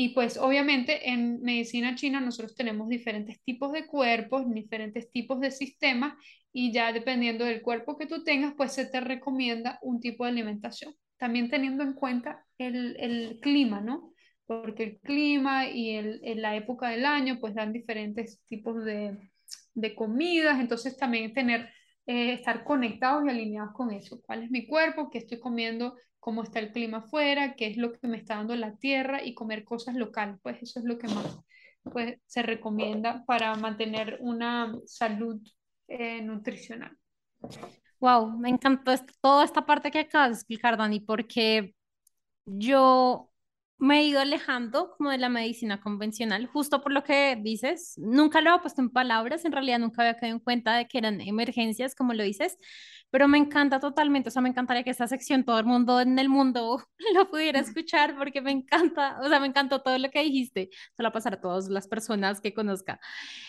Y 0.00 0.10
pues 0.10 0.38
obviamente 0.38 1.10
en 1.10 1.42
medicina 1.42 1.94
china 1.96 2.20
nosotros 2.20 2.54
tenemos 2.54 2.88
diferentes 2.88 3.42
tipos 3.42 3.72
de 3.72 3.86
cuerpos, 3.86 4.44
diferentes 4.48 5.10
tipos 5.10 5.40
de 5.40 5.50
sistemas 5.50 6.14
y 6.52 6.72
ya 6.72 6.92
dependiendo 6.92 7.44
del 7.44 7.62
cuerpo 7.62 7.96
que 7.96 8.06
tú 8.06 8.22
tengas, 8.22 8.54
pues 8.56 8.72
se 8.72 8.86
te 8.86 9.00
recomienda 9.00 9.78
un 9.82 10.00
tipo 10.00 10.24
de 10.24 10.30
alimentación. 10.30 10.94
También 11.16 11.50
teniendo 11.50 11.82
en 11.82 11.94
cuenta 11.94 12.46
el, 12.58 12.96
el 13.00 13.40
clima, 13.40 13.80
¿no? 13.80 14.12
porque 14.48 14.82
el 14.82 14.98
clima 15.00 15.68
y 15.68 15.90
el, 15.90 16.22
la 16.40 16.56
época 16.56 16.88
del 16.88 17.04
año 17.04 17.38
pues 17.38 17.54
dan 17.54 17.70
diferentes 17.70 18.40
tipos 18.46 18.82
de, 18.82 19.14
de 19.74 19.94
comidas, 19.94 20.58
entonces 20.58 20.96
también 20.96 21.34
tener, 21.34 21.68
eh, 22.06 22.32
estar 22.32 22.64
conectados 22.64 23.26
y 23.26 23.28
alineados 23.28 23.74
con 23.74 23.92
eso, 23.92 24.22
cuál 24.22 24.44
es 24.44 24.50
mi 24.50 24.66
cuerpo, 24.66 25.10
qué 25.10 25.18
estoy 25.18 25.38
comiendo, 25.38 25.96
cómo 26.20 26.42
está 26.42 26.58
el 26.58 26.72
clima 26.72 26.98
afuera, 26.98 27.54
qué 27.54 27.66
es 27.66 27.76
lo 27.76 27.92
que 27.92 28.08
me 28.08 28.16
está 28.16 28.36
dando 28.36 28.54
la 28.56 28.76
tierra 28.76 29.22
y 29.22 29.34
comer 29.34 29.64
cosas 29.64 29.94
locales, 29.94 30.36
pues 30.42 30.62
eso 30.62 30.80
es 30.80 30.84
lo 30.84 30.98
que 30.98 31.08
más 31.08 31.38
pues, 31.84 32.18
se 32.26 32.42
recomienda 32.42 33.24
para 33.24 33.54
mantener 33.54 34.18
una 34.20 34.74
salud 34.86 35.40
eh, 35.86 36.20
nutricional. 36.22 36.96
Wow, 38.00 38.38
me 38.38 38.48
encantó 38.48 38.92
toda 39.20 39.44
esta 39.44 39.64
parte 39.66 39.90
que 39.90 40.00
acabas 40.00 40.30
de 40.30 40.34
explicar, 40.34 40.76
Dani, 40.76 41.00
porque 41.00 41.74
yo 42.44 43.30
me 43.78 44.00
he 44.00 44.04
ido 44.04 44.20
alejando 44.20 44.90
como 44.96 45.10
de 45.10 45.18
la 45.18 45.28
medicina 45.28 45.80
convencional, 45.80 46.46
justo 46.46 46.80
por 46.80 46.92
lo 46.92 47.04
que 47.04 47.36
dices. 47.40 47.94
Nunca 47.96 48.40
lo 48.40 48.54
he 48.54 48.58
puesto 48.58 48.82
en 48.82 48.90
palabras, 48.90 49.44
en 49.44 49.52
realidad 49.52 49.78
nunca 49.78 50.02
había 50.02 50.16
caído 50.16 50.36
en 50.36 50.40
cuenta 50.40 50.76
de 50.76 50.88
que 50.88 50.98
eran 50.98 51.20
emergencias, 51.20 51.94
como 51.94 52.12
lo 52.12 52.24
dices, 52.24 52.58
pero 53.10 53.28
me 53.28 53.38
encanta 53.38 53.78
totalmente, 53.78 54.28
o 54.28 54.32
sea, 54.32 54.42
me 54.42 54.48
encantaría 54.48 54.82
que 54.82 54.90
esta 54.90 55.06
sección 55.06 55.44
todo 55.44 55.58
el 55.58 55.64
mundo 55.64 56.00
en 56.00 56.18
el 56.18 56.28
mundo 56.28 56.82
lo 57.14 57.30
pudiera 57.30 57.60
escuchar 57.60 58.16
porque 58.18 58.40
me 58.40 58.50
encanta, 58.50 59.18
o 59.22 59.28
sea, 59.28 59.38
me 59.40 59.46
encantó 59.46 59.80
todo 59.80 59.96
lo 59.96 60.10
que 60.10 60.24
dijiste, 60.24 60.70
solo 60.96 61.12
pasar 61.12 61.34
a 61.34 61.40
todas 61.40 61.68
las 61.68 61.86
personas 61.86 62.40
que 62.40 62.52
conozca. 62.52 63.00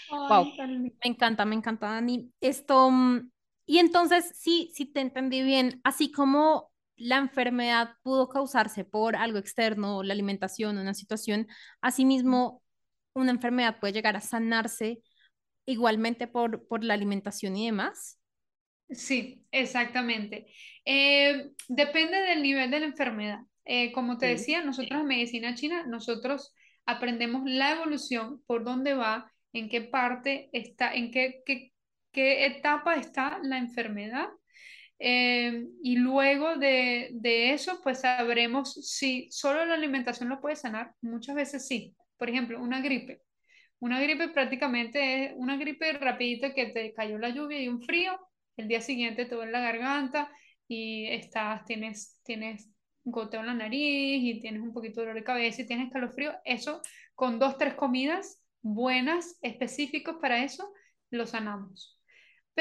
Wow, 0.09 0.45
me 0.57 0.91
encanta, 1.01 1.43
me 1.45 1.55
encanta, 1.55 1.87
Dani. 1.87 2.31
Esto, 2.39 2.91
mm, 2.91 3.31
y 3.65 3.79
entonces, 3.79 4.31
sí, 4.35 4.71
sí 4.73 4.85
te 4.85 5.01
entendí 5.01 5.43
bien, 5.43 5.81
así 5.83 6.11
como 6.11 6.68
la 6.99 7.17
enfermedad 7.17 7.95
pudo 8.03 8.29
causarse 8.29 8.83
por 8.83 9.15
algo 9.15 9.37
externo, 9.37 10.03
la 10.03 10.13
alimentación, 10.13 10.77
una 10.77 10.93
situación, 10.93 11.47
asimismo, 11.81 12.61
una 13.13 13.31
enfermedad 13.31 13.79
puede 13.79 13.93
llegar 13.93 14.15
a 14.15 14.21
sanarse 14.21 15.01
igualmente 15.65 16.27
por, 16.27 16.67
por 16.67 16.83
la 16.83 16.93
alimentación 16.93 17.55
y 17.55 17.65
demás. 17.67 18.19
Sí, 18.89 19.45
exactamente. 19.51 20.47
Eh, 20.83 21.51
depende 21.67 22.17
del 22.17 22.41
nivel 22.41 22.71
de 22.71 22.79
la 22.79 22.85
enfermedad. 22.87 23.39
Eh, 23.65 23.91
como 23.91 24.17
te 24.17 24.25
decía, 24.25 24.63
nosotros 24.63 25.01
en 25.01 25.07
medicina 25.07 25.53
china, 25.53 25.85
nosotros 25.85 26.55
aprendemos 26.85 27.43
la 27.45 27.71
evolución, 27.71 28.41
por 28.47 28.63
dónde 28.63 28.95
va, 28.95 29.31
en 29.53 29.69
qué 29.69 29.81
parte 29.81 30.49
está, 30.53 30.93
en 30.93 31.11
qué, 31.11 31.43
qué, 31.45 31.71
qué 32.11 32.45
etapa 32.47 32.95
está 32.95 33.39
la 33.43 33.59
enfermedad 33.59 34.29
eh, 34.99 35.65
y 35.81 35.95
luego 35.97 36.57
de, 36.57 37.09
de, 37.13 37.53
eso, 37.53 37.79
pues 37.81 38.01
sabremos 38.01 38.73
si 38.73 39.27
solo 39.31 39.65
la 39.65 39.75
alimentación 39.75 40.29
lo 40.29 40.41
puede 40.41 40.55
sanar. 40.55 40.93
Muchas 41.01 41.35
veces 41.35 41.67
sí. 41.67 41.95
Por 42.17 42.29
ejemplo, 42.29 42.61
una 42.61 42.81
gripe. 42.81 43.21
Una 43.79 44.01
gripe 44.01 44.27
prácticamente 44.29 45.25
es 45.25 45.33
una 45.37 45.55
gripe 45.57 45.93
rapidita 45.93 46.53
que 46.53 46.67
te 46.67 46.93
cayó 46.93 47.17
la 47.17 47.29
lluvia 47.29 47.61
y 47.61 47.69
un 47.69 47.81
frío. 47.81 48.19
El 48.57 48.67
día 48.67 48.81
siguiente 48.81 49.25
te 49.25 49.35
duele 49.35 49.53
la 49.53 49.61
garganta 49.61 50.29
y 50.67 51.07
estás, 51.07 51.63
tienes, 51.65 52.19
tienes 52.23 52.69
goteo 53.05 53.39
en 53.39 53.47
la 53.47 53.53
nariz 53.53 54.21
y 54.21 54.39
tienes 54.41 54.61
un 54.61 54.73
poquito 54.73 54.99
de 54.99 55.07
dolor 55.07 55.15
de 55.15 55.23
cabeza 55.23 55.61
y 55.61 55.65
tienes 55.65 55.87
escalofrío. 55.87 56.33
Eso 56.43 56.81
con 57.15 57.39
dos, 57.39 57.57
tres 57.57 57.75
comidas 57.75 58.43
buenas, 58.61 59.37
específicos 59.41 60.17
para 60.21 60.43
eso, 60.43 60.71
lo 61.09 61.25
sanamos. 61.25 61.98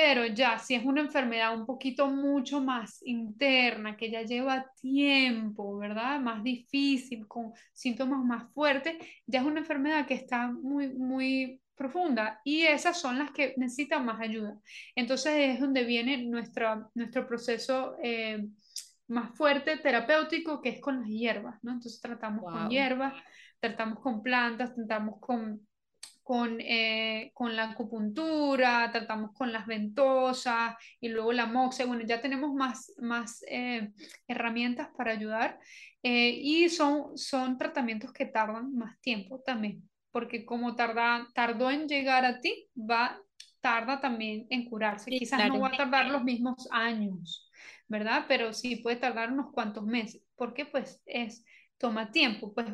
Pero 0.00 0.26
ya, 0.26 0.60
si 0.60 0.76
es 0.76 0.84
una 0.84 1.00
enfermedad 1.00 1.58
un 1.58 1.66
poquito 1.66 2.06
mucho 2.06 2.60
más 2.60 3.02
interna, 3.04 3.96
que 3.96 4.12
ya 4.12 4.22
lleva 4.22 4.70
tiempo, 4.80 5.76
¿verdad? 5.76 6.20
Más 6.20 6.40
difícil, 6.44 7.26
con 7.26 7.52
síntomas 7.72 8.24
más 8.24 8.48
fuertes, 8.52 8.94
ya 9.26 9.40
es 9.40 9.44
una 9.44 9.58
enfermedad 9.58 10.06
que 10.06 10.14
está 10.14 10.52
muy, 10.52 10.90
muy 10.90 11.60
profunda 11.74 12.40
y 12.44 12.62
esas 12.62 13.00
son 13.00 13.18
las 13.18 13.32
que 13.32 13.54
necesitan 13.56 14.04
más 14.04 14.20
ayuda. 14.20 14.56
Entonces 14.94 15.32
es 15.56 15.60
donde 15.60 15.82
viene 15.82 16.18
nuestra, 16.18 16.88
nuestro 16.94 17.26
proceso 17.26 17.96
eh, 18.00 18.46
más 19.08 19.36
fuerte 19.36 19.78
terapéutico, 19.78 20.62
que 20.62 20.68
es 20.68 20.80
con 20.80 21.00
las 21.00 21.08
hierbas, 21.08 21.58
¿no? 21.64 21.72
Entonces 21.72 22.00
tratamos 22.00 22.44
con 22.44 22.70
hierbas, 22.70 23.14
tratamos 23.58 23.98
con 23.98 24.22
plantas, 24.22 24.76
tratamos 24.76 25.18
con 25.18 25.67
con, 26.28 26.60
eh, 26.60 27.30
con 27.32 27.56
la 27.56 27.70
acupuntura, 27.70 28.90
tratamos 28.92 29.32
con 29.32 29.50
las 29.50 29.66
ventosas 29.66 30.76
y 31.00 31.08
luego 31.08 31.32
la 31.32 31.46
moxa. 31.46 31.86
Bueno, 31.86 32.04
ya 32.06 32.20
tenemos 32.20 32.52
más, 32.52 32.92
más 32.98 33.42
eh, 33.48 33.92
herramientas 34.26 34.90
para 34.94 35.12
ayudar 35.12 35.58
eh, 36.02 36.38
y 36.38 36.68
son, 36.68 37.16
son 37.16 37.56
tratamientos 37.56 38.12
que 38.12 38.26
tardan 38.26 38.76
más 38.76 39.00
tiempo 39.00 39.40
también, 39.40 39.88
porque 40.10 40.44
como 40.44 40.76
tarda, 40.76 41.26
tardó 41.34 41.70
en 41.70 41.88
llegar 41.88 42.26
a 42.26 42.40
ti, 42.40 42.68
va, 42.76 43.18
tarda 43.62 43.98
también 43.98 44.46
en 44.50 44.68
curarse. 44.68 45.10
Quizás 45.10 45.48
no 45.48 45.60
va 45.60 45.68
a 45.68 45.78
tardar 45.78 46.10
los 46.10 46.24
mismos 46.24 46.68
años, 46.70 47.50
¿verdad? 47.86 48.26
Pero 48.28 48.52
sí 48.52 48.76
puede 48.76 48.96
tardar 48.96 49.32
unos 49.32 49.50
cuantos 49.50 49.86
meses, 49.86 50.22
porque 50.36 50.66
pues 50.66 51.00
es, 51.06 51.42
toma 51.78 52.10
tiempo, 52.10 52.52
pues 52.52 52.66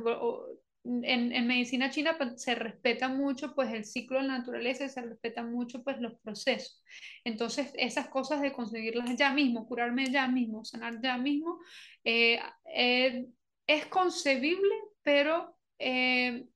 en, 0.85 1.47
medicina 1.47 1.91
china 1.91 2.16
pues, 2.18 2.43
se 2.43 2.55
respeta 2.55 3.09
mucho 3.09 3.55
pues 3.55 3.72
el 3.72 3.85
ciclo 3.85 4.20
de 4.20 4.28
la 4.28 4.39
naturaleza 4.39 4.85
y 4.85 4.91
se 4.91 5.01
respeta 5.01 5.43
mucho 5.43 5.82
pues 5.82 5.99
los 5.99 6.18
procesos. 6.20 6.82
Entonces 7.24 7.72
esas 7.74 8.09
cosas 8.09 8.43
de 8.43 8.53
conseguirlas 8.53 9.16
ya 9.16 9.32
mismo, 9.32 9.66
curarme 9.66 10.07
ya 10.11 10.28
mismo, 10.28 10.64
sanar 10.64 11.01
ya 11.01 11.16
mismo, 11.16 11.59
eh, 12.05 12.39
eh, 12.74 13.26
es 13.66 13.87
concebible, 13.87 14.74
pero 15.03 15.57
eh, 15.78 16.47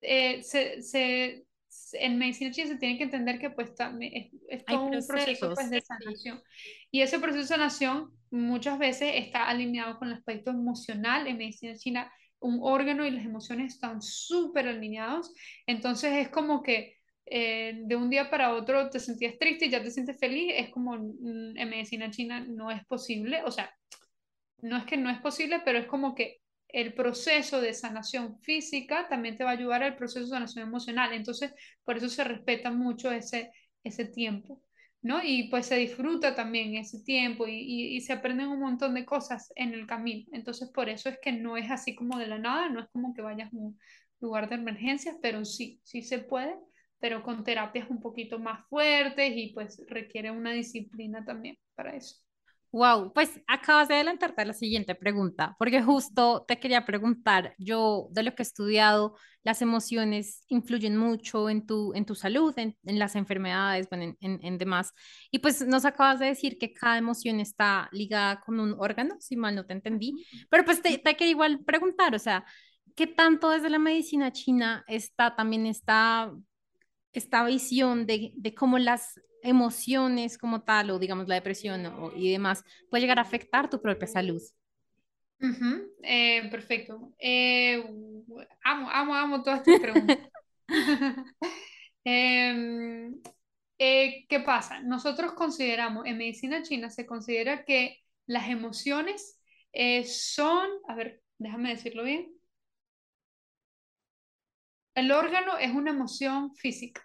se, 0.00 1.46
en 1.94 2.18
medicina 2.18 2.50
china 2.50 2.68
se 2.68 2.76
tiene 2.76 2.98
que 2.98 3.04
entender 3.04 3.38
que 3.38 3.48
pues 3.48 3.70
es, 4.00 4.26
es 4.48 4.64
todo 4.66 4.84
un 4.84 5.06
proceso 5.06 5.54
pues, 5.54 5.70
de 5.70 5.80
sanación. 5.80 6.42
Y 6.90 7.00
ese 7.00 7.18
proceso 7.18 7.40
de 7.40 7.48
sanación 7.48 8.10
muchas 8.30 8.78
veces 8.78 9.12
está 9.14 9.48
alineado 9.48 9.98
con 9.98 10.08
el 10.08 10.14
aspecto 10.14 10.50
emocional. 10.50 11.26
En 11.26 11.38
medicina 11.38 11.74
china 11.76 12.12
un 12.42 12.58
órgano 12.62 13.06
y 13.06 13.10
las 13.10 13.24
emociones 13.24 13.74
están 13.74 14.02
súper 14.02 14.68
alineados, 14.68 15.32
entonces 15.66 16.12
es 16.14 16.28
como 16.28 16.62
que 16.62 16.96
eh, 17.26 17.74
de 17.84 17.96
un 17.96 18.10
día 18.10 18.30
para 18.30 18.52
otro 18.54 18.90
te 18.90 19.00
sentías 19.00 19.38
triste 19.38 19.66
y 19.66 19.70
ya 19.70 19.82
te 19.82 19.90
sientes 19.90 20.18
feliz, 20.18 20.52
es 20.56 20.70
como 20.70 20.96
mm, 20.96 21.56
en 21.56 21.70
medicina 21.70 22.10
china 22.10 22.40
no 22.40 22.70
es 22.70 22.84
posible, 22.86 23.42
o 23.44 23.50
sea, 23.50 23.72
no 24.58 24.76
es 24.76 24.84
que 24.84 24.96
no 24.96 25.10
es 25.10 25.20
posible, 25.20 25.62
pero 25.64 25.78
es 25.78 25.86
como 25.86 26.14
que 26.14 26.38
el 26.68 26.94
proceso 26.94 27.60
de 27.60 27.74
sanación 27.74 28.40
física 28.40 29.06
también 29.08 29.36
te 29.36 29.44
va 29.44 29.50
a 29.50 29.52
ayudar 29.54 29.82
al 29.82 29.96
proceso 29.96 30.20
de 30.20 30.30
sanación 30.30 30.66
emocional, 30.68 31.12
entonces 31.12 31.52
por 31.84 31.96
eso 31.96 32.08
se 32.08 32.24
respeta 32.24 32.70
mucho 32.70 33.12
ese, 33.12 33.52
ese 33.84 34.06
tiempo. 34.06 34.62
¿No? 35.02 35.20
Y 35.22 35.48
pues 35.48 35.66
se 35.66 35.76
disfruta 35.76 36.34
también 36.34 36.76
ese 36.76 37.02
tiempo 37.02 37.46
y, 37.48 38.00
se 38.00 38.12
aprenden 38.12 38.48
un 38.48 38.60
montón 38.60 38.94
de 38.94 39.04
cosas 39.04 39.52
en 39.56 39.74
el 39.74 39.86
camino. 39.86 40.26
Entonces, 40.32 40.70
por 40.70 40.88
eso 40.88 41.08
es 41.08 41.18
que 41.20 41.32
no 41.32 41.56
es 41.56 41.70
así 41.70 41.94
como 41.94 42.18
de 42.18 42.28
la 42.28 42.38
nada, 42.38 42.68
no 42.68 42.80
es 42.80 42.88
como 42.92 43.12
que 43.14 43.22
vayas 43.22 43.52
a 43.52 43.56
un 43.56 43.78
lugar 44.20 44.48
de 44.48 44.54
emergencias, 44.56 45.16
pero 45.20 45.44
sí, 45.44 45.80
sí 45.84 46.02
se 46.02 46.20
puede, 46.20 46.56
pero 47.00 47.22
con 47.22 47.44
terapias 47.44 47.90
un 47.90 48.00
poquito 48.00 48.38
más 48.38 48.64
fuertes 48.68 49.32
y 49.36 49.52
pues 49.52 49.82
requiere 49.88 50.30
una 50.30 50.52
disciplina 50.52 51.24
también 51.24 51.58
para 51.74 51.96
eso. 51.96 52.21
Wow, 52.72 53.12
pues 53.12 53.38
acabas 53.48 53.88
de 53.88 53.96
adelantarte 53.96 54.40
a 54.40 54.44
la 54.46 54.54
siguiente 54.54 54.94
pregunta, 54.94 55.54
porque 55.58 55.82
justo 55.82 56.42
te 56.48 56.58
quería 56.58 56.86
preguntar, 56.86 57.54
yo 57.58 58.08
de 58.12 58.22
lo 58.22 58.34
que 58.34 58.42
he 58.42 58.44
estudiado, 58.44 59.14
las 59.42 59.60
emociones 59.60 60.44
influyen 60.48 60.96
mucho 60.96 61.50
en 61.50 61.66
tu, 61.66 61.92
en 61.92 62.06
tu 62.06 62.14
salud, 62.14 62.54
en, 62.58 62.74
en 62.84 62.98
las 62.98 63.14
enfermedades, 63.14 63.90
bueno, 63.90 64.16
en, 64.20 64.38
en, 64.42 64.56
demás. 64.56 64.94
Y 65.30 65.40
pues 65.40 65.66
nos 65.66 65.84
acabas 65.84 66.18
de 66.18 66.26
decir 66.26 66.56
que 66.58 66.72
cada 66.72 66.96
emoción 66.96 67.40
está 67.40 67.90
ligada 67.92 68.40
con 68.40 68.58
un 68.58 68.74
órgano, 68.78 69.16
si 69.20 69.36
mal 69.36 69.54
no 69.54 69.66
te 69.66 69.74
entendí, 69.74 70.24
pero 70.48 70.64
pues 70.64 70.80
te, 70.80 70.96
te 70.96 71.14
quería 71.14 71.32
igual 71.32 71.62
preguntar, 71.66 72.14
o 72.14 72.18
sea, 72.18 72.46
¿qué 72.96 73.06
tanto 73.06 73.50
desde 73.50 73.68
la 73.68 73.78
medicina 73.78 74.32
china 74.32 74.82
está 74.88 75.36
también 75.36 75.66
esta, 75.66 76.32
esta 77.12 77.44
visión 77.44 78.06
de, 78.06 78.32
de 78.34 78.54
cómo 78.54 78.78
las 78.78 79.20
emociones 79.42 80.38
como 80.38 80.62
tal, 80.62 80.90
o 80.90 80.98
digamos 80.98 81.28
la 81.28 81.34
depresión 81.34 81.92
y 82.16 82.30
demás, 82.30 82.64
puede 82.88 83.02
llegar 83.02 83.18
a 83.18 83.22
afectar 83.22 83.68
tu 83.68 83.80
propia 83.82 84.06
salud. 84.06 84.40
Eh, 86.02 86.48
perfecto. 86.50 87.12
Eh, 87.18 87.82
amo, 88.64 88.88
amo, 88.90 89.14
amo 89.14 89.42
todas 89.42 89.60
estas 89.60 89.80
preguntas. 89.80 90.18
Em, 92.04 93.14
eh, 93.78 94.26
¿Qué 94.28 94.40
pasa? 94.40 94.80
Nosotros 94.82 95.34
consideramos, 95.34 96.04
en 96.04 96.18
medicina 96.18 96.62
china 96.62 96.90
se 96.90 97.06
considera 97.06 97.64
que 97.64 97.98
las 98.26 98.48
emociones 98.48 99.38
son, 100.06 100.68
a 100.88 100.96
ver, 100.96 101.22
déjame 101.38 101.70
decirlo 101.70 102.02
bien. 102.02 102.32
El 104.94 105.10
órgano 105.12 105.56
es 105.58 105.72
una 105.72 105.90
emoción 105.90 106.54
física, 106.54 107.02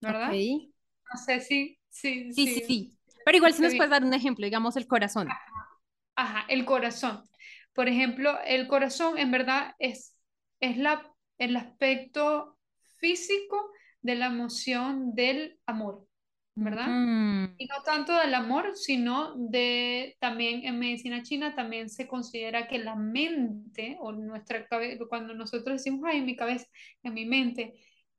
¿verdad? 0.00 0.30
No 0.30 1.20
sé 1.24 1.40
si, 1.40 1.78
sí, 1.88 2.32
sí, 2.32 2.46
sí, 2.46 2.60
sí. 2.66 2.98
Pero 3.24 3.38
igual 3.38 3.54
si 3.54 3.62
nos 3.62 3.74
puedes 3.74 3.90
dar 3.90 4.04
un 4.04 4.14
ejemplo, 4.14 4.44
digamos 4.44 4.76
el 4.76 4.86
corazón. 4.86 5.28
Ajá, 6.14 6.44
el 6.48 6.64
corazón. 6.64 7.22
Por 7.74 7.88
ejemplo, 7.88 8.38
el 8.46 8.68
corazón 8.68 9.18
en 9.18 9.30
verdad 9.30 9.74
es, 9.78 10.16
es 10.60 10.76
la, 10.78 11.12
el 11.38 11.56
aspecto 11.56 12.56
físico 12.98 13.70
de 14.00 14.14
la 14.14 14.26
emoción 14.26 15.14
del 15.14 15.58
amor, 15.66 16.05
¿verdad? 16.56 16.86
Mm. 16.88 17.54
Y 17.58 17.66
no 17.66 17.82
tanto 17.84 18.14
del 18.18 18.34
amor, 18.34 18.72
sino 18.74 19.34
de 19.36 20.16
también 20.18 20.64
en 20.64 20.78
medicina 20.78 21.22
china 21.22 21.54
también 21.54 21.90
se 21.90 22.08
considera 22.08 22.66
que 22.66 22.78
la 22.78 22.96
mente 22.96 23.96
o 24.00 24.10
nuestra 24.12 24.66
cabeza, 24.66 25.04
cuando 25.08 25.34
nosotros 25.34 25.76
decimos, 25.76 26.00
ay, 26.06 26.18
en 26.18 26.26
mi 26.26 26.34
cabeza, 26.34 26.66
en 27.02 27.14
mi 27.14 27.26
mente, 27.26 27.74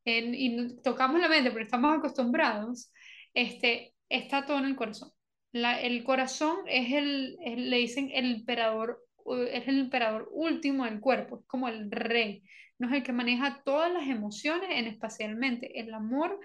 y 0.06 0.78
tocamos 0.84 1.20
la 1.20 1.28
mente, 1.28 1.52
pero 1.52 1.64
estamos 1.64 1.98
acostumbrados, 1.98 2.94
este, 3.34 3.94
está 4.08 4.46
todo 4.46 4.60
en 4.60 4.66
el 4.66 4.76
corazón. 4.76 5.12
La, 5.52 5.82
el 5.82 6.04
corazón 6.04 6.58
es 6.68 6.94
el, 6.94 7.38
le 7.40 7.78
dicen 7.78 8.12
el 8.14 8.36
emperador 8.36 9.04
es 9.52 9.68
el 9.68 9.80
emperador 9.80 10.30
último 10.32 10.86
del 10.86 11.02
cuerpo, 11.02 11.40
es 11.40 11.46
como 11.48 11.68
el 11.68 11.92
rey, 11.92 12.44
no 12.80 12.88
es 12.88 12.94
el 12.94 13.04
que 13.04 13.12
maneja 13.12 13.62
todas 13.66 13.92
las 13.92 14.08
emociones 14.08 14.70
en 14.72 14.88
espacialmente, 14.88 15.80
el 15.80 15.94
amor, 15.94 16.40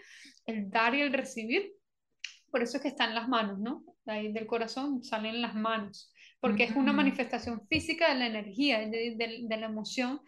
el 0.47 0.70
dar 0.70 0.95
y 0.95 1.03
el 1.03 1.12
recibir. 1.12 1.72
Por 2.53 2.62
eso 2.62 2.76
es 2.76 2.82
que 2.82 2.88
está 2.88 3.07
en 3.07 3.16
las 3.16 3.28
manos, 3.28 3.59
¿no? 3.59 3.82
De 4.05 4.12
ahí 4.12 4.32
del 4.32 4.46
corazón 4.46 5.03
salen 5.03 5.42
las 5.42 5.57
manos, 5.57 6.12
porque 6.38 6.64
es 6.64 6.76
una 6.76 6.92
manifestación 6.92 7.66
física 7.66 8.12
de 8.12 8.20
la 8.20 8.26
energía, 8.26 8.78
de, 8.78 9.16
de 9.16 9.57
la 9.57 9.66
emoción 9.66 10.20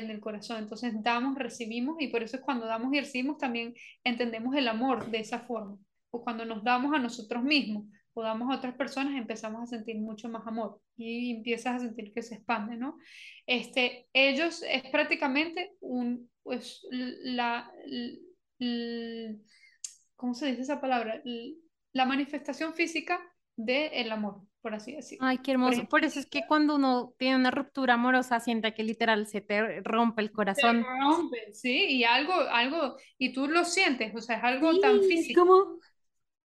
del, 0.00 0.20
corazón. 0.20 0.58
Entonces 0.58 0.94
damos, 1.02 1.38
recibimos 1.38 1.96
y 2.00 2.08
por 2.08 2.22
eso 2.22 2.36
es 2.36 2.42
cuando 2.42 2.66
damos 2.66 2.92
y 2.94 3.00
recibimos 3.00 3.38
también 3.38 3.74
entendemos 4.04 4.56
el 4.56 4.68
amor 4.68 5.10
de 5.10 5.20
esa 5.20 5.40
forma. 5.40 5.78
O 6.10 6.22
cuando 6.22 6.44
nos 6.44 6.64
damos 6.64 6.94
a 6.94 6.98
nosotros 6.98 7.42
mismos 7.42 7.86
o 8.14 8.22
damos 8.22 8.50
a 8.50 8.56
otras 8.56 8.74
personas 8.74 9.14
empezamos 9.16 9.62
a 9.62 9.66
sentir 9.66 9.96
mucho 9.96 10.28
más 10.28 10.46
amor 10.46 10.80
y 10.96 11.30
empiezas 11.30 11.76
a 11.76 11.78
sentir 11.86 12.12
que 12.12 12.22
se 12.22 12.34
expande, 12.34 12.76
¿no? 12.76 12.98
Este, 13.46 14.06
ellos 14.12 14.62
es 14.68 14.82
prácticamente 14.90 15.72
un, 15.80 16.30
pues, 16.42 16.86
la, 16.90 17.70
¿cómo 20.16 20.34
se 20.34 20.46
dice 20.46 20.62
esa 20.62 20.80
palabra? 20.80 21.22
La 21.92 22.04
manifestación 22.04 22.74
física 22.74 23.20
del 23.56 24.10
amor 24.10 24.42
por 24.62 24.74
así 24.74 24.92
decirlo. 24.92 25.26
Ay, 25.26 25.38
qué 25.38 25.50
hermoso. 25.50 25.86
Por, 25.88 26.04
eso 26.04 26.20
es 26.20 26.26
que 26.26 26.46
cuando 26.46 26.76
uno 26.76 27.14
tiene 27.18 27.36
una 27.36 27.50
ruptura 27.50 27.94
amorosa, 27.94 28.38
siente 28.38 28.72
que 28.72 28.84
literal 28.84 29.26
se 29.26 29.40
te 29.40 29.80
rompe 29.82 30.22
el 30.22 30.30
corazón. 30.30 30.82
Se 30.82 30.88
rompe, 30.88 31.52
sí, 31.52 31.86
y 31.96 32.04
algo, 32.04 32.32
algo, 32.32 32.96
y 33.18 33.32
tú 33.32 33.48
lo 33.48 33.64
sientes, 33.64 34.14
o 34.14 34.20
sea, 34.20 34.38
es 34.38 34.44
algo 34.44 34.78
tan 34.78 35.02
físico. 35.02 35.40
¿cómo? 35.40 35.80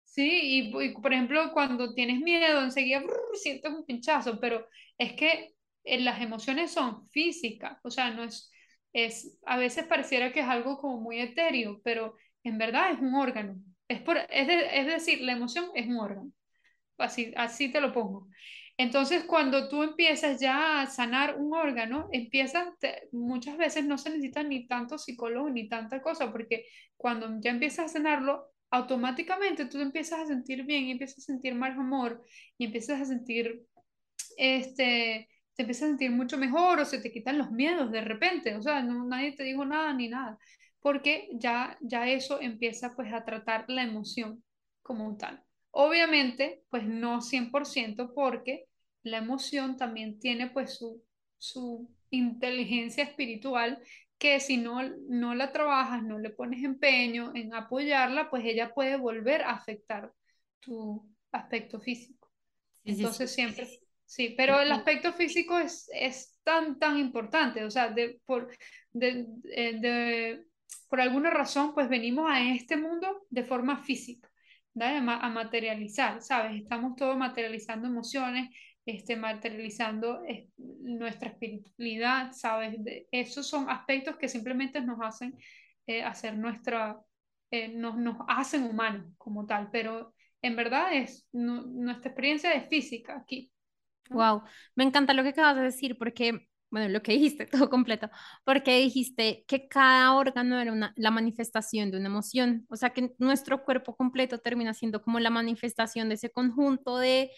Sí, 0.04 0.74
y, 0.74 0.92
por 0.92 1.14
ejemplo, 1.14 1.54
cuando 1.54 1.94
tienes 1.94 2.20
miedo, 2.20 2.62
enseguida 2.62 3.02
sientes 3.34 3.72
un 3.72 3.86
pinchazo, 3.86 4.42
pero 4.42 4.68
es 4.98 5.14
que 5.14 5.56
eh, 5.86 6.02
las 6.02 6.22
emociones 6.22 6.72
son 6.72 7.08
físicas, 7.08 7.80
o 7.82 7.90
sea, 7.90 8.12
no 8.12 8.26
es, 8.26 8.52
es, 8.92 9.40
a 9.46 9.56
veces 9.56 9.86
pareciera 9.86 10.34
que 10.34 10.42
es 10.42 10.48
algo 10.48 10.78
como 10.78 11.00
muy 11.00 11.22
etéreo, 11.22 11.80
pero 11.82 12.16
en 12.44 12.58
verdad 12.58 12.92
es 12.92 13.00
un 13.00 13.16
órgano. 13.16 13.56
Es, 13.92 14.02
por, 14.02 14.18
es, 14.18 14.48
es 14.74 14.86
decir, 14.86 15.22
la 15.22 15.34
emoción 15.34 15.66
es 15.76 15.86
un 15.88 16.00
órgano. 16.00 16.32
Así, 16.98 17.34
así 17.36 17.72
te 17.72 17.82
lo 17.82 17.92
pongo. 17.92 18.30
Entonces, 18.78 19.26
cuando 19.26 19.68
tú 19.68 19.84
empiezas 19.84 20.40
ya 20.40 20.82
a 20.82 20.88
sanar 20.88 21.36
un 21.38 21.54
órgano, 21.54 22.08
empiezas, 22.14 22.70
muchas 23.12 23.58
veces 23.58 23.86
no 23.86 23.98
se 23.98 24.10
necesita 24.10 24.44
ni 24.44 24.66
tanto 24.66 24.98
psicólogo 24.98 25.50
ni 25.50 25.68
tanta 25.68 26.02
cosa, 26.02 26.32
porque 26.32 26.68
cuando 26.96 27.28
ya 27.42 27.52
empiezas 27.52 27.88
a 27.88 27.90
sanarlo, 27.90 28.48
automáticamente 28.70 29.66
tú 29.66 29.78
te 29.78 29.84
empiezas 29.84 30.22
a 30.22 30.26
sentir 30.26 30.64
bien 30.64 30.86
y 30.86 30.92
empiezas 30.92 31.20
a 31.20 31.22
sentir 31.34 31.54
más 31.54 31.78
amor 31.78 32.24
y 32.58 32.66
empiezas 32.66 33.02
a 33.02 33.06
sentir, 33.06 33.66
este, 34.38 35.28
te 35.54 35.64
empiezas 35.64 35.84
a 35.84 35.88
sentir 35.88 36.12
mucho 36.12 36.38
mejor 36.38 36.80
o 36.80 36.86
se 36.86 37.00
te 37.02 37.12
quitan 37.12 37.38
los 37.38 37.52
miedos 37.52 37.92
de 37.92 38.02
repente, 38.02 38.56
o 38.56 38.62
sea, 38.62 38.82
no, 38.84 39.06
nadie 39.06 39.34
te 39.34 39.44
dijo 39.44 39.66
nada 39.66 39.94
ni 39.94 40.08
nada, 40.08 40.40
porque 40.82 41.30
ya, 41.34 41.78
ya 41.82 42.08
eso 42.10 42.42
empieza 42.42 42.96
pues 42.96 43.14
a 43.14 43.24
tratar 43.24 43.66
la 43.68 43.84
emoción 43.84 44.44
como 44.82 45.16
tal. 45.18 45.44
Obviamente, 45.72 46.64
pues 46.70 46.86
no 46.86 47.22
100% 47.22 48.14
porque 48.14 48.66
la 49.04 49.18
emoción 49.18 49.78
también 49.78 50.20
tiene 50.20 50.50
pues 50.50 50.78
su, 50.78 51.04
su 51.38 51.90
inteligencia 52.10 53.04
espiritual 53.04 53.82
que 54.18 54.40
si 54.40 54.58
no, 54.58 54.82
no 55.10 55.34
la 55.34 55.52
trabajas, 55.52 56.04
no 56.04 56.20
le 56.20 56.30
pones 56.30 56.64
empeño 56.64 57.32
en 57.34 57.56
apoyarla, 57.56 58.30
pues 58.30 58.46
ella 58.46 58.72
puede 58.74 58.96
volver 58.96 59.42
a 59.42 59.52
afectar 59.52 60.12
tu 60.60 61.10
aspecto 61.32 61.80
físico. 61.80 62.30
Entonces 62.84 63.32
siempre, 63.32 63.68
sí, 64.06 64.36
pero 64.38 64.60
el 64.60 64.72
aspecto 64.72 65.14
físico 65.14 65.58
es, 65.58 65.90
es 65.94 66.40
tan, 66.44 66.78
tan 66.78 67.00
importante, 67.00 67.64
o 67.64 67.72
sea, 67.72 67.90
de, 67.90 68.22
por, 68.26 68.56
de, 68.92 69.26
eh, 69.46 69.80
de, 69.80 70.46
por 70.90 71.02
alguna 71.02 71.30
razón, 71.30 71.74
pues 71.74 71.90
venimos 71.90 72.30
a 72.30 72.42
este 72.42 72.78
mundo 72.78 73.26
de 73.30 73.44
forma 73.44 73.78
física 73.84 74.32
a 74.80 75.30
materializar, 75.30 76.22
¿sabes? 76.22 76.62
Estamos 76.62 76.96
todos 76.96 77.18
materializando 77.18 77.88
emociones, 77.88 78.50
este, 78.86 79.16
materializando 79.16 80.24
eh, 80.26 80.48
nuestra 80.58 81.30
espiritualidad, 81.30 82.32
¿sabes? 82.32 82.84
De, 82.84 83.08
esos 83.12 83.48
son 83.48 83.70
aspectos 83.70 84.16
que 84.18 84.30
simplemente 84.30 84.82
nos 84.82 85.00
hacen 85.02 85.36
eh, 85.88 86.04
hacer 86.04 86.38
nuestra, 86.38 87.00
eh, 87.52 87.68
nos, 87.70 87.98
nos 87.98 88.18
hacen 88.28 88.64
humanos 88.64 89.14
como 89.18 89.46
tal, 89.46 89.70
pero 89.72 90.14
en 90.42 90.56
verdad 90.56 90.94
es 90.94 91.28
nuestra 91.32 92.10
experiencia 92.10 92.54
es 92.54 92.70
física 92.70 93.18
aquí. 93.18 93.52
Wow, 94.10 94.44
me 94.76 94.84
encanta 94.84 95.14
lo 95.14 95.24
que 95.24 95.30
acabas 95.30 95.56
de 95.58 95.64
decir 95.64 95.98
porque 95.98 96.48
bueno, 96.72 96.90
lo 96.90 97.04
que 97.04 97.12
dijiste, 97.12 97.46
todo 97.68 97.70
completo, 97.70 98.10
porque 98.44 98.78
dijiste 98.80 99.44
que 99.48 99.68
cada 99.68 100.14
órgano 100.16 100.60
era 100.60 100.72
una, 100.72 100.94
la 100.96 101.12
manifestación 101.12 101.92
de 101.92 101.98
una 101.98 102.08
emoción, 102.08 102.66
o 102.70 102.76
sea 102.78 102.92
que 102.92 103.14
nuestro 103.20 103.64
cuerpo 103.64 103.96
completo 103.96 104.40
termina 104.40 104.74
siendo 104.74 105.02
como 105.04 105.20
la 105.20 105.30
manifestación 105.30 106.10
de 106.10 106.16
ese 106.16 106.32
conjunto 106.32 106.98
de, 106.98 107.32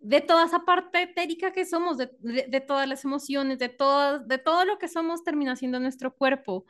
de 0.00 0.20
toda 0.20 0.46
esa 0.46 0.64
parte 0.64 1.02
etérica 1.02 1.52
que 1.52 1.64
somos, 1.64 1.96
de, 1.96 2.10
de, 2.20 2.60
todas 2.60 2.88
las 2.88 3.04
emociones, 3.04 3.58
de 3.58 3.68
todo, 3.68 4.18
de 4.18 4.38
todo 4.38 4.64
lo 4.64 4.78
que 4.78 4.88
somos, 4.88 5.22
termina 5.22 5.54
siendo 5.54 5.78
nuestro 5.78 6.14
cuerpo. 6.14 6.66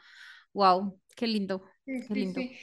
¡Wow! 0.52 1.00
¡Qué 1.16 1.26
lindo! 1.26 1.64
¡Qué 1.86 2.06
lindo! 2.10 2.40
Sí, 2.40 2.58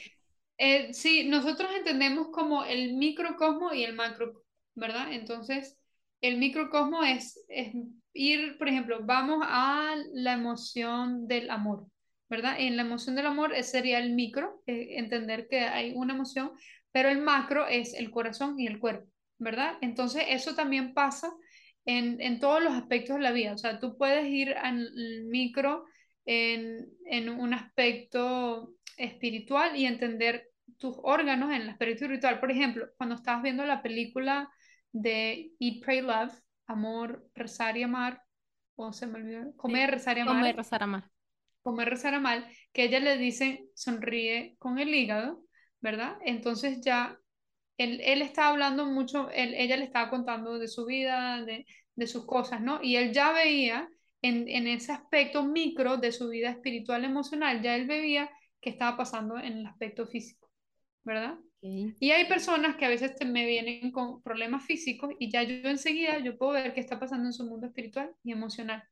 eh, 0.58 0.94
sí, 0.94 1.28
nosotros 1.28 1.70
entendemos 1.76 2.28
como 2.28 2.64
el 2.64 2.94
microcosmo 2.94 3.72
y 3.72 3.82
el 3.82 3.94
macro, 3.94 4.44
¿verdad? 4.76 5.12
Entonces, 5.12 5.76
el 6.20 6.38
microcosmo 6.38 7.02
es, 7.02 7.44
es 7.48 7.72
ir, 8.12 8.58
por 8.58 8.68
ejemplo, 8.68 9.00
vamos 9.02 9.40
a 9.42 9.94
la 10.12 10.34
emoción 10.34 11.26
del 11.26 11.50
amor, 11.50 11.86
¿verdad? 12.28 12.56
En 12.58 12.76
la 12.76 12.82
emoción 12.82 13.16
del 13.16 13.26
amor 13.26 13.54
sería 13.62 13.98
el 13.98 14.14
micro, 14.14 14.62
eh, 14.66 14.98
entender 14.98 15.48
que 15.48 15.60
hay 15.60 15.92
una 15.94 16.14
emoción, 16.14 16.52
pero 16.92 17.08
el 17.08 17.18
macro 17.18 17.66
es 17.66 17.94
el 17.94 18.10
corazón 18.10 18.58
y 18.58 18.66
el 18.66 18.78
cuerpo, 18.78 19.08
¿verdad? 19.38 19.76
Entonces 19.80 20.24
eso 20.28 20.54
también 20.54 20.94
pasa 20.94 21.32
en, 21.84 22.20
en 22.20 22.40
todos 22.40 22.62
los 22.62 22.74
aspectos 22.74 23.16
de 23.16 23.22
la 23.22 23.32
vida, 23.32 23.54
o 23.54 23.58
sea, 23.58 23.78
tú 23.80 23.96
puedes 23.96 24.26
ir 24.26 24.54
al 24.54 24.90
micro 25.24 25.84
en, 26.24 26.88
en 27.06 27.28
un 27.28 27.54
aspecto 27.54 28.74
espiritual 28.96 29.76
y 29.76 29.86
entender 29.86 30.50
tus 30.78 30.96
órganos 31.02 31.50
en 31.50 31.62
el 31.62 31.68
aspecto 31.68 32.04
espiritual. 32.04 32.40
Por 32.40 32.50
ejemplo, 32.50 32.88
cuando 32.96 33.16
estabas 33.16 33.42
viendo 33.42 33.64
la 33.64 33.82
película 33.82 34.50
de 34.92 35.52
Eat, 35.58 35.82
Pray, 35.82 36.02
Love, 36.02 36.32
Amor, 36.70 37.28
Rezar 37.34 37.76
y 37.76 37.82
Amar, 37.82 38.22
o 38.76 38.92
se 38.92 39.06
me 39.06 39.18
olvidó, 39.18 39.56
Comer, 39.56 39.90
Rezar 39.90 40.16
y 40.16 40.20
Amar. 40.20 40.36
Comer, 40.36 40.56
Rezar, 40.56 40.82
Amar. 40.82 41.10
Comer, 41.62 41.90
Rezar, 41.90 42.14
Amar, 42.14 42.48
que 42.72 42.84
ella 42.84 43.00
le 43.00 43.18
dice, 43.18 43.66
sonríe 43.74 44.54
con 44.58 44.78
el 44.78 44.94
hígado, 44.94 45.42
¿verdad? 45.80 46.16
Entonces 46.24 46.80
ya 46.80 47.18
él, 47.76 48.00
él 48.04 48.22
está 48.22 48.48
hablando 48.48 48.86
mucho, 48.86 49.30
él, 49.30 49.54
ella 49.54 49.76
le 49.76 49.84
estaba 49.84 50.10
contando 50.10 50.58
de 50.58 50.68
su 50.68 50.86
vida, 50.86 51.44
de, 51.44 51.66
de 51.96 52.06
sus 52.06 52.24
cosas, 52.24 52.60
¿no? 52.60 52.80
Y 52.82 52.96
él 52.96 53.12
ya 53.12 53.32
veía 53.32 53.88
en, 54.22 54.48
en, 54.48 54.68
ese 54.68 54.92
aspecto 54.92 55.42
micro 55.42 55.96
de 55.96 56.12
su 56.12 56.28
vida 56.28 56.50
espiritual, 56.50 57.04
emocional, 57.04 57.62
ya 57.62 57.74
él 57.74 57.86
veía 57.86 58.30
que 58.60 58.70
estaba 58.70 58.96
pasando 58.96 59.38
en 59.38 59.58
el 59.58 59.66
aspecto 59.66 60.06
físico, 60.06 60.50
¿verdad? 61.02 61.36
Y 61.62 62.10
hay 62.10 62.26
personas 62.26 62.76
que 62.76 62.86
a 62.86 62.88
veces 62.88 63.14
me 63.26 63.44
vienen 63.44 63.92
con 63.92 64.22
problemas 64.22 64.64
físicos 64.64 65.10
y 65.18 65.30
ya 65.30 65.42
yo 65.42 65.68
enseguida 65.68 66.18
yo 66.18 66.38
puedo 66.38 66.52
ver 66.52 66.72
qué 66.72 66.80
está 66.80 66.98
pasando 66.98 67.26
en 67.26 67.32
su 67.34 67.44
mundo 67.44 67.66
espiritual 67.66 68.14
y 68.22 68.32
emocional, 68.32 68.82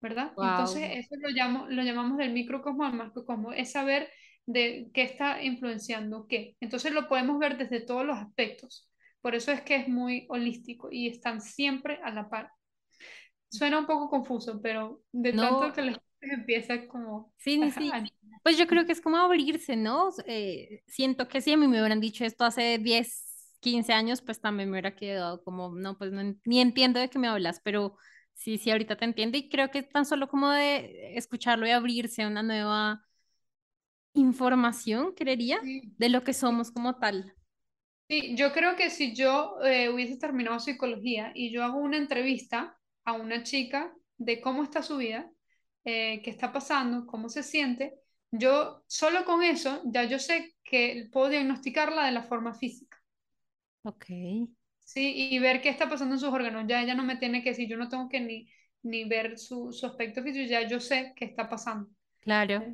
¿verdad? 0.00 0.32
Entonces 0.36 0.82
eso 0.94 1.14
lo, 1.20 1.28
llamo, 1.28 1.66
lo 1.68 1.82
llamamos 1.82 2.16
del 2.16 2.32
microcosmo 2.32 2.84
al 2.84 2.94
macrocosmo, 2.94 3.52
es 3.52 3.72
saber 3.72 4.08
de 4.46 4.88
qué 4.94 5.02
está 5.02 5.42
influenciando 5.42 6.26
qué. 6.26 6.56
Entonces 6.60 6.92
lo 6.92 7.08
podemos 7.08 7.38
ver 7.38 7.58
desde 7.58 7.80
todos 7.80 8.06
los 8.06 8.16
aspectos. 8.16 8.90
Por 9.20 9.34
eso 9.34 9.52
es 9.52 9.60
que 9.60 9.76
es 9.76 9.88
muy 9.88 10.24
holístico 10.28 10.88
y 10.90 11.08
están 11.08 11.40
siempre 11.40 11.98
a 12.02 12.12
la 12.12 12.30
par. 12.30 12.50
Suena 13.50 13.78
un 13.78 13.86
poco 13.86 14.08
confuso, 14.08 14.60
pero 14.62 15.02
de 15.12 15.32
tanto 15.32 15.72
que 15.72 15.82
les 15.82 15.96
empieza 16.20 16.86
como... 16.86 17.32
Sí, 17.36 17.60
sí. 17.70 17.90
Pues 18.42 18.58
yo 18.58 18.66
creo 18.66 18.86
que 18.86 18.92
es 18.92 19.00
como 19.00 19.16
abrirse, 19.16 19.76
¿no? 19.76 20.10
Eh, 20.26 20.82
siento 20.86 21.28
que 21.28 21.40
si 21.40 21.52
a 21.52 21.56
mí 21.56 21.66
me 21.66 21.80
hubieran 21.80 22.00
dicho 22.00 22.24
esto 22.24 22.44
hace 22.44 22.78
10, 22.78 23.56
15 23.60 23.92
años, 23.92 24.22
pues 24.22 24.40
también 24.40 24.68
me 24.68 24.74
hubiera 24.74 24.94
quedado 24.94 25.42
como, 25.42 25.74
no, 25.74 25.98
pues 25.98 26.12
no, 26.12 26.22
ni 26.44 26.60
entiendo 26.60 27.00
de 27.00 27.10
qué 27.10 27.18
me 27.18 27.28
hablas, 27.28 27.60
pero 27.64 27.96
sí, 28.34 28.58
sí, 28.58 28.70
ahorita 28.70 28.96
te 28.96 29.04
entiendo 29.04 29.36
y 29.36 29.48
creo 29.48 29.70
que 29.70 29.82
tan 29.82 30.06
solo 30.06 30.28
como 30.28 30.50
de 30.50 31.16
escucharlo 31.16 31.66
y 31.66 31.70
abrirse 31.70 32.22
a 32.22 32.28
una 32.28 32.42
nueva 32.42 33.04
información, 34.14 35.12
creería, 35.14 35.60
de 35.62 36.08
lo 36.08 36.24
que 36.24 36.32
somos 36.32 36.70
como 36.70 36.96
tal. 36.96 37.34
Sí, 38.08 38.36
yo 38.36 38.52
creo 38.52 38.76
que 38.76 38.90
si 38.90 39.14
yo 39.14 39.56
eh, 39.64 39.90
hubiese 39.90 40.16
terminado 40.16 40.60
psicología 40.60 41.32
y 41.34 41.50
yo 41.50 41.64
hago 41.64 41.78
una 41.78 41.96
entrevista 41.96 42.78
a 43.04 43.14
una 43.14 43.42
chica 43.42 43.92
de 44.16 44.40
cómo 44.40 44.62
está 44.62 44.82
su 44.82 44.96
vida, 44.98 45.30
eh, 45.86 46.22
qué 46.24 46.30
está 46.30 46.52
pasando, 46.52 47.06
cómo 47.06 47.30
se 47.30 47.44
siente, 47.44 47.94
yo 48.32 48.84
solo 48.88 49.24
con 49.26 49.44
eso 49.44 49.82
ya 49.86 50.04
yo 50.04 50.20
sé 50.20 50.56
que 50.64 51.08
puedo 51.12 51.30
diagnosticarla 51.30 52.06
de 52.06 52.12
la 52.12 52.24
forma 52.24 52.54
física. 52.54 52.98
Ok. 53.84 54.10
Sí, 54.84 55.28
y 55.32 55.38
ver 55.38 55.60
qué 55.62 55.68
está 55.68 55.88
pasando 55.88 56.14
en 56.14 56.20
sus 56.20 56.30
órganos. 56.32 56.64
Ya 56.66 56.82
ella 56.82 56.94
no 56.94 57.02
me 57.04 57.16
tiene 57.16 57.42
que 57.42 57.50
decir, 57.50 57.68
yo 57.68 57.76
no 57.76 57.88
tengo 57.90 58.08
que 58.08 58.20
ni, 58.20 58.48
ni 58.82 59.04
ver 59.08 59.38
su, 59.38 59.72
su 59.72 59.86
aspecto 59.86 60.22
físico, 60.22 60.48
ya 60.48 60.66
yo 60.66 60.80
sé 60.80 61.12
qué 61.16 61.24
está 61.26 61.48
pasando. 61.48 61.90
Claro, 62.20 62.66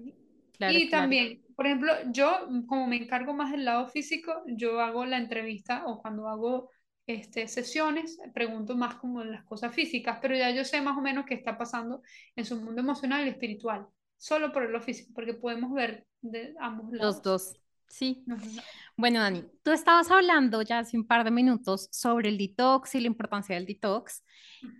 claro, 0.53 0.81
Y 0.81 0.91
claro. 0.91 1.17
también, 1.17 1.43
por 1.57 1.67
ejemplo, 1.67 1.93
yo 2.13 2.49
como 2.69 2.87
me 2.87 2.97
encargo 2.97 3.35
más 3.35 3.51
del 3.51 3.65
lado 3.65 3.89
físico, 3.89 4.43
yo 4.47 4.81
hago 4.81 5.05
la 5.07 5.19
entrevista 5.19 5.85
o 5.87 6.01
cuando 6.01 6.29
hago 6.29 6.71
este, 7.07 7.49
sesiones, 7.49 8.19
pregunto 8.35 8.77
más 8.77 8.95
como 8.97 9.25
las 9.25 9.45
cosas 9.45 9.75
físicas, 9.75 10.19
pero 10.23 10.37
ya 10.37 10.51
yo 10.51 10.65
sé 10.65 10.81
más 10.81 10.97
o 10.97 11.01
menos 11.01 11.25
qué 11.27 11.35
está 11.35 11.59
pasando 11.59 12.03
en 12.37 12.45
su 12.45 12.57
mundo 12.61 12.81
emocional 12.81 13.27
y 13.27 13.31
espiritual, 13.31 13.87
solo 14.17 14.53
por 14.53 14.69
lo 14.71 14.81
físico, 14.81 15.11
porque 15.15 15.35
podemos 15.35 15.73
ver 15.73 16.07
de 16.21 16.55
ambos 16.61 16.91
Los 16.93 17.01
lados. 17.01 17.23
dos. 17.23 17.53
Sí. 17.89 18.23
Los 18.27 18.41
dos 18.41 18.55
lados. 18.55 18.71
Bueno, 18.97 19.21
Dani, 19.21 19.45
tú 19.63 19.71
estabas 19.73 20.11
hablando 20.11 20.63
ya 20.63 20.79
hace 20.79 20.97
un 20.97 21.07
par 21.07 21.25
de 21.25 21.31
minutos 21.31 21.89
sobre 21.91 22.29
el 22.29 22.39
detox 22.39 22.95
y 22.95 23.01
la 23.01 23.07
importancia 23.09 23.55
del 23.55 23.67
detox. 23.67 24.23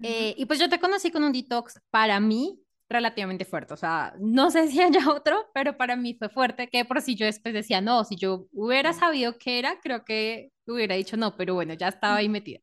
Eh, 0.03 0.35
y 0.39 0.47
pues 0.47 0.61
yo 0.61 0.69
te 0.69 0.79
conocí 0.79 1.11
con 1.11 1.25
un 1.25 1.33
detox 1.33 1.81
para 1.91 2.21
mí 2.21 2.59
relativamente 2.93 3.45
fuerte. 3.45 3.75
O 3.75 3.77
sea, 3.77 4.15
no 4.21 4.51
sé 4.51 4.69
si 4.69 4.81
haya 4.81 5.01
otro, 5.11 5.51
pero 5.55 5.77
para 5.77 5.97
mí 5.97 6.15
fue 6.15 6.29
fuerte, 6.29 6.69
que 6.69 6.85
por 6.85 7.01
si 7.03 7.15
yo 7.17 7.27
después 7.27 7.55
decía, 7.55 7.81
no, 7.81 8.05
si 8.05 8.17
yo 8.17 8.47
hubiera 8.53 8.93
sabido 8.93 9.39
qué 9.39 9.59
era, 9.59 9.81
creo 9.81 10.05
que 10.05 10.51
hubiera 10.67 10.95
dicho 10.97 11.17
no, 11.17 11.37
pero 11.37 11.55
bueno, 11.55 11.75
ya 11.75 11.89
estaba 11.89 12.17
ahí 12.17 12.29
metida. 12.29 12.61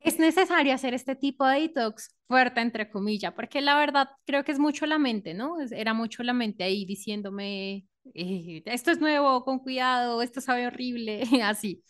Es 0.00 0.18
necesario 0.18 0.72
hacer 0.72 0.94
este 0.94 1.16
tipo 1.16 1.44
de 1.46 1.60
detox 1.62 2.14
fuerte, 2.28 2.60
entre 2.60 2.90
comillas, 2.90 3.32
porque 3.34 3.60
la 3.60 3.76
verdad 3.76 4.08
creo 4.24 4.44
que 4.44 4.52
es 4.52 4.58
mucho 4.58 4.86
la 4.86 4.98
mente, 4.98 5.34
¿no? 5.34 5.56
Era 5.72 5.94
mucho 5.94 6.22
la 6.22 6.32
mente 6.32 6.62
ahí 6.64 6.84
diciéndome, 6.84 7.86
eh, 8.14 8.62
esto 8.66 8.92
es 8.92 9.00
nuevo, 9.00 9.44
con 9.44 9.58
cuidado, 9.58 10.22
esto 10.22 10.40
sabe 10.40 10.66
horrible, 10.66 11.22
así. 11.42 11.82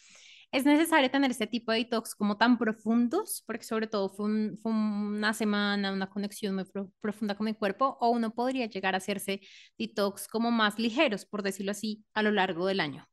Es 0.52 0.64
necesario 0.64 1.10
tener 1.10 1.30
este 1.30 1.46
tipo 1.46 1.72
de 1.72 1.78
detox 1.78 2.14
como 2.14 2.38
tan 2.38 2.56
profundos, 2.58 3.42
porque 3.46 3.64
sobre 3.64 3.86
todo 3.88 4.08
fue, 4.08 4.26
un- 4.26 4.58
fue 4.62 4.72
una 4.72 5.34
semana, 5.34 5.92
una 5.92 6.08
conexión 6.08 6.54
muy 6.54 6.64
pro- 6.64 6.90
profunda 7.00 7.34
con 7.36 7.44
mi 7.46 7.54
cuerpo, 7.54 7.98
o 8.00 8.10
uno 8.10 8.32
podría 8.34 8.66
llegar 8.66 8.94
a 8.94 8.98
hacerse 8.98 9.40
detox 9.78 10.28
como 10.28 10.50
más 10.50 10.78
ligeros, 10.78 11.26
por 11.26 11.42
decirlo 11.42 11.72
así, 11.72 12.04
a 12.14 12.22
lo 12.22 12.30
largo 12.32 12.66
del 12.66 12.80
año. 12.80 13.06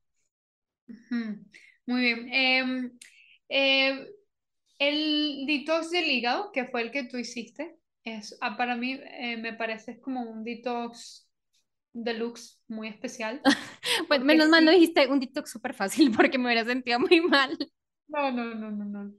Muy 1.86 2.02
bien. 2.02 2.30
Em, 2.32 3.00
eh, 3.50 4.08
el 4.80 5.46
detox 5.48 5.92
del 5.92 6.06
hígado, 6.06 6.52
que 6.52 6.66
fue 6.66 6.82
el 6.84 6.92
que 6.92 7.06
tú 7.06 7.18
hiciste, 7.18 7.78
es, 8.04 8.38
ah, 8.42 8.58
para 8.58 8.76
mí 8.76 8.94
eh, 9.20 9.38
me 9.38 9.54
parece 9.54 10.00
como 10.02 10.22
un 10.24 10.44
detox 10.44 11.23
deluxe 11.94 12.62
muy 12.68 12.88
especial, 12.88 13.42
Bueno, 14.08 14.26
menos 14.26 14.50
mal 14.50 14.66
no 14.66 14.72
sí, 14.72 14.74
dijiste 14.74 15.08
un 15.08 15.20
detox 15.20 15.52
súper 15.52 15.74
fácil 15.74 16.12
porque 16.16 16.38
me 16.38 16.46
hubiera 16.46 16.66
sentido 16.66 17.00
muy 17.00 17.22
mal. 17.22 17.58
no, 18.08 18.32
no, 18.32 18.56
no, 18.56 18.72
no, 18.72 18.86
no, 18.86 19.14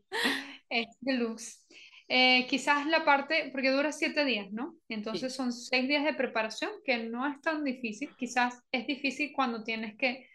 es 0.70 0.88
deluxe. 1.00 1.60
Eh, 2.08 2.46
quizás 2.48 2.86
la 2.86 3.04
parte, 3.04 3.50
porque 3.52 3.70
dura 3.70 3.92
siete 3.92 4.24
días, 4.24 4.52
¿no? 4.52 4.76
Sí. 4.88 4.94
Entonces 4.94 5.34
son 5.34 5.52
seis 5.52 5.88
días 5.88 6.04
de 6.04 6.14
preparación, 6.14 6.70
que 6.84 6.98
no 7.04 7.26
es 7.26 7.40
tan 7.42 7.64
difícil. 7.64 8.14
Quizás 8.16 8.62
es 8.72 8.86
difícil 8.86 9.32
cuando 9.34 9.64
tienes 9.64 9.96
que 9.96 10.28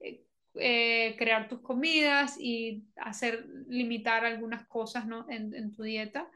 eh, 0.00 0.24
eh, 0.56 1.16
crear 1.18 1.48
tus 1.48 1.62
comidas 1.62 2.36
y 2.40 2.84
hacer, 2.96 3.46
limitar 3.68 4.24
algunas 4.24 4.66
cosas, 4.68 5.06
¿no? 5.06 5.28
En, 5.30 5.54
en 5.54 5.72
tu 5.72 5.82
dieta. 5.82 6.30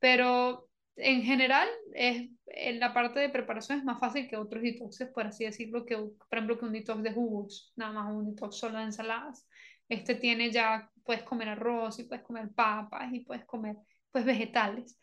Pero 0.00 0.69
en 0.96 1.22
general, 1.22 1.68
es, 1.94 2.28
en 2.46 2.80
la 2.80 2.92
parte 2.92 3.20
de 3.20 3.28
preparación 3.30 3.78
es 3.78 3.84
más 3.84 3.98
fácil 3.98 4.28
que 4.28 4.36
otros 4.36 4.62
detoxes, 4.62 5.08
por 5.08 5.26
así 5.26 5.44
decirlo, 5.44 5.86
que 5.86 5.96
por 5.96 6.26
ejemplo 6.30 6.58
que 6.58 6.64
un 6.64 6.72
detox 6.72 7.02
de 7.02 7.12
jugos, 7.12 7.72
nada 7.76 7.92
más 7.92 8.12
un 8.12 8.30
detox 8.34 8.56
solo 8.56 8.78
de 8.78 8.84
ensaladas. 8.84 9.46
Este 9.88 10.14
tiene 10.14 10.50
ya, 10.50 10.90
puedes 11.04 11.22
comer 11.22 11.48
arroz 11.48 11.98
y 11.98 12.04
puedes 12.04 12.24
comer 12.24 12.50
papas 12.54 13.12
y 13.12 13.20
puedes 13.20 13.44
comer 13.44 13.76
pues 14.12 14.24
vegetales. 14.24 14.98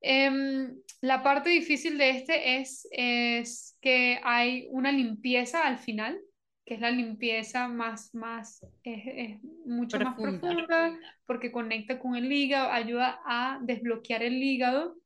Em, 0.00 0.76
la 1.00 1.22
parte 1.22 1.50
difícil 1.50 1.98
de 1.98 2.10
este 2.10 2.58
es, 2.58 2.88
es 2.90 3.76
que 3.80 4.20
hay 4.22 4.68
una 4.70 4.92
limpieza 4.92 5.66
al 5.66 5.78
final, 5.78 6.18
que 6.64 6.74
es 6.74 6.80
la 6.80 6.90
limpieza 6.90 7.68
más, 7.68 8.14
más, 8.14 8.62
es, 8.82 9.02
es 9.06 9.42
mucho 9.64 9.98
más 9.98 10.14
Profunda. 10.14 10.40
profunda 10.40 10.98
porque 11.26 11.50
conecta 11.50 11.98
con 11.98 12.14
el 12.14 12.30
hígado, 12.30 12.70
ayuda 12.70 13.20
a 13.24 13.58
desbloquear 13.62 14.22
el 14.22 14.42
hígado 14.42 14.96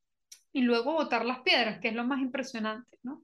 y 0.53 0.63
luego 0.63 0.93
botar 0.95 1.25
las 1.25 1.41
piedras, 1.41 1.81
que 1.81 1.89
es 1.89 1.95
lo 1.95 2.05
más 2.05 2.21
impresionante, 2.21 2.99
¿no? 3.03 3.23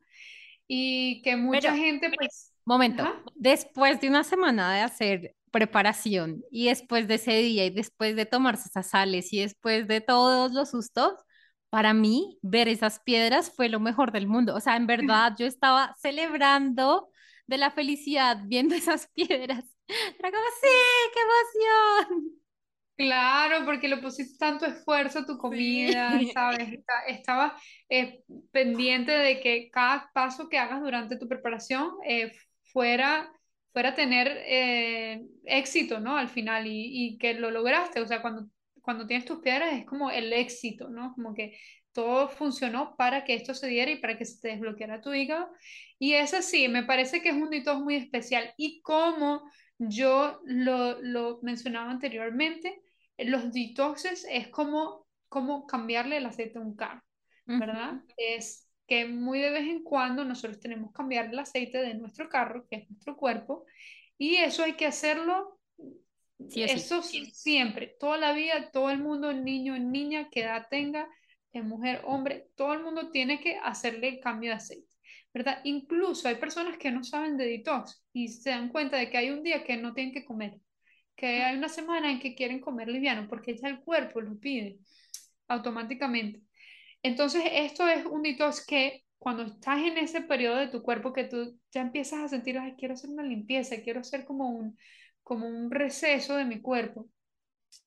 Y 0.67 1.23
que 1.23 1.37
mucha 1.37 1.61
Pero, 1.61 1.75
gente, 1.75 2.11
pues, 2.17 2.53
momento, 2.65 3.03
ajá, 3.03 3.23
después 3.35 4.01
de 4.01 4.09
una 4.09 4.25
semana 4.25 4.75
de 4.75 4.81
hacer 4.83 5.35
preparación 5.51 6.43
y 6.51 6.67
después 6.67 7.09
de 7.09 7.15
ese 7.15 7.39
día 7.39 7.65
y 7.67 7.71
después 7.71 8.17
de 8.17 8.27
tomarse 8.27 8.69
esas 8.69 8.91
sales 8.91 9.33
y 9.33 9.41
después 9.41 9.89
de 9.89 10.01
todos 10.01 10.53
los 10.53 10.71
sustos, 10.71 11.15
para 11.71 11.95
mí 11.95 12.39
ver 12.43 12.69
esas 12.69 13.01
piedras 13.01 13.53
fue 13.55 13.69
lo 13.69 13.81
mejor 13.81 14.13
del 14.13 14.27
mundo. 14.27 14.55
O 14.55 14.61
sea, 14.61 14.77
en 14.77 14.87
verdad 14.87 15.35
yo 15.39 15.47
estaba 15.47 15.95
celebrando 16.01 17.11
de 17.47 17.59
la 17.59 17.71
felicidad 17.71 18.39
viendo 18.47 18.75
esas 18.75 19.09
piedras. 19.15 19.65
Era 20.19 20.31
como, 20.31 20.45
sí, 20.61 20.69
qué 21.15 21.21
emoción. 21.21 22.39
Claro, 22.99 23.65
porque 23.65 23.87
le 23.87 23.99
pusiste 23.99 24.37
tanto 24.39 24.67
esfuerzo 24.67 25.21
a 25.21 25.27
tu 25.27 25.39
comida, 25.39 26.25
Sí. 26.25 26.33
¿sabes? 26.35 26.69
Esta- 26.73 27.05
Estaba 27.07 27.57
eh, 27.89 28.25
pendiente 28.51 29.13
de 29.13 29.41
que 29.41 29.71
cada 29.71 30.11
paso 30.13 30.49
que 30.49 30.59
hagas 30.59 30.81
durante 30.83 31.17
tu 31.17 31.29
preparación 31.29 31.93
eh, 32.05 32.33
fuera, 32.73 33.31
fuera 33.73 33.91
a 33.91 33.95
tener 33.95 34.27
eh, 34.47 35.23
éxito, 35.45 36.01
¿no? 36.01 36.17
Al 36.17 36.29
final 36.29 36.67
y, 36.67 37.13
y 37.15 37.19
que 37.19 37.35
lo 37.35 37.53
lograste. 37.53 38.01
O 38.01 38.07
sea, 38.07 38.21
cuando, 38.21 38.49
cuando 38.83 39.07
tienes 39.07 39.25
tus 39.27 39.39
piedras 39.41 39.75
es 39.75 39.87
como 39.87 40.11
el 40.11 40.33
éxito, 40.33 40.89
¿no? 40.91 41.13
Como 41.15 41.35
que 41.35 41.57
todo 41.93 42.29
funcionó 42.29 42.97
para 42.97 43.25
que 43.25 43.35
esto 43.35 43.55
se 43.55 43.69
diera 43.69 43.93
y 43.93 44.01
para 44.01 44.19
que 44.19 44.25
se 44.25 44.41
te 44.41 44.49
desbloqueara 44.49 45.01
tu 45.01 45.15
hígado. 45.15 45.49
Y 46.01 46.15
eso 46.15 46.43
sí, 46.43 46.67
me 46.69 46.83
parece 46.85 47.23
que 47.23 47.29
es 47.31 47.37
un 47.37 47.51
detox 47.51 47.81
muy 47.81 47.95
especial. 47.97 48.53
Y 48.57 48.81
como 48.83 49.49
yo 49.79 50.41
lo, 50.45 51.01
lo 51.01 51.39
mencionaba 51.43 51.91
anteriormente, 51.93 52.81
los 53.19 53.53
detoxes 53.53 54.27
es 54.31 54.49
como, 54.49 55.07
como 55.29 55.67
cambiarle 55.67 56.19
el 56.19 56.27
aceite 56.27 56.59
a 56.59 56.63
un 56.63 56.77
carro, 56.77 57.03
¿verdad? 57.47 58.03
Es 58.17 58.69
que 58.87 59.07
muy 59.07 59.41
de 59.41 59.51
vez 59.51 59.69
en 59.69 59.83
cuando 59.83 60.25
nosotros 60.25 60.61
tenemos 60.61 60.91
que 60.91 60.97
cambiar 60.97 61.27
el 61.27 61.39
aceite 61.39 61.79
de 61.79 61.95
nuestro 61.95 62.29
carro, 62.29 62.67
que 62.69 62.77
es 62.77 62.91
nuestro 62.91 63.17
cuerpo, 63.17 63.65
y 64.17 64.37
eso 64.37 64.63
hay 64.63 64.75
que 64.75 64.87
hacerlo, 64.87 65.61
Sí 66.49 66.63
eso 66.63 67.03
sí, 67.03 67.27
siempre, 67.33 67.97
toda 67.99 68.17
la 68.17 68.33
vida, 68.33 68.71
todo 68.71 68.91
el 68.91 68.99
mundo, 68.99 69.33
niño, 69.33 69.77
niña, 69.79 70.31
que 70.31 70.43
edad 70.43 70.69
tenga, 70.71 71.09
eh, 71.53 71.63
mujer, 71.63 72.03
hombre, 72.05 72.47
todo 72.55 72.75
el 72.75 72.83
mundo 72.83 73.11
tiene 73.11 73.41
que 73.41 73.57
hacerle 73.57 74.09
el 74.09 74.21
cambio 74.21 74.51
de 74.51 74.57
aceite. 74.57 74.89
¿verdad? 75.33 75.61
Incluso 75.65 76.29
hay 76.29 76.37
personas 76.37 76.79
que 76.79 76.91
no 76.91 77.05
saben 77.05 77.37
de 77.37 77.47
detox 77.47 78.03
y 78.13 78.29
se 78.29 78.51
dan 78.51 78.71
cuenta 78.71 78.97
de 78.97 79.11
que 79.11 79.19
hay 79.19 79.31
un 79.31 79.43
día 79.43 79.65
que 79.65 79.77
no 79.77 79.95
tienen 79.95 80.13
que 80.13 80.25
comer 80.25 80.55
que 81.19 81.43
hay 81.45 81.59
una 81.59 81.69
semana 81.71 82.13
en 82.13 82.21
que 82.21 82.37
quieren 82.37 82.61
comer 82.61 82.89
liviano 82.89 83.29
porque 83.29 83.57
ya 83.59 83.69
el 83.69 83.81
cuerpo 83.83 84.23
lo 84.23 84.39
pide 84.41 84.79
automáticamente. 85.49 86.43
Entonces, 87.03 87.43
esto 87.53 87.89
es 87.89 88.07
un 88.07 88.23
detox 88.23 88.67
que 88.67 89.05
cuando 89.19 89.45
estás 89.45 89.81
en 89.81 89.99
ese 89.99 90.23
periodo 90.23 90.59
de 90.59 90.69
tu 90.69 90.83
cuerpo 90.83 91.13
que 91.13 91.25
tú 91.25 91.59
ya 91.73 91.83
empiezas 91.83 92.21
a 92.21 92.29
sentir, 92.29 92.59
ay, 92.59 92.75
quiero 92.79 92.95
hacer 92.95 93.11
una 93.11 93.23
limpieza, 93.25 93.83
quiero 93.83 94.01
hacer 94.01 94.25
como 94.27 94.51
un, 94.51 94.79
como 95.23 95.49
un 95.49 95.71
receso 95.71 96.37
de 96.37 96.45
mi 96.45 96.61
cuerpo, 96.63 97.09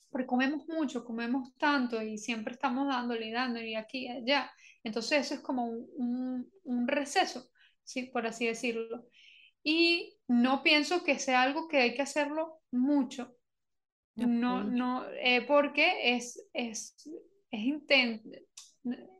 porque 0.09 0.27
comemos 0.27 0.67
mucho, 0.67 1.05
comemos 1.05 1.55
tanto 1.57 2.01
y 2.01 2.17
siempre 2.17 2.53
estamos 2.53 2.87
dándole 2.87 3.27
y 3.27 3.31
dándole 3.31 3.69
y 3.71 3.75
aquí 3.75 4.05
y 4.05 4.09
allá. 4.09 4.51
Entonces, 4.83 5.21
eso 5.25 5.35
es 5.35 5.39
como 5.41 5.65
un, 5.65 5.87
un, 5.97 6.51
un 6.63 6.87
receso, 6.87 7.49
¿sí? 7.83 8.03
por 8.03 8.27
así 8.27 8.47
decirlo. 8.47 9.07
Y 9.63 10.17
no 10.27 10.63
pienso 10.63 11.03
que 11.03 11.19
sea 11.19 11.43
algo 11.43 11.67
que 11.67 11.77
hay 11.77 11.93
que 11.93 12.01
hacerlo 12.01 12.61
mucho, 12.71 13.35
no, 14.15 14.63
no, 14.63 15.05
eh, 15.13 15.43
porque 15.47 16.15
es, 16.15 16.47
es, 16.53 16.95
es 17.49 17.59
intenso, 17.59 18.29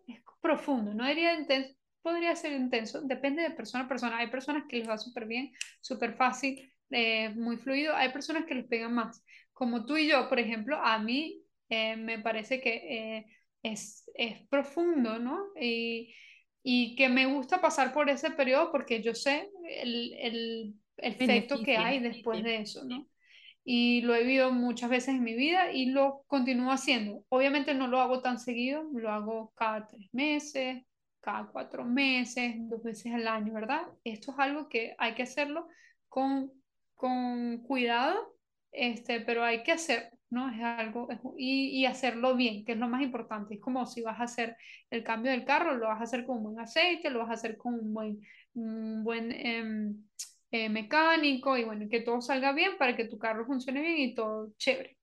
es 0.08 0.22
profundo, 0.42 0.94
no 0.94 1.08
diría 1.08 1.40
intenso, 1.40 1.74
podría 2.02 2.36
ser 2.36 2.54
intenso, 2.54 3.02
depende 3.02 3.42
de 3.42 3.52
persona 3.52 3.86
a 3.86 3.88
persona. 3.88 4.18
Hay 4.18 4.28
personas 4.28 4.64
que 4.68 4.78
les 4.78 4.90
va 4.90 4.98
súper 4.98 5.26
bien, 5.26 5.52
súper 5.80 6.16
fácil, 6.16 6.72
eh, 6.90 7.30
muy 7.30 7.58
fluido, 7.58 7.96
hay 7.96 8.10
personas 8.10 8.46
que 8.46 8.56
les 8.56 8.68
pegan 8.68 8.94
más. 8.94 9.24
Como 9.54 9.86
tú 9.86 9.98
y 9.98 10.08
yo, 10.08 10.28
por 10.28 10.40
ejemplo, 10.40 10.78
a 10.84 11.00
mí 11.00 11.42
eh, 11.70 11.96
me 11.96 12.20
parece 12.20 12.60
que 12.60 13.26
es, 13.64 14.10
es 14.16 14.48
profundo, 14.50 15.20
¿no? 15.20 15.48
Y, 15.60 16.14
y 16.64 16.96
que 16.96 17.10
me 17.10 17.26
gusta 17.26 17.62
pasar 17.62 17.92
por 17.94 18.10
ese 18.10 18.32
periodo 18.32 18.72
porque 18.72 19.02
yo 19.02 19.16
sé 19.16 19.50
el, 19.68 20.14
el 20.20 20.74
efecto 20.98 21.62
que 21.64 21.78
hay 21.78 22.00
después 22.00 22.44
de 22.44 22.58
eso, 22.58 22.84
¿no? 22.86 23.08
y 23.64 24.02
lo 24.02 24.16
he 24.16 24.22
vivido 24.24 24.52
muchas 24.52 24.90
veces 24.90 25.10
en 25.10 25.24
mi 25.24 25.36
vida 25.36 25.72
y 25.72 25.88
lo 25.88 26.24
continúo 26.28 26.72
haciendo. 26.72 27.24
Obviamente 27.30 27.74
no 27.74 27.88
lo 27.88 28.00
hago 28.00 28.22
tan 28.22 28.40
seguido, 28.40 28.84
lo 28.94 29.12
hago 29.12 29.54
cada 29.56 29.88
tres 29.88 30.10
meses, 30.14 30.84
cada 31.20 31.48
cuatro 31.48 31.86
meses, 31.86 32.56
dos 32.58 32.82
veces 32.82 33.14
al 33.14 33.28
año, 33.28 33.54
¿verdad? 33.54 33.84
Esto 34.04 34.32
es 34.32 34.40
algo 34.40 34.68
que 34.68 34.96
hay 34.98 35.14
que 35.14 35.24
hacerlo 35.24 35.68
con, 36.10 36.52
con 36.96 37.60
cuidado, 37.60 38.36
este, 38.72 39.22
pero 39.22 39.44
hay 39.44 39.62
que 39.64 39.74
hacer, 39.74 40.12
¿no? 40.32 40.50
Es 40.50 40.62
algo, 40.62 41.10
y, 41.38 41.82
y, 41.82 41.86
hacerlo 41.86 42.36
bien, 42.36 42.66
que 42.66 42.72
es 42.74 42.78
lo 42.80 42.88
más 42.88 43.04
importante. 43.04 43.56
Es 43.56 43.62
como 43.62 43.86
si 43.86 44.02
vas 44.02 44.20
a 44.20 44.24
hacer 44.24 44.58
el 44.90 45.04
cambio 45.04 45.32
del 45.32 45.46
carro, 45.46 45.76
lo 45.76 45.88
vas 45.88 46.00
a 46.00 46.06
hacer 46.06 46.26
con 46.26 46.38
un 46.38 46.44
buen 46.44 46.60
aceite, 46.60 47.10
lo 47.10 47.20
vas 47.20 47.30
a 47.30 47.34
hacer 47.34 47.58
con 47.58 47.76
un 47.76 47.94
buen, 47.94 48.22
un 48.54 49.04
buen 49.04 49.32
em, 49.32 50.04
eh, 50.52 50.70
mecánico 50.70 51.58
y 51.58 51.64
bueno, 51.66 51.88
que 51.90 52.02
todo 52.02 52.22
salga 52.22 52.54
bien 52.54 52.78
para 52.78 52.96
que 52.96 53.06
tu 53.06 53.18
carro 53.20 53.46
funcione 53.46 53.82
bien 53.82 53.98
y 53.98 54.16
todo 54.16 54.54
chévere. 54.58 54.98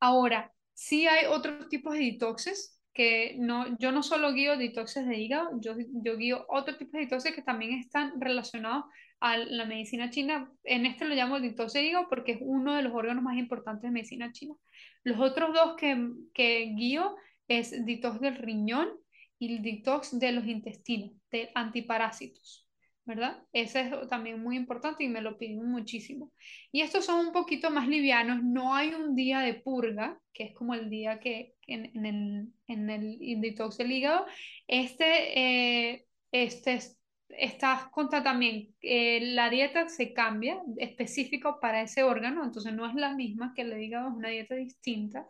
Ahora, 0.00 0.52
sí 0.72 1.06
hay 1.06 1.26
otros 1.26 1.68
tipos 1.68 1.94
de 1.94 2.00
detoxes 2.00 2.80
que 2.92 3.36
no, 3.38 3.76
yo 3.78 3.92
no 3.92 4.02
solo 4.02 4.32
guío 4.32 4.56
detoxes 4.56 5.06
de 5.06 5.16
hígado, 5.18 5.50
yo, 5.60 5.74
yo 5.78 6.16
guío 6.16 6.44
otro 6.48 6.76
tipo 6.76 6.96
de 6.96 7.04
detoxes 7.04 7.34
que 7.34 7.42
también 7.42 7.78
están 7.78 8.20
relacionados 8.20 8.84
a 9.22 9.36
la 9.36 9.64
medicina 9.66 10.10
china. 10.10 10.52
En 10.64 10.84
este 10.84 11.04
lo 11.04 11.14
llamo 11.14 11.38
detox 11.38 11.74
de 11.74 11.84
hígado 11.84 12.08
porque 12.08 12.32
es 12.32 12.38
uno 12.40 12.74
de 12.74 12.82
los 12.82 12.92
órganos 12.92 13.22
más 13.22 13.38
importantes 13.38 13.82
de 13.82 13.92
medicina 13.92 14.32
china. 14.32 14.54
Los 15.04 15.20
otros 15.20 15.54
dos 15.54 15.76
que, 15.76 16.08
que 16.34 16.74
guío 16.76 17.14
es 17.46 17.86
detox 17.86 18.20
del 18.20 18.34
riñón 18.34 18.88
y 19.38 19.54
el 19.54 19.62
detox 19.62 20.18
de 20.18 20.32
los 20.32 20.46
intestinos, 20.46 21.12
de 21.30 21.50
antiparásitos. 21.54 22.68
¿verdad? 23.04 23.42
Ese 23.52 23.80
es 23.80 24.08
también 24.08 24.40
muy 24.40 24.56
importante 24.56 25.02
y 25.04 25.08
me 25.08 25.22
lo 25.22 25.36
piden 25.36 25.68
muchísimo. 25.70 26.32
Y 26.70 26.82
estos 26.82 27.04
son 27.04 27.26
un 27.26 27.32
poquito 27.32 27.70
más 27.70 27.88
livianos, 27.88 28.42
no 28.44 28.74
hay 28.74 28.90
un 28.90 29.16
día 29.16 29.40
de 29.40 29.54
purga, 29.54 30.20
que 30.32 30.44
es 30.44 30.54
como 30.54 30.74
el 30.74 30.88
día 30.88 31.18
que, 31.18 31.54
en, 31.66 32.06
el, 32.06 32.48
en 32.68 32.90
el 32.90 33.40
detox 33.40 33.76
del 33.78 33.90
hígado. 33.92 34.26
Este, 34.68 35.38
eh, 35.38 36.06
este 36.30 36.78
estás 37.38 37.86
contra 37.86 38.22
también, 38.22 38.74
eh, 38.82 39.20
la 39.32 39.50
dieta 39.50 39.88
se 39.88 40.12
cambia 40.12 40.62
específico 40.78 41.58
para 41.60 41.82
ese 41.82 42.02
órgano, 42.02 42.44
entonces 42.44 42.72
no 42.72 42.86
es 42.88 42.94
la 42.94 43.14
misma 43.14 43.52
que 43.54 43.62
hígado, 43.62 44.08
es 44.08 44.14
una 44.14 44.28
dieta 44.28 44.54
distinta. 44.54 45.26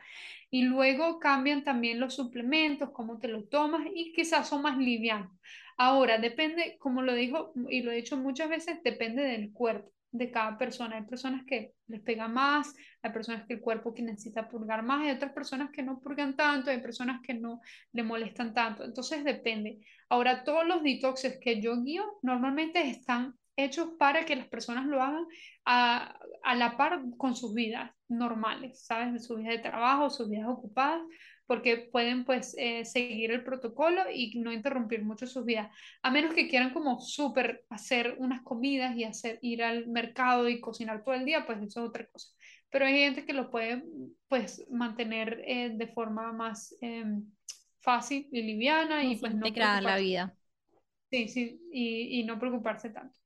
Y 0.50 0.62
luego 0.64 1.18
cambian 1.18 1.64
también 1.64 2.00
los 2.00 2.14
suplementos, 2.14 2.90
cómo 2.90 3.18
te 3.18 3.28
lo 3.28 3.44
tomas 3.44 3.82
y 3.94 4.12
quizás 4.12 4.48
son 4.48 4.62
más 4.62 4.78
livianos. 4.78 5.30
Ahora, 5.76 6.18
depende, 6.18 6.76
como 6.78 7.02
lo 7.02 7.14
dijo 7.14 7.52
y 7.68 7.82
lo 7.82 7.92
he 7.92 7.96
dicho 7.96 8.16
muchas 8.16 8.48
veces, 8.50 8.82
depende 8.82 9.22
del 9.22 9.52
cuerpo 9.52 9.90
de 10.12 10.30
cada 10.30 10.56
persona. 10.56 10.96
Hay 10.96 11.04
personas 11.04 11.44
que 11.46 11.72
les 11.88 12.00
pega 12.02 12.28
más, 12.28 12.74
hay 13.02 13.10
personas 13.10 13.44
que 13.46 13.54
el 13.54 13.60
cuerpo 13.60 13.92
que 13.92 14.02
necesita 14.02 14.48
purgar 14.48 14.82
más, 14.82 15.02
hay 15.02 15.10
otras 15.10 15.32
personas 15.32 15.70
que 15.70 15.82
no 15.82 16.00
purgan 16.00 16.36
tanto, 16.36 16.70
hay 16.70 16.80
personas 16.80 17.20
que 17.22 17.34
no 17.34 17.60
le 17.92 18.02
molestan 18.02 18.54
tanto. 18.54 18.84
Entonces 18.84 19.24
depende. 19.24 19.80
Ahora, 20.08 20.44
todos 20.44 20.66
los 20.66 20.82
detoxes 20.82 21.38
que 21.40 21.60
yo 21.60 21.82
guío 21.82 22.04
normalmente 22.22 22.86
están 22.88 23.34
hechos 23.56 23.90
para 23.98 24.24
que 24.24 24.36
las 24.36 24.48
personas 24.48 24.86
lo 24.86 25.02
hagan 25.02 25.26
a, 25.64 26.18
a 26.42 26.54
la 26.54 26.76
par 26.76 27.02
con 27.16 27.34
sus 27.34 27.54
vidas 27.54 27.90
normales, 28.08 28.84
¿sabes? 28.84 29.24
Sus 29.26 29.38
vidas 29.38 29.56
de 29.56 29.70
trabajo, 29.70 30.10
sus 30.10 30.28
vidas 30.28 30.48
ocupadas, 30.48 31.02
porque 31.46 31.76
pueden 31.76 32.24
pues 32.24 32.54
eh, 32.58 32.84
seguir 32.84 33.30
el 33.32 33.44
protocolo 33.44 34.02
y 34.12 34.38
no 34.40 34.52
interrumpir 34.52 35.04
mucho 35.04 35.26
sus 35.26 35.44
vidas, 35.44 35.70
a 36.02 36.10
menos 36.10 36.34
que 36.34 36.48
quieran 36.48 36.72
como 36.72 37.00
súper 37.00 37.64
hacer 37.70 38.16
unas 38.18 38.42
comidas 38.42 38.96
y 38.96 39.04
hacer 39.04 39.38
ir 39.42 39.62
al 39.62 39.86
mercado 39.88 40.48
y 40.48 40.60
cocinar 40.60 41.04
todo 41.04 41.14
el 41.14 41.24
día, 41.24 41.44
pues 41.46 41.58
eso 41.58 41.82
es 41.82 41.88
otra 41.88 42.06
cosa. 42.06 42.28
Pero 42.70 42.86
hay 42.86 42.94
gente 42.94 43.26
que 43.26 43.34
lo 43.34 43.50
puede 43.50 43.84
pues 44.28 44.64
mantener 44.70 45.42
eh, 45.46 45.70
de 45.74 45.86
forma 45.88 46.32
más 46.32 46.74
em, 46.80 47.26
fácil 47.80 48.28
y 48.32 48.42
liviana 48.42 49.04
y 49.04 49.16
pues 49.16 49.34
no 49.34 49.46
la 49.80 49.96
vida. 49.96 50.34
Sí, 51.10 51.28
sí, 51.28 51.60
y, 51.70 52.20
y 52.20 52.24
no 52.24 52.38
preocuparse 52.38 52.88
tanto. 52.90 53.18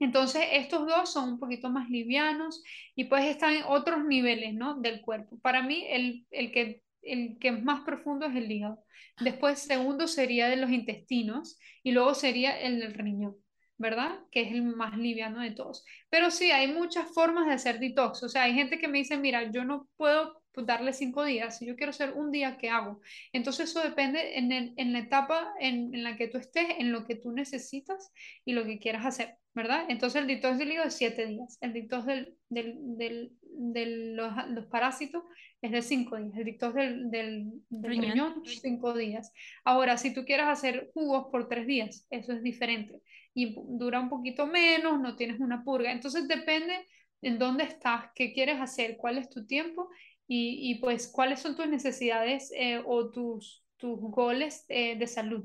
Entonces, 0.00 0.42
estos 0.52 0.86
dos 0.86 1.12
son 1.12 1.34
un 1.34 1.38
poquito 1.38 1.70
más 1.70 1.90
livianos 1.90 2.62
y 2.96 3.04
pues 3.04 3.24
están 3.26 3.54
en 3.54 3.64
otros 3.64 4.04
niveles, 4.04 4.54
¿no? 4.54 4.80
Del 4.80 5.02
cuerpo. 5.02 5.38
Para 5.40 5.62
mí, 5.62 5.84
el, 5.88 6.26
el 6.30 6.52
que 6.52 6.82
el 7.02 7.38
que 7.38 7.48
es 7.48 7.62
más 7.62 7.82
profundo 7.82 8.26
es 8.26 8.36
el 8.36 8.50
hígado. 8.50 8.84
Después, 9.20 9.60
segundo 9.60 10.06
sería 10.08 10.48
de 10.48 10.56
los 10.56 10.70
intestinos 10.70 11.58
y 11.82 11.92
luego 11.92 12.14
sería 12.14 12.58
el 12.60 12.80
del 12.80 12.94
riñón, 12.94 13.36
¿verdad? 13.76 14.20
Que 14.30 14.42
es 14.42 14.52
el 14.52 14.62
más 14.62 14.96
liviano 14.96 15.40
de 15.40 15.52
todos. 15.52 15.84
Pero 16.08 16.30
sí, 16.30 16.50
hay 16.50 16.72
muchas 16.72 17.12
formas 17.12 17.46
de 17.46 17.54
hacer 17.54 17.78
detox. 17.78 18.22
O 18.22 18.28
sea, 18.28 18.44
hay 18.44 18.54
gente 18.54 18.78
que 18.78 18.88
me 18.88 18.98
dice, 18.98 19.16
mira, 19.18 19.50
yo 19.50 19.64
no 19.64 19.88
puedo 19.96 20.39
darle 20.56 20.92
cinco 20.92 21.24
días, 21.24 21.58
si 21.58 21.66
yo 21.66 21.76
quiero 21.76 21.90
hacer 21.90 22.12
un 22.12 22.30
día, 22.30 22.56
¿qué 22.58 22.68
hago? 22.68 23.00
Entonces 23.32 23.70
eso 23.70 23.80
depende 23.80 24.38
en, 24.38 24.52
en 24.52 24.92
la 24.92 24.98
etapa 24.98 25.54
en, 25.60 25.94
en, 25.94 26.02
la 26.02 26.16
que 26.16 26.28
tú 26.28 26.38
estés, 26.38 26.66
en 26.78 26.92
lo 26.92 27.06
que 27.06 27.16
tú 27.16 27.32
necesitas 27.32 28.12
y 28.44 28.52
lo 28.52 28.64
que 28.64 28.78
quieras 28.78 29.06
hacer, 29.06 29.36
¿verdad? 29.54 29.86
Entonces 29.88 30.20
el 30.20 30.28
detox 30.28 30.58
del 30.58 30.72
hígado 30.72 30.88
es 30.88 30.94
siete 30.94 31.26
días, 31.26 31.58
el 31.60 31.72
detox 31.72 32.06
del, 32.06 32.36
del, 32.48 32.76
del, 32.96 33.32
de 33.42 33.86
los, 34.14 34.32
los, 34.48 34.66
parásitos 34.66 35.22
es 35.62 35.70
de 35.70 35.82
cinco 35.82 36.16
días, 36.16 36.36
el 36.36 36.44
detox 36.44 36.74
del, 36.74 37.10
del, 37.10 37.50
del 37.68 37.90
riñón, 37.90 38.42
cinco 38.44 38.94
días. 38.94 39.32
Ahora, 39.64 39.96
si 39.96 40.12
tú 40.12 40.24
quieres 40.24 40.46
hacer 40.46 40.90
jugos 40.94 41.28
por 41.30 41.48
tres 41.48 41.66
días, 41.66 42.06
eso 42.10 42.32
es 42.32 42.42
diferente 42.42 43.00
y 43.34 43.54
dura 43.56 44.00
un 44.00 44.08
poquito 44.08 44.46
menos, 44.46 45.00
no 45.00 45.16
tienes 45.16 45.40
una 45.40 45.62
purga. 45.62 45.92
Entonces 45.92 46.26
depende 46.26 46.86
en 47.22 47.38
dónde 47.38 47.64
estás, 47.64 48.06
qué 48.14 48.32
quieres 48.32 48.60
hacer, 48.60 48.96
cuál 48.96 49.18
es 49.18 49.28
tu 49.28 49.46
tiempo 49.46 49.90
y, 50.32 50.70
y 50.70 50.74
pues 50.76 51.08
cuáles 51.08 51.40
son 51.40 51.56
tus 51.56 51.66
necesidades 51.66 52.52
eh, 52.54 52.80
o 52.86 53.10
tus, 53.10 53.64
tus 53.76 53.98
goles 53.98 54.64
eh, 54.68 54.96
de 54.96 55.08
salud. 55.08 55.44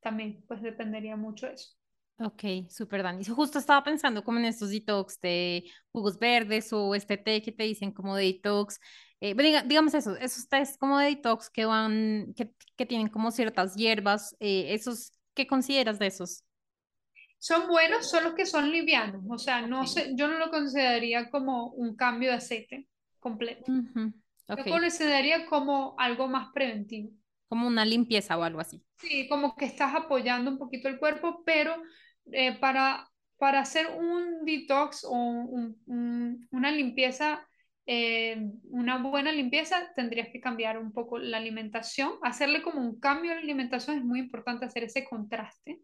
También, 0.00 0.42
pues 0.48 0.62
dependería 0.62 1.16
mucho 1.16 1.48
eso. 1.48 1.72
Ok, 2.18 2.70
súper 2.70 3.02
Dani. 3.02 3.26
Justo 3.26 3.58
estaba 3.58 3.84
pensando 3.84 4.24
como 4.24 4.38
en 4.38 4.46
estos 4.46 4.70
detox 4.70 5.20
de 5.20 5.64
jugos 5.90 6.18
verdes 6.18 6.72
o 6.72 6.94
este 6.94 7.18
té 7.18 7.42
que 7.42 7.52
te 7.52 7.64
dicen 7.64 7.92
como 7.92 8.16
de 8.16 8.24
detox. 8.24 8.80
Eh, 9.20 9.34
digamos 9.66 9.92
eso, 9.92 10.16
esos 10.16 10.48
tés 10.48 10.78
como 10.78 10.98
de 10.98 11.10
detox 11.10 11.50
que 11.50 11.66
van, 11.66 12.32
que, 12.34 12.54
que 12.74 12.86
tienen 12.86 13.08
como 13.08 13.32
ciertas 13.32 13.76
hierbas, 13.76 14.34
esos, 14.40 15.12
¿qué 15.34 15.46
consideras 15.46 15.98
de 15.98 16.06
esos? 16.06 16.42
Son 17.38 17.68
buenos, 17.68 18.08
solo 18.08 18.34
que 18.34 18.46
son 18.46 18.72
livianos. 18.72 19.24
O 19.28 19.36
sea, 19.36 19.66
no 19.66 19.86
sé, 19.86 20.12
yo 20.14 20.26
no 20.26 20.38
lo 20.38 20.48
consideraría 20.48 21.28
como 21.28 21.66
un 21.72 21.96
cambio 21.96 22.30
de 22.30 22.36
aceite 22.36 22.88
completo. 23.20 23.70
Yo 24.48 24.64
consideraría 24.64 25.46
como 25.46 25.94
algo 25.98 26.28
más 26.28 26.48
preventivo. 26.52 27.10
Como 27.48 27.66
una 27.66 27.84
limpieza 27.84 28.36
o 28.36 28.42
algo 28.42 28.60
así. 28.60 28.82
Sí, 28.98 29.28
como 29.28 29.56
que 29.56 29.66
estás 29.66 29.94
apoyando 29.94 30.50
un 30.50 30.58
poquito 30.58 30.88
el 30.88 30.98
cuerpo, 30.98 31.42
pero 31.44 31.74
eh, 32.30 32.58
para, 32.58 33.08
para 33.36 33.60
hacer 33.60 33.88
un 33.88 34.44
detox 34.44 35.04
o 35.04 35.12
una 35.86 36.70
limpieza, 36.70 37.46
eh, 37.86 38.50
una 38.64 38.98
buena 38.98 39.32
limpieza, 39.32 39.92
tendrías 39.94 40.28
que 40.32 40.40
cambiar 40.40 40.78
un 40.78 40.92
poco 40.92 41.18
la 41.18 41.38
alimentación. 41.38 42.12
Hacerle 42.22 42.62
como 42.62 42.80
un 42.80 42.98
cambio 42.98 43.32
de 43.32 43.38
alimentación 43.38 43.98
es 43.98 44.04
muy 44.04 44.20
importante 44.20 44.64
hacer 44.64 44.84
ese 44.84 45.04
contraste. 45.04 45.80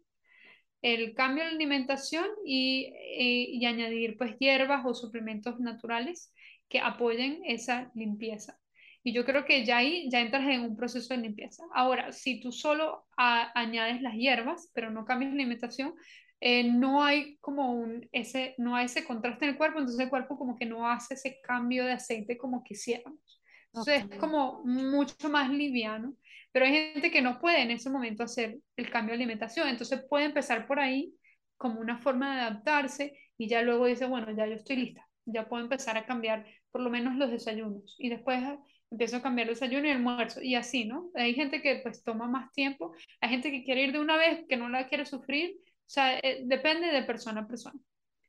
El 0.81 1.15
cambio 1.15 1.45
de 1.45 1.51
alimentación 1.51 2.27
y, 2.47 2.95
eh, 2.95 3.47
y 3.51 3.67
añadir 3.67 4.17
pues 4.17 4.39
hierbas 4.39 4.87
o 4.87 4.95
suplementos 4.95 5.59
naturales 5.59 6.33
que 6.69 6.81
apoyen 6.81 7.41
esa 7.45 7.91
limpieza. 7.95 8.59
Y 9.03 9.13
yo 9.13 9.25
creo 9.25 9.45
que 9.45 9.65
ya 9.65 9.79
ahí 9.79 10.09
ya 10.11 10.21
entras 10.21 10.47
en 10.49 10.61
un 10.61 10.77
proceso 10.77 11.15
de 11.15 11.21
limpieza. 11.21 11.65
Ahora, 11.75 12.13
si 12.13 12.41
tú 12.41 12.53
solo 12.53 13.07
añades 13.17 14.03
las 14.03 14.15
hierbas, 14.15 14.71
pero 14.75 14.91
no 14.91 15.05
cambias 15.05 15.33
la 15.33 15.37
alimentación, 15.37 15.95
eh, 16.41 16.65
no 16.65 17.03
hay 17.03 17.37
como 17.39 17.73
un, 17.73 18.09
ese, 18.13 18.55
no 18.59 18.77
hay 18.77 18.87
ese 18.87 19.05
contraste 19.05 19.45
en 19.45 19.53
el 19.53 19.57
cuerpo, 19.57 19.79
entonces 19.79 20.05
el 20.05 20.11
cuerpo 20.11 20.39
como 20.39 20.57
que 20.57 20.67
no 20.67 20.89
hace 20.89 21.15
ese 21.15 21.39
cambio 21.43 21.85
de 21.85 21.93
aceite 21.93 22.39
como 22.39 22.63
quisiéramos. 22.63 23.43
Entonces 23.67 24.05
es 24.11 24.19
como 24.19 24.63
mucho 24.65 25.29
más 25.29 25.51
liviano, 25.51 26.15
pero 26.53 26.65
hay 26.65 26.93
gente 26.93 27.11
que 27.11 27.23
no 27.23 27.39
puede 27.41 27.63
en 27.63 27.71
ese 27.71 27.91
momento 27.91 28.23
hacer 28.23 28.59
el 28.77 28.91
cambio 28.91 29.13
de 29.13 29.23
alimentación, 29.23 29.69
entonces 29.69 30.05
puede 30.09 30.27
empezar 30.27 30.67
por 30.67 30.81
ahí 30.81 31.13
como 31.57 31.81
una 31.81 31.99
forma 31.99 32.35
de 32.35 32.43
adaptarse 32.43 33.19
y 33.37 33.49
ya 33.49 33.63
luego 33.63 33.87
dice, 33.87 34.07
bueno, 34.07 34.31
ya 34.37 34.47
yo 34.47 34.55
estoy 34.55 34.77
lista, 34.77 35.08
ya 35.33 35.49
puedo 35.49 35.63
empezar 35.63 35.97
a 35.97 36.07
cambiar 36.07 36.47
por 36.71 36.81
lo 36.81 36.91
menos 36.91 37.17
los 37.17 37.31
desayunos 37.31 37.97
y 37.99 38.09
después 38.09 38.43
empiezo 38.91 39.17
a 39.17 39.23
cambiar 39.23 39.49
el 39.49 39.55
desayuno 39.55 39.87
y 39.87 39.91
el 39.91 39.97
almuerzo 39.97 40.43
y 40.43 40.55
así, 40.55 40.85
¿no? 40.85 41.11
Hay 41.15 41.35
gente 41.35 41.63
que 41.63 41.81
pues 41.83 42.03
toma 42.03 42.27
más 42.29 42.51
tiempo, 42.53 42.95
hay 43.21 43.31
gente 43.31 43.51
que 43.51 43.65
quiere 43.65 43.85
ir 43.85 43.93
de 43.93 44.01
una 44.01 44.17
vez, 44.17 44.45
que 44.49 44.57
no 44.57 44.69
la 44.69 44.89
quiere 44.89 45.05
sufrir, 45.07 45.57
o 45.61 45.91
sea, 45.91 46.19
eh, 46.19 46.43
depende 46.45 46.89
de 46.89 47.03
persona 47.03 47.43
a 47.43 47.47
persona. 47.47 47.79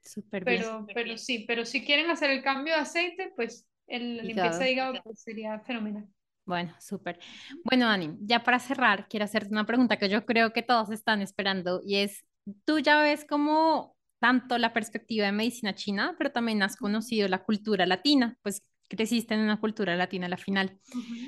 Súper 0.02 0.43
pero, 0.43 0.84
bien. 0.84 0.95
Pero 0.95 1.18
sí, 1.18 1.45
pero 1.47 1.66
si 1.66 1.84
quieren 1.86 2.10
hacer 2.10 2.30
el 2.30 2.41
cambio 2.41 2.74
de 2.74 2.82
aceite, 2.82 3.32
pues 3.36 3.68
el 3.88 4.18
limpieza 4.18 4.60
de 4.60 4.72
hígado 4.72 4.93
pues, 5.04 5.22
sería 5.22 5.60
fenomenal. 5.62 6.08
Bueno, 6.45 6.74
súper. 6.80 7.20
Bueno, 7.64 7.86
Dani, 7.86 8.18
ya 8.22 8.43
para 8.43 8.60
cerrar, 8.60 9.08
quiero 9.08 9.26
hacerte 9.26 9.52
una 9.52 9.66
pregunta 9.66 9.97
que 9.97 10.10
yo 10.10 10.26
creo 10.26 10.52
que 10.52 10.64
todos 10.64 10.89
están 10.89 11.22
esperando 11.22 11.82
y 11.84 11.97
es, 11.97 12.26
tú 12.66 12.80
ya 12.80 13.02
ves 13.04 13.24
como 13.24 13.95
tanto 14.20 14.57
la 14.57 14.74
perspectiva 14.74 15.26
de 15.26 15.32
medicina 15.32 15.74
china, 15.74 16.15
pero 16.17 16.32
también 16.32 16.61
has 16.61 16.76
conocido 16.76 17.28
la 17.28 17.43
cultura 17.43 17.86
latina, 17.86 18.38
pues 18.41 18.61
creciste 18.88 19.34
en 19.34 19.41
una 19.41 19.59
cultura 19.59 19.95
latina 19.95 20.26
a 20.26 20.30
la 20.30 20.38
final. 20.38 20.80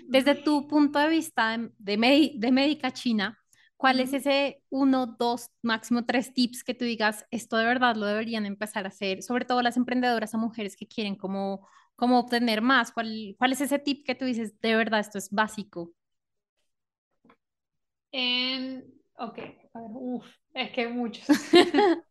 Desde 0.07 0.35
tu 0.35 0.67
punto 0.67 0.99
de 0.99 1.09
vista 1.09 1.57
de, 1.77 2.33
de, 2.35 2.51
médica 2.51 2.91
china, 2.91 3.37
¿cuál 3.77 3.99
es 3.99 4.13
ese 4.13 4.61
uno, 4.69 5.15
dos, 5.17 5.47
máximo 5.61 6.05
tres 6.05 6.33
tips 6.33 6.63
que 6.63 6.73
tú 6.73 6.85
digas, 6.85 7.25
esto 7.31 7.57
de 7.57 7.65
verdad 7.65 7.95
lo 7.95 8.05
deberían 8.05 8.45
empezar 8.45 8.85
a 8.85 8.89
hacer, 8.89 9.23
sobre 9.23 9.45
todo 9.45 9.61
las 9.61 9.77
emprendedoras 9.77 10.33
o 10.33 10.37
mujeres 10.37 10.75
que 10.75 10.87
quieren 10.87 11.15
como 11.15 11.67
cómo 11.95 12.19
obtener 12.19 12.61
más? 12.61 12.91
¿Cuál, 12.91 13.35
¿Cuál 13.37 13.53
es 13.53 13.61
ese 13.61 13.79
tip 13.79 14.05
que 14.05 14.15
tú 14.15 14.25
dices, 14.25 14.59
de 14.59 14.75
verdad, 14.75 14.99
esto 14.99 15.17
es 15.19 15.29
básico? 15.29 15.93
En, 18.11 18.83
ok, 19.17 19.37
a 19.73 19.79
ver, 19.79 19.91
uf, 19.93 20.25
es 20.53 20.71
que 20.71 20.87
muchos 20.89 21.25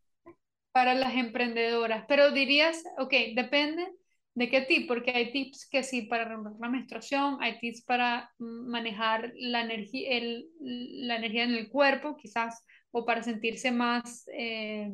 para 0.73 0.95
las 0.95 1.15
emprendedoras, 1.15 2.05
pero 2.09 2.31
dirías, 2.31 2.83
ok, 2.99 3.13
depende 3.35 3.87
de 4.35 4.49
qué 4.49 4.61
tip, 4.63 4.87
porque 4.87 5.11
hay 5.11 5.33
tips 5.33 5.69
que 5.69 5.83
sí 5.83 6.03
para 6.03 6.37
la 6.61 6.69
menstruación, 6.69 7.39
hay 7.41 7.59
tips 7.59 7.83
para 7.83 8.33
manejar 8.39 9.33
la 9.37 9.63
energía, 9.63 10.17
el, 10.17 10.49
la 10.61 11.17
energía 11.17 11.45
en 11.45 11.55
el 11.55 11.69
cuerpo, 11.69 12.17
quizás, 12.17 12.65
o 12.91 13.05
para 13.05 13.23
sentirse 13.23 13.71
más... 13.71 14.29
Eh, 14.33 14.93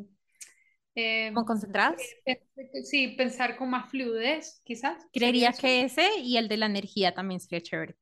eh, 0.99 1.31
concentradas? 1.35 2.01
sí, 2.85 3.09
pensar 3.09 3.59
con 3.59 3.68
más 3.68 3.91
fluidez, 3.91 4.62
quizás. 4.64 5.07
Creería 5.12 5.53
que 5.53 5.83
ese 5.83 6.20
y 6.20 6.39
el 6.39 6.49
de 6.49 6.57
la 6.57 6.66
energía 6.66 7.12
también 7.12 7.39
sería 7.39 7.61
chévere. 7.61 7.97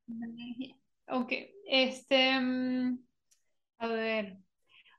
Ok, 1.09 1.33
este, 1.67 2.39
mm, 2.39 2.99
a 3.79 3.89
ver, 3.89 4.39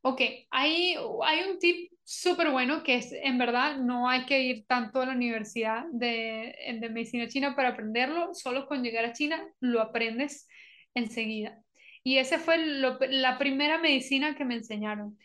ok, 0.02 0.22
hay, 0.52 0.96
hay 1.24 1.50
un 1.50 1.58
tip 1.58 1.95
súper 2.06 2.52
bueno 2.52 2.84
que 2.84 2.96
es, 2.96 3.12
en 3.12 3.38
verdad, 3.38 3.78
no 3.78 4.08
hay 4.08 4.26
que 4.26 4.40
ir 4.42 4.66
tanto 4.68 5.02
a 5.02 5.08
la 5.08 5.14
universidad 5.14 5.86
de, 5.92 6.56
de 6.80 6.90
medicina 6.90 7.28
china 7.28 7.56
para 7.56 7.70
aprenderlo, 7.70 8.34
solo 8.34 8.68
con 8.68 8.84
llegar 8.84 9.06
a 9.06 9.14
China 9.14 9.44
lo 9.60 9.82
aprendes 9.82 10.48
enseguida. 10.94 11.62
Y 12.04 12.20
esa 12.20 12.38
fue 12.38 12.58
la 12.60 13.38
primera 13.40 13.80
medicina 13.80 14.36
que 14.36 14.46
me 14.46 14.56
enseñaron. 14.56 15.18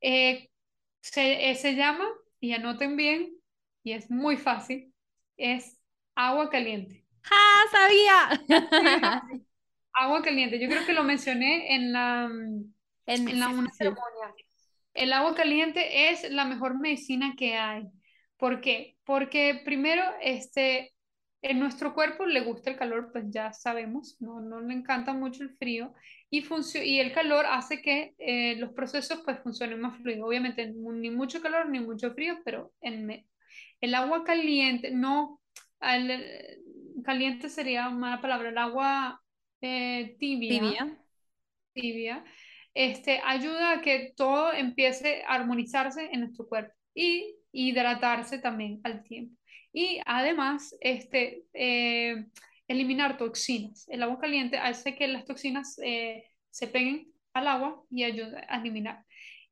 Eh, 0.00 0.48
se, 1.00 1.50
eh, 1.50 1.54
se 1.54 1.74
llama, 1.74 2.08
y 2.40 2.52
anoten 2.52 2.96
bien, 2.96 3.36
y 3.84 3.92
es 3.92 4.10
muy 4.10 4.38
fácil, 4.38 4.92
es 5.36 5.78
agua 6.14 6.48
caliente. 6.48 7.04
¡Ah, 7.30 7.62
sabía! 7.70 8.46
agua 9.92 10.22
caliente. 10.22 10.58
Yo 10.58 10.68
creo 10.68 10.86
que 10.86 10.92
lo 10.92 11.04
mencioné 11.04 11.74
en 11.74 11.92
la, 11.92 12.30
en, 13.06 13.40
la 13.40 13.48
una 13.48 13.70
ceremonia. 13.72 14.34
El 14.96 15.12
agua 15.12 15.34
caliente 15.34 16.10
es 16.10 16.30
la 16.30 16.44
mejor 16.44 16.78
medicina 16.78 17.34
que 17.36 17.54
hay. 17.54 17.84
¿Por 18.36 18.60
qué? 18.60 18.96
Porque 19.04 19.60
primero, 19.64 20.02
este, 20.20 20.94
en 21.42 21.60
nuestro 21.60 21.94
cuerpo 21.94 22.26
le 22.26 22.40
gusta 22.40 22.70
el 22.70 22.76
calor, 22.76 23.10
pues 23.12 23.24
ya 23.28 23.52
sabemos, 23.52 24.16
no, 24.20 24.40
no 24.40 24.60
le 24.60 24.74
encanta 24.74 25.12
mucho 25.12 25.42
el 25.42 25.50
frío 25.56 25.92
y, 26.30 26.44
y 26.84 26.98
el 26.98 27.12
calor 27.12 27.46
hace 27.46 27.80
que 27.82 28.14
eh, 28.18 28.56
los 28.56 28.72
procesos 28.72 29.22
pues 29.24 29.38
funcionen 29.40 29.80
más 29.80 29.96
fluidos. 30.00 30.26
Obviamente 30.26 30.72
ni 30.74 31.10
mucho 31.10 31.40
calor 31.40 31.68
ni 31.68 31.80
mucho 31.80 32.12
frío, 32.14 32.38
pero 32.44 32.72
en 32.80 33.26
el 33.80 33.94
agua 33.94 34.24
caliente, 34.24 34.90
no, 34.90 35.40
caliente 37.04 37.48
sería 37.48 37.88
una 37.88 37.98
mala 37.98 38.20
palabra, 38.20 38.48
el 38.48 38.58
agua 38.58 39.22
eh, 39.60 40.16
tibia, 40.18 40.60
tibia, 40.60 40.98
tibia 41.74 42.24
este, 42.76 43.22
ayuda 43.24 43.72
a 43.72 43.80
que 43.80 44.12
todo 44.14 44.52
empiece 44.52 45.22
a 45.26 45.36
armonizarse 45.36 46.10
en 46.12 46.20
nuestro 46.20 46.46
cuerpo 46.46 46.74
y 46.94 47.34
hidratarse 47.50 48.38
también 48.38 48.80
al 48.84 49.02
tiempo. 49.02 49.34
Y 49.72 49.98
además, 50.04 50.76
este, 50.80 51.44
eh, 51.54 52.26
eliminar 52.68 53.16
toxinas. 53.16 53.88
El 53.88 54.02
agua 54.02 54.18
caliente 54.18 54.58
hace 54.58 54.94
que 54.94 55.08
las 55.08 55.24
toxinas 55.24 55.78
eh, 55.82 56.24
se 56.50 56.66
peguen 56.66 57.10
al 57.32 57.48
agua 57.48 57.82
y 57.90 58.04
ayuda 58.04 58.44
a 58.46 58.60
eliminar. 58.60 59.06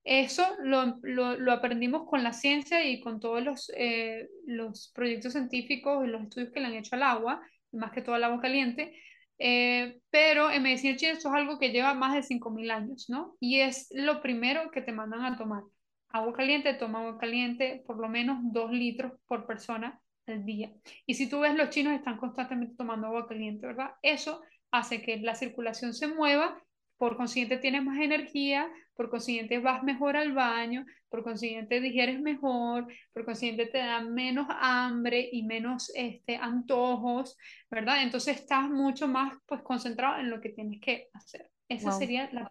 Eso 0.05 0.47
lo, 0.63 0.99
lo, 1.03 1.53
aprendimos 1.53 2.07
con 2.07 2.23
la 2.23 2.35
ciencia 2.35 2.85
y 2.85 3.01
con 3.01 3.21
todos 3.21 3.43
los, 3.43 3.73
eh, 3.75 4.29
los 4.47 4.93
proyectos 4.95 5.33
científicos 5.33 6.05
y 6.05 6.09
los 6.09 6.25
estudios 6.25 6.53
que 6.53 6.61
le 6.61 6.67
han 6.67 6.75
hecho 6.75 6.95
al 6.95 7.05
agua, 7.05 7.41
más 7.73 7.91
que 7.91 8.03
todo 8.03 8.17
al 8.17 8.25
agua 8.25 8.43
caliente. 8.43 8.95
Pero 9.37 10.51
en 10.51 10.63
medicina 10.63 10.97
china 10.97 11.13
esto 11.13 11.29
es 11.29 11.35
algo 11.35 11.59
que 11.59 11.71
lleva 11.71 11.95
más 11.95 12.15
de 12.15 12.23
5.000 12.23 12.71
años, 12.71 13.07
¿no? 13.09 13.37
Y 13.41 13.61
es 13.61 13.89
lo 13.93 14.21
primero 14.23 14.71
que 14.71 14.83
te 14.83 14.93
mandan 14.93 15.25
a 15.25 15.37
tomar. 15.37 15.63
Agua 16.11 16.33
caliente, 16.33 16.75
toma 16.75 17.01
agua 17.01 17.19
caliente, 17.19 17.83
por 17.87 17.99
lo 17.99 18.09
menos 18.09 18.39
2 18.43 18.71
litros 18.71 19.13
por 19.27 19.47
persona 19.47 20.01
al 20.27 20.45
día. 20.45 20.73
Y 21.07 21.15
si 21.15 21.29
tú 21.29 21.41
ves, 21.41 21.55
los 21.55 21.71
chinos 21.71 21.95
están 21.95 22.17
constantemente 22.19 22.77
tomando 22.77 23.09
agua 23.09 23.27
caliente, 23.27 23.67
¿verdad? 23.67 23.91
Eso 24.03 24.43
hace 24.71 25.03
que 25.03 25.17
la 25.19 25.35
circulación 25.35 25.93
se 25.93 26.07
mueva, 26.09 26.63
por 27.05 27.19
consiguiente 27.19 27.59
tienes 27.59 27.85
más 27.85 28.01
energía, 28.01 28.67
por 28.95 29.11
consiguiente 29.11 29.59
vas 29.59 29.83
mejor 29.83 30.17
al 30.17 30.33
baño, 30.33 30.87
por 31.11 31.23
consiguiente 31.23 31.79
digieres 31.83 32.19
mejor, 32.19 32.87
por 33.13 33.27
consiguiente 33.27 33.67
te 33.67 33.77
da 33.77 34.01
menos 34.01 34.47
hambre 34.49 35.29
y 35.31 35.43
menos 35.43 35.93
este, 35.95 36.37
antojos, 36.37 37.37
¿verdad? 37.71 38.03
Entonces 38.03 38.39
estás 38.39 38.71
mucho 38.71 39.07
más 39.07 39.35
pues 39.45 39.61
concentrado 39.61 40.19
en 40.19 40.31
lo 40.31 40.41
que 40.41 40.49
tienes 40.49 40.81
que 40.81 41.11
hacer. 41.13 41.51
Esa 41.69 41.93
sería 41.93 42.31
la 42.33 42.51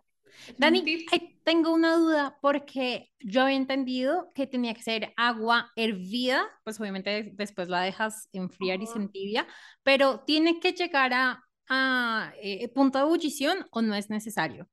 Dani, 0.59 1.03
tengo 1.43 1.73
una 1.73 1.95
duda 1.95 2.37
porque 2.39 3.11
yo 3.21 3.41
había 3.41 3.57
entendido 3.57 4.31
que 4.35 4.45
tenía 4.45 4.75
que 4.75 4.83
ser 4.83 5.13
agua 5.17 5.71
hervida, 5.75 6.45
pues 6.63 6.79
obviamente 6.79 7.31
después 7.33 7.69
la 7.69 7.81
dejas 7.81 8.29
enfriar 8.33 8.83
y 8.83 8.85
se 8.85 8.99
entibia, 8.99 9.47
pero 9.81 10.19
¿tiene 10.27 10.59
que 10.59 10.73
llegar 10.73 11.11
a, 11.13 11.43
a 11.67 12.33
eh, 12.41 12.67
punto 12.69 12.97
de 12.97 13.05
ebullición 13.05 13.67
o 13.71 13.81
no 13.81 13.95
es 13.95 14.09
necesario? 14.09 14.69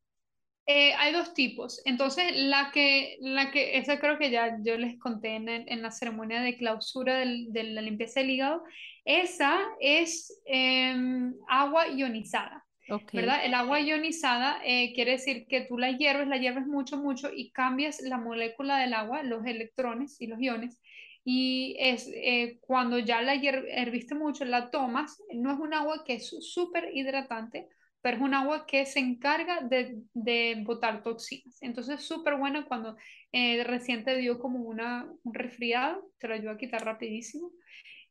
Eh, 0.66 0.92
hay 0.94 1.12
dos 1.12 1.34
tipos. 1.34 1.80
Entonces, 1.84 2.32
la 2.36 2.70
que, 2.72 3.16
la 3.20 3.50
que, 3.50 3.78
esa 3.78 3.98
creo 3.98 4.18
que 4.18 4.30
ya 4.30 4.56
yo 4.62 4.76
les 4.76 4.98
conté 4.98 5.34
en, 5.34 5.48
en 5.48 5.82
la 5.82 5.90
ceremonia 5.90 6.40
de 6.42 6.56
clausura 6.56 7.18
del, 7.18 7.52
de 7.52 7.64
la 7.64 7.82
limpieza 7.82 8.20
del 8.20 8.30
hígado, 8.30 8.62
esa 9.04 9.58
es 9.80 10.40
em, 10.46 11.34
agua 11.48 11.88
ionizada. 11.88 12.64
¿verdad? 13.12 13.44
El 13.44 13.54
agua 13.54 13.80
ionizada 13.80 14.60
eh, 14.64 14.92
quiere 14.94 15.12
decir 15.12 15.46
que 15.48 15.60
tú 15.62 15.78
la 15.78 15.92
hierves, 15.92 16.26
la 16.26 16.38
hierves 16.38 16.66
mucho, 16.66 16.96
mucho 16.96 17.30
y 17.32 17.52
cambias 17.52 18.00
la 18.00 18.18
molécula 18.18 18.78
del 18.78 18.94
agua, 18.94 19.22
los 19.22 19.46
electrones 19.46 20.20
y 20.20 20.26
los 20.26 20.40
iones. 20.40 20.80
Y 21.24 21.76
es 21.78 22.10
eh, 22.14 22.58
cuando 22.62 22.98
ya 22.98 23.20
la 23.22 23.34
herviste 23.34 24.14
mucho, 24.14 24.44
la 24.44 24.70
tomas, 24.70 25.22
no 25.34 25.52
es 25.52 25.58
un 25.58 25.74
agua 25.74 26.02
que 26.04 26.14
es 26.14 26.28
súper 26.40 26.90
hidratante, 26.94 27.68
pero 28.00 28.16
es 28.16 28.22
un 28.22 28.34
agua 28.34 28.66
que 28.66 28.86
se 28.86 29.00
encarga 29.00 29.60
de, 29.62 30.62
botar 30.64 31.02
toxinas. 31.02 31.62
Entonces 31.62 32.00
es 32.00 32.06
súper 32.06 32.36
buena 32.36 32.64
cuando 32.64 32.96
eh, 33.32 33.62
recién 33.64 34.04
te 34.04 34.16
dio 34.16 34.38
como 34.38 34.60
una, 34.60 35.10
un 35.22 35.34
resfriado, 35.34 36.10
te 36.18 36.28
lo 36.28 36.34
ayuda 36.34 36.52
a 36.52 36.58
quitar 36.58 36.84
rapidísimo. 36.84 37.52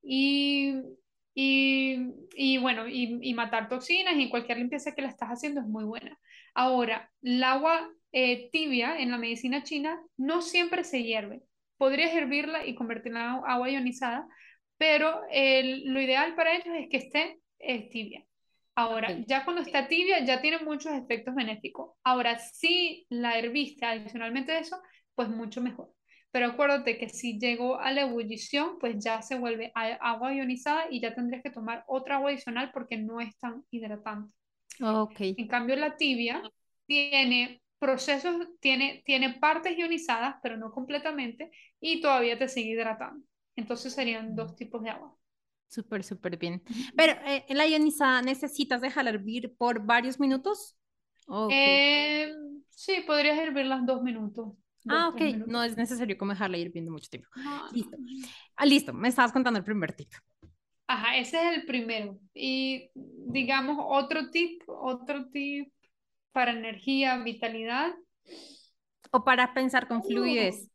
Y 0.01 0.75
y, 1.41 2.57
bueno, 2.57 2.87
y, 2.87 3.17
y, 3.21 3.33
matar 3.33 3.69
toxinas 3.69 4.15
y 4.17 4.29
cualquier 4.29 4.57
limpieza 4.57 4.93
que 4.93 5.01
la 5.01 5.07
estás 5.07 5.29
haciendo 5.29 5.61
es 5.61 5.67
muy 5.67 5.85
buena. 5.85 6.19
Ahora, 6.53 7.09
el 7.21 7.41
agua 7.43 7.89
eh, 8.11 8.49
tibia 8.51 8.99
en 8.99 9.11
la 9.11 9.17
medicina 9.17 9.63
china 9.63 10.01
no 10.17 10.41
siempre 10.41 10.83
se 10.83 11.03
hierve. 11.03 11.43
Podrías 11.79 12.13
hervirla 12.13 12.67
y 12.67 12.75
convertirla 12.75 13.21
en 13.21 13.27
agua 13.49 13.69
ionizada, 13.71 14.27
pero 14.77 15.21
lo 15.23 16.01
ideal 16.01 16.35
para 16.35 16.53
ellos 16.53 16.75
es 16.77 16.89
que 16.89 16.97
esté 16.97 17.39
tibia. 17.91 18.23
Ahora, 18.75 19.17
ya 19.27 19.43
cuando 19.43 19.61
está 19.61 19.87
tibia, 19.87 20.23
ya 20.23 20.39
tiene 20.39 20.59
muchos 20.59 20.93
efectos 20.93 21.33
benéficos. 21.33 21.95
Ahora, 22.03 22.37
si 22.37 23.07
la 23.09 23.39
herviste 23.39 23.85
adicionalmente 23.85 24.51
de 24.51 24.59
eso, 24.59 24.77
pues 25.15 25.27
mucho 25.29 25.59
mejor. 25.61 25.91
Pero 26.31 26.45
acuérdate 26.45 26.97
que 26.97 27.09
si 27.09 27.39
llegó 27.39 27.79
a 27.79 27.91
la 27.91 28.01
ebullición, 28.01 28.77
pues 28.79 29.03
ya 29.03 29.21
se 29.21 29.37
vuelve 29.39 29.71
agua 29.73 30.33
ionizada 30.33 30.85
y 30.91 31.01
ya 31.01 31.15
tendrías 31.15 31.41
que 31.41 31.49
tomar 31.49 31.83
otra 31.87 32.17
agua 32.17 32.29
adicional 32.29 32.71
porque 32.71 32.97
no 32.97 33.19
es 33.19 33.35
tan 33.39 33.63
hidratante. 33.71 34.31
Okay. 34.79 35.33
En 35.37 35.47
cambio, 35.47 35.75
la 35.75 35.97
tibia 35.97 36.41
tiene 36.85 37.61
procesos, 37.79 38.35
tiene, 38.59 39.03
tiene 39.05 39.33
partes 39.39 39.77
ionizadas, 39.77 40.35
pero 40.43 40.57
no 40.57 40.71
completamente, 40.71 41.51
y 41.79 42.01
todavía 42.01 42.37
te 42.37 42.47
sigue 42.47 42.71
hidratando. 42.71 43.25
Entonces 43.55 43.93
serían 43.93 44.35
dos 44.35 44.55
tipos 44.55 44.83
de 44.83 44.89
agua. 44.89 45.15
Súper, 45.67 46.03
súper 46.03 46.37
bien. 46.37 46.61
Pero 46.95 47.13
eh, 47.25 47.45
la 47.49 47.67
ionizada, 47.67 48.21
¿necesitas 48.21 48.81
dejarla 48.81 49.11
hervir 49.11 49.55
por 49.57 49.85
varios 49.85 50.19
minutos? 50.19 50.75
Eh, 51.51 52.33
sí, 52.69 53.03
podrías 53.05 53.37
hervirlas 53.37 53.85
dos 53.85 54.01
minutos 54.01 54.53
ah, 54.87 55.09
ok. 55.09 55.21
No 55.47 55.63
es 55.63 55.75
necesario 55.77 56.17
como 56.17 56.31
dejarla 56.33 56.57
hirviendo 56.57 56.91
mucho 56.91 57.09
tiempo. 57.09 57.29
listo. 57.71 57.97
Ah, 58.55 58.65
listo. 58.65 58.93
Me 58.93 59.09
estabas 59.09 59.31
contando 59.31 59.59
el 59.59 59.65
primer 59.65 59.93
tip. 59.93 60.09
Ajá, 60.87 61.17
ese 61.17 61.37
es 61.37 61.57
el 61.57 61.65
primero. 61.65 62.19
Y 62.33 62.89
digamos, 62.95 63.77
otro 63.79 64.29
tip, 64.31 64.63
otro 64.67 65.29
tip 65.29 65.71
para 66.31 66.51
energía, 66.51 67.17
vitalidad. 67.17 67.91
O 69.11 69.23
para 69.23 69.53
pensar 69.53 69.87
con 69.87 70.03
fluidez. 70.03 70.69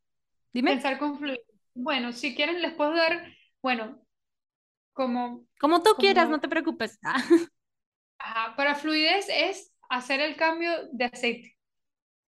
Dime. 0.53 0.73
Pensar 0.73 0.99
con 0.99 1.19
fluidez. 1.19 1.41
Bueno, 1.75 2.13
si 2.13 2.35
quieren 2.35 2.63
les 2.63 2.73
puedo 2.75 2.95
dar, 2.95 3.33
bueno, 3.63 4.01
como... 4.93 5.47
Como 5.59 5.83
tú 5.83 5.91
quieras, 5.99 6.29
no 6.29 6.41
te 6.41 6.49
preocupes. 6.49 6.99
Ajá, 8.19 8.57
para 8.57 8.75
fluidez 8.75 9.27
es 9.29 9.73
hacer 9.89 10.21
el 10.21 10.37
cambio 10.37 10.71
de 10.93 11.05
aceite, 11.07 11.57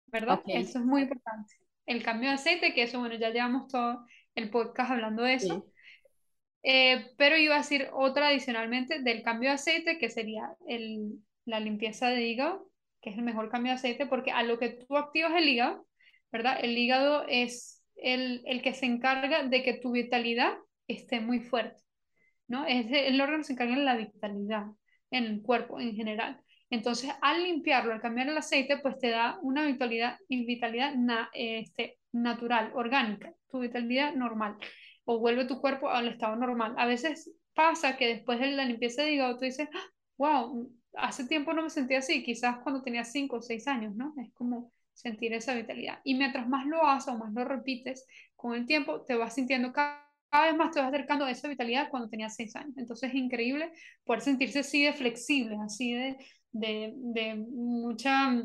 ¿verdad? 0.07 0.41
Eso 0.47 0.79
es 0.79 0.85
muy 0.85 1.03
importante 1.03 1.55
el 1.87 2.03
cambio 2.03 2.29
de 2.29 2.35
aceite, 2.35 2.73
que 2.73 2.83
eso, 2.83 2.99
bueno, 2.99 3.15
ya 3.15 3.31
llevamos 3.31 3.67
todo 3.69 4.05
el 4.35 4.49
podcast 4.51 4.91
hablando 4.91 5.23
de 5.23 5.33
eso. 5.33 5.65
Eh, 6.61 7.11
pero 7.17 7.37
iba 7.37 7.55
a 7.55 7.59
decir 7.59 7.89
otra 7.93 8.27
adicionalmente 8.27 9.01
del 9.01 9.23
cambio 9.23 9.49
de 9.49 9.55
aceite, 9.55 9.97
que 9.97 10.09
sería 10.09 10.53
el, 10.67 11.23
la 11.45 11.61
limpieza 11.61 12.09
de 12.09 12.27
hígado, 12.27 12.66
que 13.01 13.09
es 13.11 13.17
el 13.17 13.23
mejor 13.23 13.49
cambio 13.49 13.71
de 13.71 13.77
aceite, 13.77 14.05
porque 14.05 14.31
a 14.31 14.43
lo 14.43 14.57
que 14.59 14.69
tú 14.69 14.97
activas 14.97 15.33
el 15.35 15.47
hígado, 15.47 15.87
¿verdad? 16.31 16.57
El 16.61 16.77
hígado 16.77 17.25
es 17.27 17.83
el, 17.95 18.43
el 18.45 18.61
que 18.61 18.73
se 18.73 18.85
encarga 18.85 19.43
de 19.43 19.63
que 19.63 19.73
tu 19.73 19.91
vitalidad 19.91 20.57
esté 20.87 21.19
muy 21.19 21.39
fuerte, 21.39 21.81
¿no? 22.47 22.65
Es 22.65 22.87
el 22.91 23.19
órgano 23.19 23.39
que 23.39 23.45
se 23.45 23.53
encarga 23.53 23.75
de 23.75 23.83
la 23.83 23.97
vitalidad 23.97 24.65
en 25.11 25.23
el 25.25 25.41
cuerpo 25.41 25.79
en 25.79 25.95
general. 25.95 26.41
Entonces, 26.69 27.11
al 27.21 27.43
limpiarlo, 27.43 27.93
al 27.93 28.01
cambiar 28.01 28.27
el 28.27 28.37
aceite, 28.37 28.77
pues 28.79 28.97
te 28.99 29.09
da 29.09 29.39
una 29.41 29.65
vitalidad, 29.65 30.17
vitalidad 30.27 30.93
este, 31.33 31.97
natural, 32.11 32.71
orgánica, 32.73 33.33
tu 33.49 33.59
vitalidad 33.59 34.13
normal, 34.13 34.57
o 35.05 35.19
vuelve 35.19 35.45
tu 35.45 35.61
cuerpo 35.61 35.89
al 35.89 36.09
estado 36.09 36.35
normal. 36.35 36.75
A 36.77 36.85
veces 36.85 37.31
pasa 37.53 37.95
que 37.95 38.07
después 38.07 38.39
de 38.39 38.51
la 38.51 38.65
limpieza 38.65 39.03
de 39.03 39.13
hígado 39.13 39.37
tú 39.37 39.45
dices, 39.45 39.69
wow, 40.17 40.69
¡Ah! 40.69 40.76
Hace 40.97 41.25
tiempo 41.25 41.53
no 41.53 41.63
me 41.63 41.69
sentía 41.69 41.99
así, 41.99 42.23
quizás 42.23 42.57
cuando 42.59 42.81
tenía 42.81 43.03
5 43.03 43.37
o 43.37 43.41
6 43.41 43.67
años, 43.67 43.95
¿no? 43.95 44.13
Es 44.21 44.31
como 44.33 44.71
sentir 44.93 45.33
esa 45.33 45.53
vitalidad. 45.53 45.99
Y 46.03 46.15
mientras 46.15 46.47
más 46.47 46.65
lo 46.65 46.85
haces 46.85 47.13
o 47.13 47.17
más 47.17 47.31
lo 47.33 47.45
repites, 47.45 48.05
con 48.35 48.55
el 48.55 48.65
tiempo 48.65 49.01
te 49.01 49.15
vas 49.15 49.35
sintiendo 49.35 49.71
cada 49.71 50.07
vez 50.45 50.55
más 50.57 50.71
te 50.71 50.79
vas 50.79 50.89
acercando 50.89 51.25
a 51.25 51.31
esa 51.31 51.47
vitalidad 51.47 51.89
cuando 51.89 52.09
tenías 52.09 52.35
6 52.35 52.55
años. 52.55 52.77
Entonces 52.77 53.09
es 53.09 53.15
increíble 53.15 53.71
poder 54.03 54.21
sentirse 54.21 54.59
así 54.59 54.83
de 54.83 54.93
flexible, 54.93 55.57
así 55.63 55.93
de, 55.93 56.17
de, 56.51 56.93
de 56.95 57.35
mucha, 57.35 58.43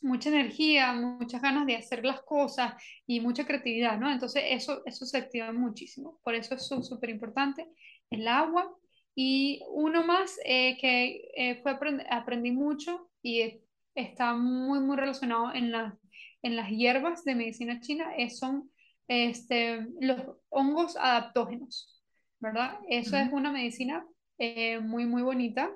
mucha 0.00 0.28
energía, 0.28 0.92
muchas 0.94 1.42
ganas 1.42 1.66
de 1.66 1.76
hacer 1.76 2.04
las 2.04 2.22
cosas 2.22 2.74
y 3.06 3.20
mucha 3.20 3.44
creatividad, 3.44 3.98
¿no? 3.98 4.10
Entonces 4.10 4.44
eso, 4.46 4.82
eso 4.86 5.04
se 5.04 5.18
activa 5.18 5.52
muchísimo. 5.52 6.20
Por 6.22 6.34
eso 6.34 6.54
es 6.54 6.66
súper 6.66 7.10
importante 7.10 7.68
el 8.10 8.26
agua. 8.28 8.72
Y 9.20 9.64
uno 9.70 10.04
más 10.04 10.38
eh, 10.44 10.78
que 10.78 11.28
eh, 11.34 11.60
fue 11.60 11.76
aprendí 12.08 12.52
mucho 12.52 13.10
y 13.20 13.60
está 13.96 14.34
muy, 14.34 14.78
muy 14.78 14.96
relacionado 14.96 15.52
en, 15.52 15.72
la, 15.72 15.98
en 16.40 16.54
las 16.54 16.70
hierbas 16.70 17.24
de 17.24 17.34
medicina 17.34 17.80
china, 17.80 18.14
es, 18.16 18.38
son 18.38 18.70
este, 19.08 19.84
los 20.00 20.36
hongos 20.50 20.96
adaptógenos, 20.96 22.00
¿verdad? 22.38 22.78
Eso 22.88 23.16
es 23.16 23.32
una 23.32 23.50
medicina 23.50 24.06
eh, 24.38 24.78
muy, 24.78 25.04
muy 25.04 25.22
bonita, 25.22 25.68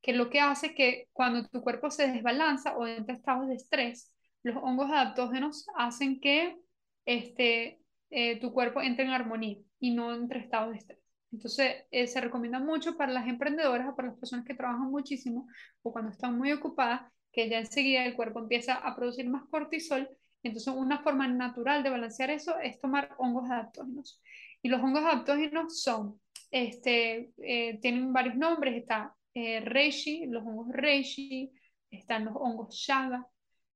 que 0.00 0.12
lo 0.12 0.30
que 0.30 0.38
hace 0.38 0.76
que 0.76 1.08
cuando 1.12 1.48
tu 1.48 1.62
cuerpo 1.62 1.90
se 1.90 2.06
desbalanza 2.06 2.76
o 2.76 2.86
entra 2.86 3.14
en 3.14 3.18
estados 3.18 3.48
de 3.48 3.56
estrés, 3.56 4.14
los 4.44 4.54
hongos 4.62 4.88
adaptógenos 4.92 5.66
hacen 5.76 6.20
que 6.20 6.58
este, 7.06 7.80
eh, 8.10 8.38
tu 8.38 8.52
cuerpo 8.52 8.80
entre 8.80 9.04
en 9.04 9.10
armonía 9.10 9.58
y 9.80 9.90
no 9.96 10.14
entre 10.14 10.38
estados 10.38 10.70
de 10.70 10.78
estrés. 10.78 11.03
Entonces, 11.34 11.84
eh, 11.90 12.06
se 12.06 12.20
recomienda 12.20 12.60
mucho 12.60 12.96
para 12.96 13.12
las 13.12 13.26
emprendedoras 13.26 13.88
o 13.88 13.96
para 13.96 14.08
las 14.08 14.18
personas 14.18 14.44
que 14.46 14.54
trabajan 14.54 14.90
muchísimo 14.90 15.48
o 15.82 15.92
cuando 15.92 16.10
están 16.10 16.38
muy 16.38 16.52
ocupadas, 16.52 17.02
que 17.32 17.48
ya 17.48 17.58
enseguida 17.58 18.04
el 18.04 18.14
cuerpo 18.14 18.38
empieza 18.38 18.74
a 18.74 18.94
producir 18.94 19.28
más 19.28 19.44
cortisol 19.50 20.08
entonces, 20.44 20.74
una 20.74 21.02
forma 21.02 21.26
natural 21.26 21.82
de 21.82 21.90
balancear 21.90 22.30
eso 22.30 22.58
es 22.60 22.78
tomar 22.78 23.14
hongos 23.18 23.50
adaptógenos. 23.50 24.22
Y 24.62 24.68
los 24.68 24.80
hongos 24.82 25.02
adaptógenos 25.02 25.80
son, 25.82 26.20
este, 26.50 27.32
eh, 27.38 27.78
tienen 27.80 28.12
varios 28.12 28.36
nombres, 28.36 28.76
está 28.76 29.16
eh, 29.32 29.60
reishi, 29.60 30.26
los 30.26 30.44
hongos 30.44 30.68
reishi, 30.70 31.50
están 31.90 32.26
los 32.26 32.34
hongos 32.36 32.74
shaga, 32.74 33.26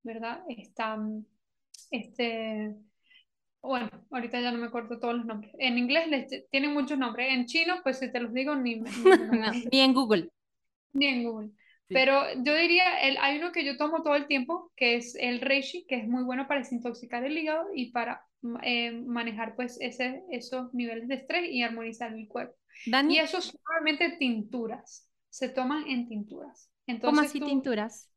¿verdad? 0.03 0.43
Están, 0.49 1.27
este, 1.91 2.75
bueno, 3.63 3.91
ahorita 4.11 4.41
ya 4.41 4.53
no 4.53 4.59
me 4.59 4.67
acuerdo 4.67 4.99
todos 4.99 5.17
los 5.17 5.27
nombres. 5.27 5.53
En 5.59 5.79
inglés 5.79 6.09
les, 6.09 6.49
tienen 6.51 6.73
muchos 6.73 6.99
nombres, 6.99 7.33
en 7.33 7.47
chino, 7.47 7.81
pues 7.83 7.99
si 7.99 8.11
te 8.11 8.21
los 8.21 8.33
digo, 8.33 8.55
ni, 8.55 8.77
ni, 8.77 8.91
ni 9.73 9.81
en 9.81 9.95
Google. 9.95 10.31
Ni 10.93 11.07
en 11.07 11.25
Google. 11.25 11.51
Pero 11.89 12.23
yo 12.45 12.55
diría, 12.55 13.01
el, 13.01 13.17
hay 13.17 13.39
uno 13.39 13.51
que 13.51 13.65
yo 13.65 13.79
tomo 13.79 14.03
todo 14.03 14.15
el 14.15 14.27
tiempo, 14.27 14.71
que 14.77 14.97
es 14.97 15.15
el 15.15 15.41
reishi, 15.41 15.87
que 15.87 15.97
es 15.97 16.07
muy 16.07 16.23
bueno 16.23 16.47
para 16.47 16.61
desintoxicar 16.61 17.25
el 17.25 17.37
hígado 17.37 17.67
y 17.75 17.93
para 17.93 18.27
eh, 18.63 18.93
manejar 18.93 19.57
pues 19.57 19.79
ese, 19.81 20.23
esos 20.31 20.73
niveles 20.75 21.09
de 21.09 21.15
estrés 21.15 21.51
y 21.51 21.63
armonizar 21.63 22.13
el 22.13 22.29
cuerpo. 22.29 22.55
Y 22.85 23.19
eso 23.19 23.41
son 23.41 23.57
normalmente 23.65 24.19
tinturas, 24.19 25.09
se 25.31 25.49
toman 25.49 25.87
en 25.89 26.09
tinturas. 26.09 26.71
Entonces, 26.87 27.17
¿Cómo 27.17 27.27
así 27.27 27.41
tinturas? 27.41 28.13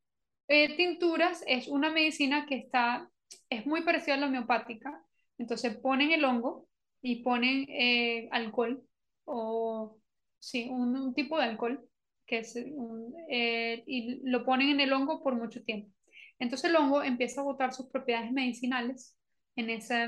Eh, 0.47 0.75
tinturas 0.75 1.43
es 1.47 1.67
una 1.67 1.89
medicina 1.89 2.45
que 2.45 2.57
está, 2.57 3.09
es 3.49 3.65
muy 3.65 3.83
parecida 3.83 4.15
a 4.15 4.17
la 4.17 4.27
homeopática. 4.27 5.01
Entonces 5.41 5.75
ponen 5.77 6.11
el 6.11 6.23
hongo 6.23 6.67
y 7.01 7.23
ponen 7.23 7.65
eh, 7.69 8.29
alcohol 8.31 8.83
o 9.25 9.97
sí, 10.39 10.69
un 10.69 11.13
tipo 11.15 11.37
de 11.39 11.45
alcohol 11.45 11.83
que 12.27 12.39
es 12.39 12.55
eh, 12.55 13.83
y 13.87 14.21
lo 14.29 14.45
ponen 14.45 14.69
en 14.69 14.79
el 14.81 14.93
hongo 14.93 15.23
por 15.23 15.35
mucho 15.35 15.63
tiempo. 15.63 15.91
Entonces 16.39 16.69
el 16.69 16.75
hongo 16.77 17.03
empieza 17.03 17.41
a 17.41 17.43
botar 17.43 17.73
sus 17.73 17.87
propiedades 17.89 18.31
medicinales 18.31 19.17
en 19.55 19.71
ese, 19.71 20.03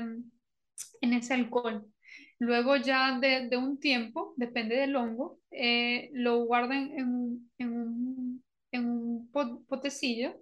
en 1.00 1.12
ese 1.12 1.34
alcohol. 1.34 1.84
Luego 2.38 2.76
ya 2.76 3.18
de, 3.18 3.48
de 3.48 3.56
un 3.56 3.78
tiempo, 3.80 4.34
depende 4.36 4.76
del 4.76 4.94
hongo, 4.96 5.40
eh, 5.50 6.10
lo 6.12 6.44
guardan 6.44 6.92
en, 6.92 7.50
en, 7.58 7.72
un, 7.72 8.44
en 8.72 8.86
un 8.88 9.30
potecillo 9.68 10.40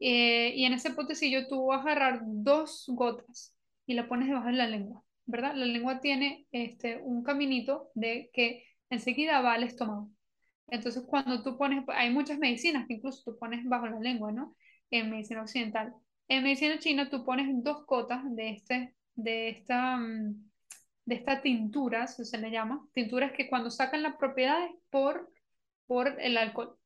eh, 0.00 0.52
y 0.54 0.64
en 0.64 0.74
ese 0.74 0.90
potecillo 0.90 1.46
tú 1.48 1.66
vas 1.66 1.80
a 1.80 1.92
agarrar 1.92 2.20
dos 2.24 2.84
gotas 2.88 3.53
y 3.86 3.94
la 3.94 4.08
pones 4.08 4.28
debajo 4.28 4.46
de 4.46 4.54
la 4.54 4.66
lengua, 4.66 5.02
¿verdad? 5.26 5.54
La 5.54 5.66
lengua 5.66 6.00
tiene 6.00 6.46
este, 6.52 6.98
un 7.02 7.22
caminito 7.22 7.90
de 7.94 8.30
que 8.32 8.64
enseguida 8.90 9.40
va 9.40 9.54
al 9.54 9.64
estómago. 9.64 10.10
Entonces, 10.68 11.04
cuando 11.06 11.42
tú 11.42 11.58
pones, 11.58 11.84
hay 11.88 12.10
muchas 12.10 12.38
medicinas 12.38 12.86
que 12.86 12.94
incluso 12.94 13.22
tú 13.24 13.38
pones 13.38 13.64
bajo 13.66 13.86
la 13.86 14.00
lengua, 14.00 14.32
¿no? 14.32 14.56
En 14.90 15.10
medicina 15.10 15.42
occidental. 15.42 15.94
En 16.28 16.42
medicina 16.42 16.78
china 16.78 17.10
tú 17.10 17.24
pones 17.24 17.48
dos 17.62 17.84
cotas 17.86 18.22
de, 18.34 18.50
este, 18.50 18.94
de, 19.14 19.50
esta, 19.50 19.96
mm, 19.98 20.50
de 21.04 21.14
esta 21.14 21.42
tintura, 21.42 22.06
se 22.06 22.38
le 22.38 22.50
llama, 22.50 22.86
tinturas 22.94 23.32
que 23.32 23.48
cuando 23.48 23.70
sacan 23.70 24.02
las 24.02 24.16
propiedades 24.16 24.70
por, 24.90 25.30
por 25.86 26.20
el 26.20 26.36
alcohol. 26.38 26.78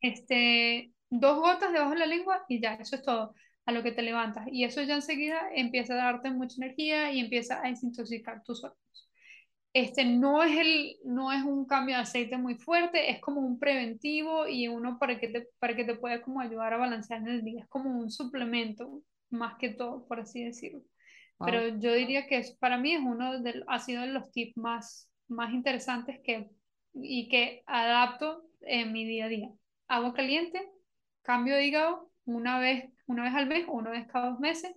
Este, 0.00 0.92
dos 1.08 1.38
gotas 1.40 1.72
debajo 1.72 1.92
de 1.92 1.98
la 1.98 2.06
lengua 2.06 2.44
y 2.48 2.60
ya, 2.60 2.74
eso 2.74 2.96
es 2.96 3.02
todo 3.02 3.34
a 3.66 3.72
lo 3.72 3.82
que 3.82 3.92
te 3.92 4.02
levantas. 4.02 4.46
Y 4.50 4.64
eso 4.64 4.82
ya 4.82 4.94
enseguida 4.94 5.40
empieza 5.54 5.94
a 5.94 6.04
darte 6.04 6.30
mucha 6.30 6.56
energía 6.56 7.12
y 7.12 7.20
empieza 7.20 7.60
a 7.64 7.68
desintoxicar 7.68 8.42
tus 8.42 8.64
órganos 8.64 8.80
este 9.72 10.04
no 10.04 10.42
es, 10.42 10.58
el, 10.58 10.96
no 11.04 11.32
es 11.32 11.44
un 11.44 11.64
cambio 11.64 11.94
de 11.96 12.02
aceite 12.02 12.36
muy 12.36 12.56
fuerte, 12.56 13.10
es 13.10 13.20
como 13.20 13.40
un 13.40 13.58
preventivo 13.58 14.48
y 14.48 14.66
uno 14.68 14.98
para 14.98 15.18
que 15.20 15.28
te, 15.28 15.48
para 15.58 15.76
que 15.76 15.84
te 15.84 15.94
pueda 15.94 16.22
como 16.22 16.40
ayudar 16.40 16.72
a 16.72 16.78
balancear 16.78 17.20
en 17.20 17.28
el 17.28 17.44
día, 17.44 17.62
es 17.62 17.68
como 17.68 17.90
un 17.98 18.10
suplemento 18.10 19.02
más 19.30 19.56
que 19.58 19.70
todo, 19.70 20.06
por 20.06 20.20
así 20.20 20.44
decirlo. 20.44 20.82
Pero 21.38 21.68
yo 21.78 21.94
diría 21.94 22.26
que 22.26 22.36
es, 22.36 22.56
para 22.58 22.76
mí 22.76 22.92
es 22.92 23.00
uno 23.00 23.40
de, 23.40 23.64
ha 23.66 23.78
sido 23.78 24.02
de 24.02 24.08
los 24.08 24.30
tips 24.30 24.56
más, 24.58 25.10
más 25.26 25.54
interesantes 25.54 26.20
que, 26.22 26.50
y 26.92 27.28
que 27.30 27.62
adapto 27.66 28.42
en 28.60 28.92
mi 28.92 29.06
día 29.06 29.24
a 29.24 29.28
día. 29.28 29.48
Agua 29.88 30.12
caliente, 30.12 30.60
cambio 31.22 31.54
de 31.54 31.66
hígado 31.66 32.09
una 32.24 32.58
vez, 32.58 32.90
una 33.06 33.24
vez 33.24 33.34
al 33.34 33.46
mes 33.46 33.66
o 33.68 33.72
una 33.72 33.90
vez 33.90 34.06
cada 34.06 34.30
dos 34.30 34.40
meses 34.40 34.72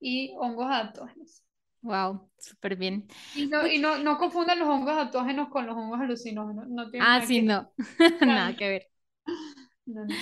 y 0.00 0.34
hongos 0.38 0.66
adaptógenos. 0.66 1.42
Wow, 1.82 2.30
súper 2.38 2.76
bien. 2.76 3.06
Y, 3.34 3.46
no, 3.46 3.66
y 3.66 3.78
no, 3.78 3.98
no, 3.98 4.16
confundan 4.16 4.58
los 4.58 4.68
hongos 4.68 4.96
autógenos 4.96 5.50
con 5.50 5.66
los 5.66 5.76
hongos 5.76 6.00
alucinógenos. 6.00 6.66
No 6.68 6.90
ah, 7.00 7.20
sí, 7.20 7.42
no. 7.42 7.70
nada 8.22 8.56
que 8.56 8.68
ver. 8.68 8.88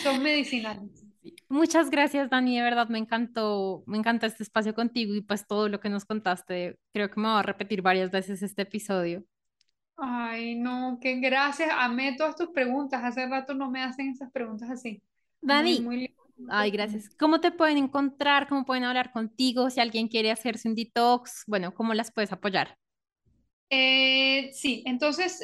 son 0.03 0.23
medicinales. 0.23 1.07
Muchas 1.49 1.89
gracias, 1.89 2.29
Dani. 2.31 2.57
De 2.57 2.63
verdad, 2.63 2.89
me 2.89 2.99
encantó, 2.99 3.85
me 3.87 3.97
encanta 3.97 4.27
este 4.27 4.43
espacio 4.43 4.75
contigo 4.75 5.15
y 5.15 5.21
pues 5.21 5.47
todo 5.47 5.69
lo 5.69 5.79
que 5.79 5.89
nos 5.89 6.05
contaste. 6.05 6.79
Creo 6.93 7.11
que 7.11 7.21
me 7.21 7.29
va 7.29 7.39
a 7.39 7.45
repetir 7.45 7.81
varias 7.81 8.11
veces 8.11 8.43
este 8.43 8.63
episodio. 8.63 9.25
Ay, 9.97 10.57
no, 10.57 10.99
qué 11.01 11.21
gracias. 11.21 11.71
Amé 11.73 12.17
todas 12.17 12.35
tus 12.35 12.49
preguntas. 12.49 13.05
Hace 13.05 13.29
rato 13.29 13.55
no 13.55 13.71
me 13.71 13.85
hacen 13.85 14.11
esas 14.11 14.33
preguntas 14.33 14.69
así. 14.69 15.01
Dani, 15.41 15.81
muy, 15.81 16.13
Ay, 16.49 16.71
gracias. 16.71 17.15
¿Cómo 17.19 17.41
te 17.41 17.53
pueden 17.53 17.79
encontrar? 17.79 18.49
¿Cómo 18.49 18.65
pueden 18.65 18.85
hablar 18.85 19.13
contigo? 19.13 19.71
Si 19.71 19.81
alguien 19.81 20.09
quiere 20.09 20.31
hacerse 20.31 20.69
un 20.69 20.75
detox, 20.75 21.45
bueno, 21.47 21.75
¿cómo 21.75 21.95
las 21.95 22.13
puedes 22.13 22.33
apoyar? 22.33 22.77
Eh, 23.71 24.51
sí, 24.53 24.83
entonces, 24.87 25.41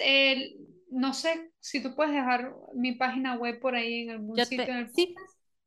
no 0.91 1.15
sé 1.15 1.53
si 1.61 1.83
tú 1.83 1.95
puedes 1.95 2.13
dejar 2.13 2.55
mi 2.75 2.93
página 2.93 3.37
web 3.37 3.61
por 3.61 3.75
ahí 3.75 4.03
en 4.03 4.11
algún 4.11 4.37
sitio. 4.37 4.65
En 4.65 4.77
el 4.77 4.91
sí. 4.93 5.15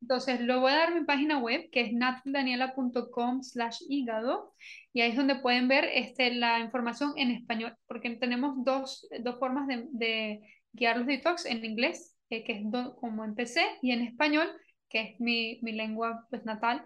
Entonces, 0.02 0.42
lo 0.42 0.62
voy 0.62 0.72
a 0.72 0.78
dar 0.78 0.96
mi 0.96 1.06
página 1.06 1.38
web, 1.38 1.70
que 1.72 1.82
es 1.82 1.94
nataldaniela.com 1.94 3.44
slash 3.44 3.84
hígado, 3.88 4.56
y 4.94 5.02
ahí 5.02 5.12
es 5.12 5.16
donde 5.16 5.36
pueden 5.36 5.68
ver 5.68 5.86
este, 5.94 6.34
la 6.34 6.60
información 6.60 7.14
en 7.18 7.30
español, 7.30 7.76
porque 7.88 8.10
tenemos 8.16 8.56
dos, 8.66 9.08
dos 9.20 9.38
formas 9.38 9.68
de, 9.68 9.86
de, 9.92 10.42
guiar 10.74 10.98
los 10.98 11.06
detox 11.06 11.46
en 11.46 11.64
inglés, 11.64 12.18
eh, 12.32 12.44
que 12.44 12.54
es 12.54 12.64
como 13.00 13.24
empecé, 13.24 13.64
y 13.84 13.92
en 13.92 14.02
español, 14.02 14.48
que 14.92 15.02
es 15.02 15.20
mi, 15.20 15.60
mi 15.62 15.72
lengua 15.72 16.28
pues, 16.30 16.46
natal. 16.46 16.84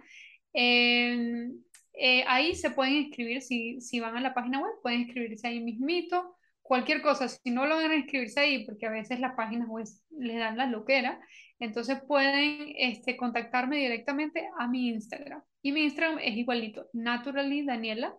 Eh, 0.54 2.24
ahí 2.28 2.56
se 2.56 2.70
pueden 2.72 2.94
inscribir, 2.94 3.42
si, 3.42 3.82
si 3.82 4.00
van 4.00 4.18
a 4.18 4.22
la 4.22 4.34
página 4.34 4.60
web, 4.62 4.74
pueden 4.82 5.02
inscribirse 5.02 5.48
ahí 5.48 5.62
mismito 5.62 6.36
cualquier 6.66 7.04
cosa, 7.04 7.28
si 7.30 7.52
no 7.52 7.68
logran 7.68 7.94
inscribirse 7.94 8.40
ahí, 8.40 8.66
porque 8.66 8.88
a 8.88 8.90
veces 8.90 9.20
las 9.20 9.36
páginas 9.36 9.68
web 9.68 9.86
les 10.18 10.38
dan 10.38 10.58
la 10.58 10.66
loquera, 10.66 11.20
entonces 11.60 12.02
pueden 12.08 12.74
este, 12.78 13.16
contactarme 13.16 13.78
directamente 13.78 14.50
a 14.58 14.68
mi 14.68 14.90
Instagram. 14.90 15.44
Y 15.62 15.72
mi 15.72 15.84
Instagram 15.84 16.18
es 16.24 16.36
igualito, 16.36 16.88
Naturally 16.92 17.64
Daniela, 17.64 18.16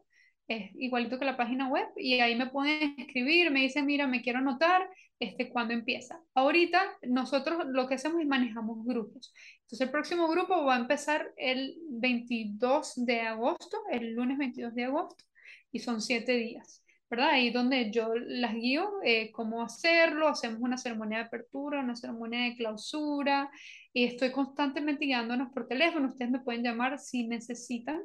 es 0.47 0.71
igualito 0.77 1.19
que 1.19 1.25
la 1.25 1.37
página 1.37 1.67
web 1.69 1.89
y 1.97 2.21
ahí 2.21 2.37
me 2.37 2.47
pueden 2.47 2.95
escribir, 2.99 3.51
me 3.51 3.63
dicen, 3.63 3.85
mira, 3.85 4.07
me 4.07 4.23
quiero 4.23 4.39
anotar, 4.39 4.89
este, 5.19 5.49
cuando 5.49 5.75
empieza. 5.75 6.21
Ahorita 6.35 6.83
nosotros 7.03 7.65
lo 7.67 7.89
que 7.89 7.95
hacemos 7.95 8.21
es 8.21 8.27
manejamos 8.27 8.85
grupos. 8.85 9.33
Entonces 9.63 9.81
el 9.81 9.91
próximo 9.91 10.29
grupo 10.29 10.65
va 10.65 10.77
a 10.77 10.81
empezar 10.81 11.33
el 11.37 11.79
22 11.89 12.93
de 12.97 13.21
agosto, 13.23 13.79
el 13.91 14.15
lunes 14.15 14.39
22 14.39 14.75
de 14.75 14.85
agosto, 14.85 15.25
y 15.73 15.81
son 15.81 16.01
siete 16.01 16.33
días. 16.33 16.83
¿verdad? 17.09 17.31
Ahí 17.31 17.51
donde 17.51 17.91
yo 17.93 18.15
las 18.17 18.55
guío 18.55 18.91
eh, 19.05 19.31
cómo 19.33 19.63
hacerlo, 19.63 20.29
hacemos 20.29 20.61
una 20.61 20.77
ceremonia 20.77 21.19
de 21.19 21.25
apertura, 21.25 21.81
una 21.81 21.95
ceremonia 21.95 22.41
de 22.45 22.57
clausura, 22.57 23.51
y 23.93 24.05
estoy 24.05 24.33
constantemente 24.33 25.05
guiándonos 25.07 25.53
por 25.53 25.69
teléfono, 25.69 26.09
ustedes 26.09 26.31
me 26.33 26.41
pueden 26.41 26.65
llamar 26.65 26.99
si 26.99 27.27
necesitan, 27.29 28.03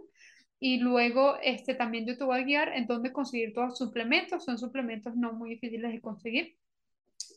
y 0.59 0.77
luego 0.77 1.37
este, 1.41 1.73
también 1.73 2.05
yo 2.05 2.17
te 2.17 2.23
voy 2.23 2.39
a 2.39 2.43
guiar 2.43 2.73
en 2.75 2.85
dónde 2.85 3.11
conseguir 3.11 3.53
todos 3.53 3.69
los 3.69 3.77
suplementos, 3.79 4.45
son 4.45 4.59
suplementos 4.59 5.15
no 5.15 5.33
muy 5.33 5.51
difíciles 5.51 5.91
de 5.91 6.01
conseguir. 6.01 6.55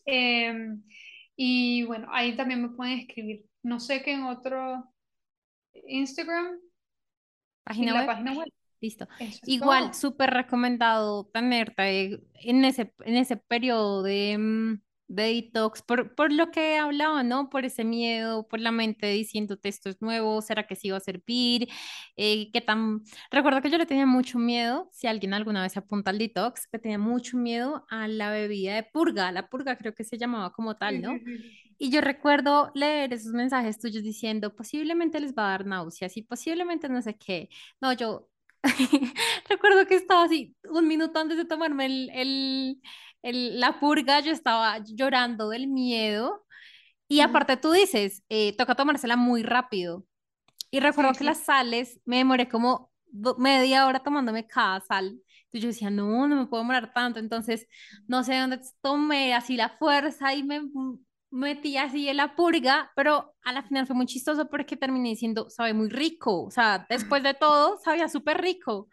Em, 0.05 0.83
y 1.37 1.85
bueno, 1.85 2.09
ahí 2.11 2.37
también 2.37 2.63
me 2.63 2.69
pueden 2.71 3.01
escribir. 3.01 3.45
No 3.63 3.81
sé 3.81 4.03
qué 4.03 4.13
en 4.13 4.25
otro 4.25 4.93
Instagram, 5.87 6.59
página 7.65 7.93
en 7.93 7.99
la 7.99 8.07
página 8.07 8.33
web. 8.35 8.49
Listo. 8.81 9.09
Igual, 9.47 9.95
súper 9.95 10.31
recomendado 10.31 11.27
tenerte 11.33 12.21
en 12.35 12.65
ese, 12.67 12.93
en 13.01 13.17
ese 13.17 13.39
periodo 13.39 14.03
de, 14.03 14.37
mm, 14.39 14.84
de 15.09 15.35
detox, 15.35 15.83
por, 15.83 16.15
por, 16.15 16.33
lo 16.33 16.51
que 16.51 16.79
hablaba, 16.79 17.23
¿no? 17.23 17.51
Por 17.51 17.65
ese 17.65 17.85
miedo, 17.85 18.47
por 18.49 18.61
la 18.61 18.73
mente 18.73 19.07
diciéndote 19.09 19.69
esto 19.69 19.91
es 19.91 20.01
nuevo, 20.01 20.41
¿será 20.43 20.67
que 20.67 20.77
sí 20.77 20.91
va 20.91 20.99
a 20.99 21.01
servir? 21.01 21.69
Eh, 22.17 22.51
¿Qué 22.53 22.61
tan...? 22.61 23.03
Recuerdo 23.31 23.61
que 23.63 23.71
yo 23.71 23.79
le 23.79 23.87
tenía 23.87 24.07
mucho 24.07 24.39
miedo, 24.39 24.89
si 24.93 25.07
alguien 25.07 25.35
alguna 25.35 25.63
vez 25.63 25.77
apunta 25.77 26.11
al 26.11 26.19
detox, 26.19 26.69
le 26.73 26.79
tenía 26.79 26.99
mucho 26.99 27.37
miedo 27.37 27.85
a 27.91 28.09
la 28.09 28.31
bebida 28.31 28.75
de 28.75 28.83
purga, 28.85 29.31
la 29.33 29.49
purga 29.49 29.77
creo 29.77 29.95
que 29.95 30.05
se 30.05 30.19
llamaba 30.19 30.53
como 30.53 30.77
tal, 30.77 31.01
¿no? 31.03 31.15
Y 31.77 31.91
yo 31.91 32.01
recuerdo 32.01 32.71
leer 32.77 33.13
esos 33.13 33.33
mensajes 33.33 33.81
tuyos 33.81 34.05
diciendo, 34.05 34.55
posiblemente 34.55 35.19
les 35.19 35.35
va 35.35 35.49
a 35.49 35.51
dar 35.51 35.67
náuseas 35.67 36.17
y 36.17 36.23
posiblemente 36.23 36.89
no 36.89 37.03
sé 37.03 37.17
qué. 37.19 37.49
No, 37.81 37.93
yo 37.93 38.29
Recuerdo 39.49 39.87
que 39.87 39.97
estaba 39.97 40.25
así, 40.25 40.57
un 40.71 40.89
minuto 40.89 41.19
antes 41.19 41.37
de 41.37 41.45
tomarme 41.45 41.87
el, 41.87 42.11
el, 42.15 42.83
la 43.33 43.81
purga, 43.81 44.21
yo 44.21 44.33
estaba 44.33 44.79
llorando 44.79 45.49
del 45.49 45.67
miedo. 45.67 46.45
Y 47.09 47.21
aparte 47.21 47.57
tú 47.57 47.73
dices, 47.73 48.23
eh, 48.29 48.57
toca 48.57 48.75
tomársela 48.75 49.17
muy 49.17 49.43
rápido. 49.43 50.05
Y 50.71 50.81
recuerdo 50.81 51.13
que 51.13 51.25
las 51.25 51.39
sales, 51.39 52.01
me 52.05 52.19
demoré 52.19 52.49
como 52.49 52.91
media 53.39 53.87
hora 53.87 54.03
tomándome 54.03 54.47
cada 54.47 54.81
sal. 54.81 55.21
Entonces 55.45 55.63
yo 55.63 55.69
decía, 55.69 55.91
no, 55.91 56.27
no 56.27 56.37
me 56.37 56.47
puedo 56.47 56.63
demorar 56.63 56.93
tanto. 56.93 57.21
Entonces, 57.21 57.67
no 58.09 58.25
sé 58.25 58.39
dónde 58.39 58.61
tomé 58.83 59.35
así 59.35 59.57
la 59.57 59.71
fuerza 59.71 60.35
y 60.35 60.43
me 60.43 60.63
metí 61.31 61.77
así 61.77 62.09
en 62.09 62.17
la 62.17 62.37
purga, 62.37 62.93
pero 62.95 63.35
a 63.43 63.53
la 63.53 63.63
final 63.63 63.87
fue 63.87 63.97
muy 63.97 64.07
chistoso 64.07 64.49
porque 64.49 64.77
terminé 64.77 65.11
diciendo, 65.11 65.51
sabe 65.51 65.75
muy 65.75 65.89
rico, 65.89 66.45
o 66.45 66.51
sea, 66.51 66.87
después 66.89 67.23
de 67.25 67.35
todo, 67.35 67.79
sabía 67.85 68.09
súper 68.09 68.41
rico. 68.41 68.89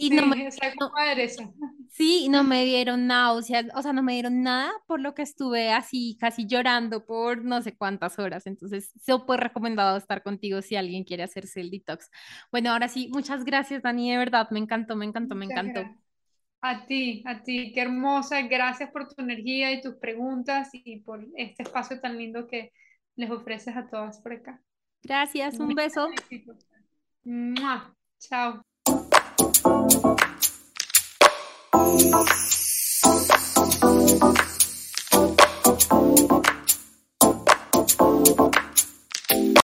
Y 0.00 0.10
no 0.10 0.26
me, 0.26 0.48
sí, 1.90 2.28
no 2.28 2.44
me 2.44 2.64
dieron 2.64 3.08
náuseas, 3.08 3.66
o 3.74 3.82
sea, 3.82 3.92
no 3.92 4.02
me 4.02 4.12
dieron 4.12 4.42
nada, 4.42 4.72
por 4.86 5.00
lo 5.00 5.14
que 5.14 5.22
estuve 5.22 5.72
así 5.72 6.16
casi 6.20 6.46
llorando 6.46 7.04
por 7.04 7.44
no 7.44 7.60
sé 7.60 7.76
cuántas 7.76 8.18
horas. 8.18 8.46
Entonces, 8.46 8.92
súper 9.04 9.40
recomendado 9.40 9.96
estar 9.96 10.22
contigo 10.22 10.62
si 10.62 10.76
alguien 10.76 11.02
quiere 11.02 11.24
hacerse 11.24 11.60
el 11.60 11.70
detox. 11.70 12.10
Bueno, 12.52 12.70
ahora 12.70 12.86
sí, 12.88 13.10
muchas 13.12 13.44
gracias, 13.44 13.82
Dani, 13.82 14.12
de 14.12 14.18
verdad, 14.18 14.48
me 14.50 14.60
encantó, 14.60 14.94
me 14.94 15.04
encantó, 15.04 15.34
me 15.34 15.46
encantó. 15.46 15.84
A 16.60 16.86
ti, 16.86 17.22
a 17.26 17.42
ti, 17.42 17.72
qué 17.72 17.82
hermosa. 17.82 18.42
Gracias 18.42 18.90
por 18.90 19.08
tu 19.08 19.22
energía 19.22 19.72
y 19.72 19.80
tus 19.80 19.96
preguntas 19.96 20.70
y 20.72 21.00
por 21.00 21.26
este 21.36 21.64
espacio 21.64 22.00
tan 22.00 22.18
lindo 22.18 22.46
que 22.46 22.72
les 23.16 23.30
ofreces 23.30 23.76
a 23.76 23.88
todas 23.88 24.20
por 24.20 24.32
acá. 24.32 24.60
Gracias, 25.02 25.58
un 25.58 25.74
beso. 25.74 26.08
Chao. 28.18 28.62
Thank 29.90 30.20
you. 31.72 32.67